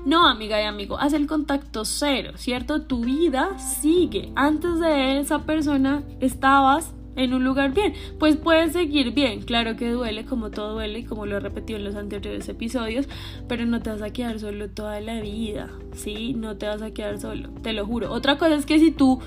No, 0.05 0.27
amiga 0.27 0.61
y 0.61 0.65
amigo, 0.65 0.99
haz 0.99 1.13
el 1.13 1.27
contacto 1.27 1.85
cero, 1.85 2.33
¿cierto? 2.37 2.83
Tu 2.83 3.05
vida 3.05 3.59
sigue. 3.59 4.33
Antes 4.35 4.81
de 4.81 5.21
esa 5.21 5.41
persona 5.45 6.03
estabas 6.21 6.93
en 7.19 7.35
un 7.35 7.45
lugar 7.45 7.75
bien. 7.75 7.93
Pues 8.19 8.37
puedes 8.37 8.73
seguir 8.73 9.13
bien, 9.13 9.43
claro 9.43 9.77
que 9.77 9.91
duele 9.91 10.25
como 10.25 10.51
todo 10.51 10.73
duele 10.73 11.01
y 11.01 11.05
como 11.05 11.27
lo 11.27 11.37
he 11.37 11.41
repetido 11.41 11.79
en 11.79 11.85
los 11.85 11.97
anteriores 11.97 12.49
episodios, 12.49 13.09
pero 13.49 13.67
no 13.67 13.81
te 13.81 13.91
vas 13.91 14.01
a 14.01 14.11
quedar 14.11 14.39
solo 14.39 14.71
toda 14.71 15.01
la 15.01 15.21
vida, 15.21 15.69
¿sí? 15.93 16.33
No 16.35 16.57
te 16.57 16.67
vas 16.67 16.81
a 16.81 16.93
quedar 16.93 17.21
solo, 17.21 17.51
te 17.63 17.73
lo 17.75 17.85
juro. 17.85 18.11
Otra 18.13 18.39
cosa 18.39 18.55
es 18.55 18.65
que 18.65 18.79
si 18.79 18.91
tú 18.91 19.21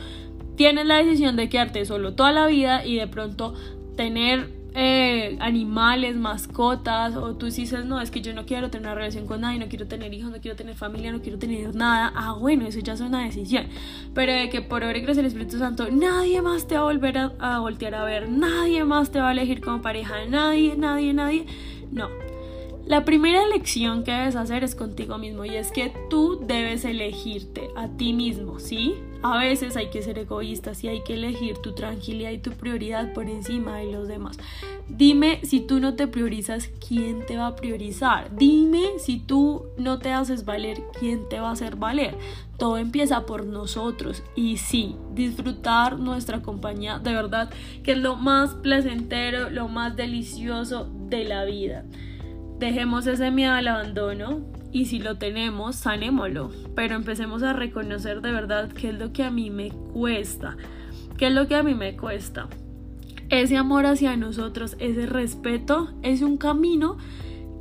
tienes 0.55 0.85
la 0.85 0.97
decisión 0.97 1.35
de 1.35 1.49
quedarte 1.49 1.85
solo 1.85 2.13
toda 2.13 2.31
la 2.31 2.47
vida 2.47 2.85
y 2.85 2.95
de 2.95 3.07
pronto 3.07 3.53
tener 3.95 4.60
eh, 4.73 5.37
animales, 5.39 6.15
mascotas, 6.15 7.15
o 7.15 7.35
tú 7.35 7.47
dices, 7.47 7.85
no, 7.85 7.99
es 7.99 8.11
que 8.11 8.21
yo 8.21 8.33
no 8.33 8.45
quiero 8.45 8.69
tener 8.69 8.87
una 8.87 8.95
relación 8.95 9.27
con 9.27 9.41
nadie, 9.41 9.59
no 9.59 9.67
quiero 9.67 9.87
tener 9.87 10.13
hijos, 10.13 10.31
no 10.31 10.39
quiero 10.39 10.55
tener 10.55 10.75
familia, 10.75 11.11
no 11.11 11.21
quiero 11.21 11.37
tener 11.37 11.75
nada, 11.75 12.11
ah, 12.15 12.33
bueno, 12.33 12.65
eso 12.65 12.79
ya 12.79 12.93
es 12.93 13.01
una 13.01 13.23
decisión. 13.23 13.65
Pero 14.13 14.31
de 14.33 14.49
que 14.49 14.61
por 14.61 14.83
obra 14.83 14.97
y 14.97 15.01
gracia 15.01 15.21
del 15.21 15.31
Espíritu 15.31 15.57
Santo, 15.57 15.89
nadie 15.91 16.41
más 16.41 16.67
te 16.67 16.75
va 16.75 16.81
a 16.81 16.83
volver 16.85 17.17
a, 17.17 17.31
a 17.39 17.59
voltear 17.59 17.95
a 17.95 18.03
ver, 18.03 18.29
nadie 18.29 18.83
más 18.85 19.11
te 19.11 19.19
va 19.19 19.29
a 19.29 19.31
elegir 19.33 19.61
como 19.61 19.81
pareja, 19.81 20.25
nadie, 20.29 20.75
nadie, 20.77 21.13
nadie, 21.13 21.45
no. 21.91 22.30
La 22.91 23.05
primera 23.05 23.41
elección 23.41 24.03
que 24.03 24.11
debes 24.11 24.35
hacer 24.35 24.65
es 24.65 24.75
contigo 24.75 25.17
mismo 25.17 25.45
y 25.45 25.55
es 25.55 25.71
que 25.71 25.93
tú 26.09 26.41
debes 26.45 26.83
elegirte 26.83 27.69
a 27.77 27.87
ti 27.87 28.11
mismo, 28.11 28.59
¿sí? 28.59 28.95
A 29.23 29.37
veces 29.37 29.77
hay 29.77 29.89
que 29.89 30.01
ser 30.01 30.19
egoístas 30.19 30.83
y 30.83 30.89
hay 30.89 31.01
que 31.01 31.13
elegir 31.13 31.57
tu 31.59 31.71
tranquilidad 31.71 32.31
y 32.31 32.39
tu 32.39 32.51
prioridad 32.51 33.13
por 33.13 33.29
encima 33.29 33.77
de 33.77 33.93
los 33.93 34.09
demás. 34.09 34.37
Dime 34.89 35.39
si 35.43 35.61
tú 35.61 35.79
no 35.79 35.93
te 35.93 36.05
priorizas, 36.07 36.69
¿quién 36.85 37.25
te 37.25 37.37
va 37.37 37.47
a 37.47 37.55
priorizar? 37.55 38.35
Dime 38.35 38.99
si 38.99 39.19
tú 39.19 39.67
no 39.77 39.99
te 39.99 40.11
haces 40.11 40.43
valer, 40.43 40.83
¿quién 40.99 41.29
te 41.29 41.39
va 41.39 41.47
a 41.47 41.53
hacer 41.53 41.77
valer? 41.77 42.17
Todo 42.57 42.77
empieza 42.77 43.25
por 43.25 43.45
nosotros 43.45 44.21
y 44.35 44.57
sí, 44.57 44.97
disfrutar 45.13 45.97
nuestra 45.97 46.41
compañía 46.41 46.99
de 46.99 47.13
verdad 47.13 47.51
que 47.83 47.93
es 47.93 47.99
lo 47.99 48.17
más 48.17 48.53
placentero, 48.55 49.49
lo 49.49 49.69
más 49.69 49.95
delicioso 49.95 50.89
de 51.07 51.23
la 51.23 51.45
vida. 51.45 51.85
Dejemos 52.61 53.07
ese 53.07 53.31
miedo 53.31 53.53
al 53.53 53.67
abandono, 53.67 54.41
y 54.71 54.85
si 54.85 54.99
lo 54.99 55.17
tenemos, 55.17 55.77
sanémoslo. 55.77 56.51
Pero 56.75 56.93
empecemos 56.93 57.41
a 57.41 57.53
reconocer 57.53 58.21
de 58.21 58.31
verdad 58.31 58.71
qué 58.71 58.89
es 58.89 58.99
lo 58.99 59.11
que 59.11 59.23
a 59.23 59.31
mí 59.31 59.49
me 59.49 59.71
cuesta. 59.71 60.57
¿Qué 61.17 61.25
es 61.25 61.33
lo 61.33 61.47
que 61.47 61.55
a 61.55 61.63
mí 61.63 61.73
me 61.73 61.97
cuesta? 61.97 62.49
Ese 63.29 63.57
amor 63.57 63.87
hacia 63.87 64.15
nosotros, 64.15 64.75
ese 64.77 65.07
respeto, 65.07 65.91
es 66.03 66.21
un 66.21 66.37
camino 66.37 66.97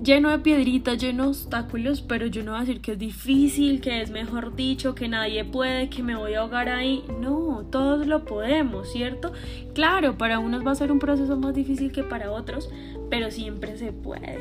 lleno 0.03 0.29
de 0.29 0.39
piedritas, 0.39 0.99
lleno 0.99 1.23
de 1.23 1.29
obstáculos, 1.31 2.03
pero 2.03 2.27
yo 2.27 2.45
no 2.45 2.51
voy 2.51 2.59
a 2.59 2.65
decir 2.65 2.83
que 2.83 2.93
es 2.93 2.99
difícil, 2.99 3.81
que 3.81 4.03
es 4.03 4.11
mejor 4.11 4.55
dicho, 4.55 4.95
que 4.95 5.09
nadie 5.09 5.47
puede, 5.47 5.89
que 5.89 6.03
me 6.03 6.15
voy 6.15 6.35
a 6.35 6.41
ahogar 6.41 6.69
ahí. 6.69 7.05
No, 7.23 7.65
todos 7.73 8.07
lo 8.07 8.27
podemos, 8.27 8.93
¿cierto? 8.93 9.33
Claro, 9.73 10.19
para 10.19 10.39
unos 10.39 10.67
va 10.67 10.73
a 10.73 10.75
ser 10.75 10.93
un 10.93 10.99
proceso 10.99 11.39
más 11.39 11.55
difícil 11.55 11.91
que 11.91 12.03
para 12.03 12.31
otros, 12.33 12.69
pero 13.09 13.31
siempre 13.31 13.79
se 13.79 13.93
puede. 13.93 14.39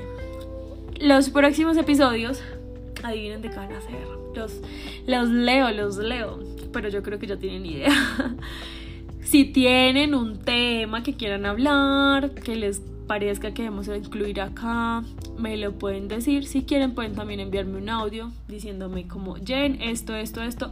Los 1.00 1.30
próximos 1.30 1.78
episodios 1.78 2.42
adivinen 3.04 3.42
de 3.42 3.50
qué 3.50 3.56
van 3.56 3.72
a 3.72 3.78
hacer. 3.78 3.96
Los, 4.36 4.60
los 5.08 5.30
leo, 5.30 5.72
los 5.72 5.98
leo, 5.98 6.40
pero 6.74 6.90
yo 6.90 7.02
creo 7.04 7.18
que 7.18 7.26
ya 7.26 7.38
tienen 7.38 7.66
idea. 7.66 7.92
si 9.22 9.46
tienen 9.46 10.14
un 10.14 10.40
tema 10.40 11.02
que 11.02 11.14
quieran 11.14 11.46
hablar, 11.46 12.32
que 12.32 12.58
les 12.58 12.82
parezca 13.08 13.54
que 13.54 13.64
debemos 13.64 13.88
incluir 13.88 14.42
acá, 14.42 15.04
me 15.38 15.56
lo 15.56 15.72
pueden 15.72 16.10
decir. 16.10 16.46
Si 16.46 16.64
quieren, 16.64 16.94
pueden 16.94 17.16
también 17.16 17.40
enviarme 17.40 17.78
un 17.78 17.90
audio 17.90 18.32
diciéndome 18.50 19.08
como, 19.08 19.36
Jen, 19.36 19.82
esto, 19.82 20.16
esto, 20.16 20.42
esto. 20.42 20.70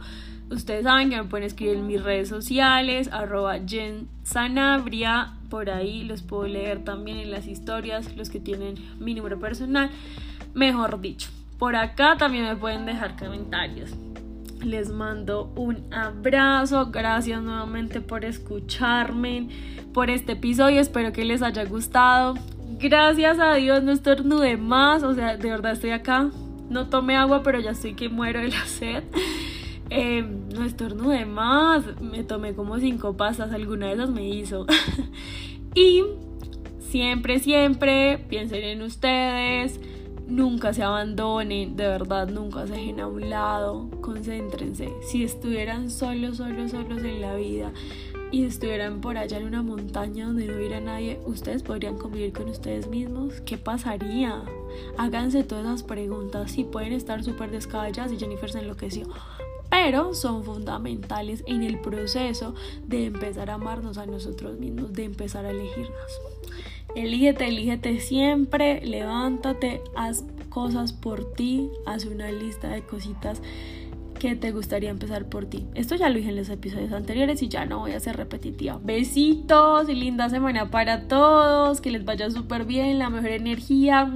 Ustedes 0.50 0.84
saben 0.84 1.10
que 1.10 1.16
me 1.16 1.24
pueden 1.24 1.46
escribir 1.46 1.76
en 1.76 1.86
mis 1.86 2.02
redes 2.02 2.28
sociales, 2.28 3.10
arroba 3.12 3.58
Jen 3.66 4.08
Sanabria, 4.22 5.34
por 5.50 5.70
ahí 5.70 6.04
los 6.04 6.22
puedo 6.22 6.46
leer 6.46 6.84
también 6.84 7.18
en 7.18 7.30
las 7.30 7.46
historias, 7.46 8.16
los 8.16 8.30
que 8.30 8.40
tienen 8.40 8.76
mi 8.98 9.14
número 9.14 9.38
personal, 9.38 9.90
mejor 10.54 11.00
dicho. 11.00 11.30
Por 11.58 11.74
acá 11.74 12.16
también 12.16 12.44
me 12.44 12.56
pueden 12.56 12.86
dejar 12.86 13.16
comentarios. 13.18 13.90
Les 14.62 14.90
mando 14.90 15.52
un 15.56 15.92
abrazo. 15.92 16.86
Gracias 16.90 17.42
nuevamente 17.42 18.00
por 18.00 18.24
escucharme, 18.24 19.48
por 19.92 20.10
este 20.10 20.32
episodio. 20.32 20.80
Espero 20.80 21.12
que 21.12 21.24
les 21.24 21.42
haya 21.42 21.64
gustado. 21.64 22.34
Gracias 22.78 23.38
a 23.38 23.54
Dios 23.54 23.82
no 23.82 23.92
estornude 23.92 24.56
más. 24.56 25.02
O 25.02 25.14
sea, 25.14 25.36
de 25.36 25.50
verdad 25.50 25.72
estoy 25.72 25.90
acá. 25.90 26.30
No 26.70 26.88
tomé 26.88 27.16
agua, 27.16 27.42
pero 27.42 27.60
ya 27.60 27.70
estoy 27.70 27.94
que 27.94 28.08
muero 28.08 28.40
de 28.40 28.48
la 28.48 28.64
sed. 28.66 29.04
Eh, 29.90 30.22
no 30.22 30.64
estornude 30.64 31.26
más. 31.26 32.00
Me 32.00 32.24
tomé 32.24 32.54
como 32.54 32.78
cinco 32.78 33.16
pastas. 33.16 33.52
Alguna 33.52 33.86
de 33.86 33.94
esas 33.94 34.10
me 34.10 34.28
hizo. 34.28 34.66
y 35.74 36.04
siempre, 36.80 37.38
siempre 37.40 38.18
piensen 38.28 38.64
en 38.64 38.82
ustedes 38.82 39.80
nunca 40.28 40.72
se 40.74 40.82
abandonen, 40.82 41.74
de 41.74 41.88
verdad, 41.88 42.28
nunca 42.28 42.66
se 42.66 42.74
dejen 42.74 43.00
a 43.00 43.06
un 43.08 43.30
lado, 43.30 43.88
concéntrense. 44.00 44.92
Si 45.02 45.24
estuvieran 45.24 45.90
solos, 45.90 46.36
solos, 46.36 46.70
solos 46.70 47.02
en 47.02 47.20
la 47.20 47.34
vida 47.34 47.72
y 48.30 48.44
estuvieran 48.44 49.00
por 49.00 49.16
allá 49.16 49.38
en 49.38 49.46
una 49.46 49.62
montaña 49.62 50.26
donde 50.26 50.46
no 50.46 50.56
hubiera 50.56 50.80
nadie, 50.80 51.18
ustedes 51.24 51.62
podrían 51.62 51.96
convivir 51.96 52.32
con 52.32 52.48
ustedes 52.48 52.86
mismos. 52.88 53.40
¿Qué 53.40 53.56
pasaría? 53.56 54.42
Háganse 54.98 55.44
todas 55.44 55.64
esas 55.64 55.82
preguntas. 55.82 56.52
Si 56.52 56.64
pueden 56.64 56.92
estar 56.92 57.24
súper 57.24 57.50
descabelladas 57.50 58.12
y 58.12 58.18
Jennifer 58.18 58.50
se 58.50 58.60
enloqueció. 58.60 59.08
Pero 59.70 60.14
son 60.14 60.44
fundamentales 60.44 61.44
en 61.46 61.62
el 61.62 61.80
proceso 61.80 62.54
de 62.86 63.06
empezar 63.06 63.50
a 63.50 63.54
amarnos 63.54 63.98
a 63.98 64.06
nosotros 64.06 64.58
mismos, 64.58 64.92
de 64.92 65.04
empezar 65.04 65.44
a 65.44 65.50
elegirnos. 65.50 66.20
Elígete, 66.94 67.48
elígete 67.48 68.00
siempre, 68.00 68.80
levántate, 68.84 69.82
haz 69.94 70.24
cosas 70.48 70.92
por 70.92 71.32
ti, 71.34 71.70
haz 71.86 72.06
una 72.06 72.30
lista 72.32 72.68
de 72.68 72.82
cositas 72.82 73.42
que 74.18 74.36
te 74.36 74.52
gustaría 74.52 74.90
empezar 74.90 75.26
por 75.26 75.46
ti. 75.46 75.66
Esto 75.74 75.94
ya 75.94 76.08
lo 76.08 76.16
dije 76.16 76.30
en 76.30 76.36
los 76.36 76.48
episodios 76.48 76.92
anteriores 76.92 77.42
y 77.42 77.48
ya 77.48 77.64
no 77.64 77.78
voy 77.78 77.92
a 77.92 78.00
ser 78.00 78.16
repetitiva. 78.16 78.80
Besitos 78.82 79.88
y 79.88 79.94
linda 79.94 80.28
semana 80.28 80.70
para 80.70 81.08
todos, 81.08 81.80
que 81.80 81.90
les 81.90 82.04
vaya 82.04 82.30
súper 82.30 82.64
bien, 82.64 82.98
la 82.98 83.10
mejor 83.10 83.30
energía. 83.30 84.10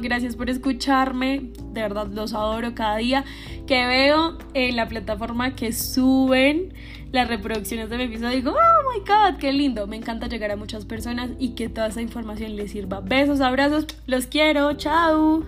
Gracias 0.00 0.36
por 0.36 0.48
escucharme, 0.48 1.50
de 1.72 1.82
verdad 1.82 2.08
los 2.12 2.34
adoro 2.34 2.74
cada 2.74 2.96
día 2.96 3.24
que 3.66 3.86
veo 3.86 4.38
en 4.54 4.76
la 4.76 4.88
plataforma 4.88 5.54
que 5.54 5.72
suben 5.72 6.72
las 7.12 7.28
reproducciones 7.28 7.90
de 7.90 7.98
mi 7.98 8.04
episodio. 8.04 8.30
Digo, 8.36 8.52
oh 8.52 8.92
my 8.92 9.00
god, 9.00 9.38
qué 9.38 9.52
lindo. 9.52 9.86
Me 9.86 9.96
encanta 9.96 10.28
llegar 10.28 10.50
a 10.50 10.56
muchas 10.56 10.84
personas 10.84 11.30
y 11.38 11.50
que 11.50 11.68
toda 11.68 11.88
esa 11.88 12.00
información 12.00 12.56
les 12.56 12.70
sirva. 12.70 13.00
Besos, 13.00 13.40
abrazos, 13.40 13.86
los 14.06 14.26
quiero, 14.26 14.72
chao. 14.74 15.44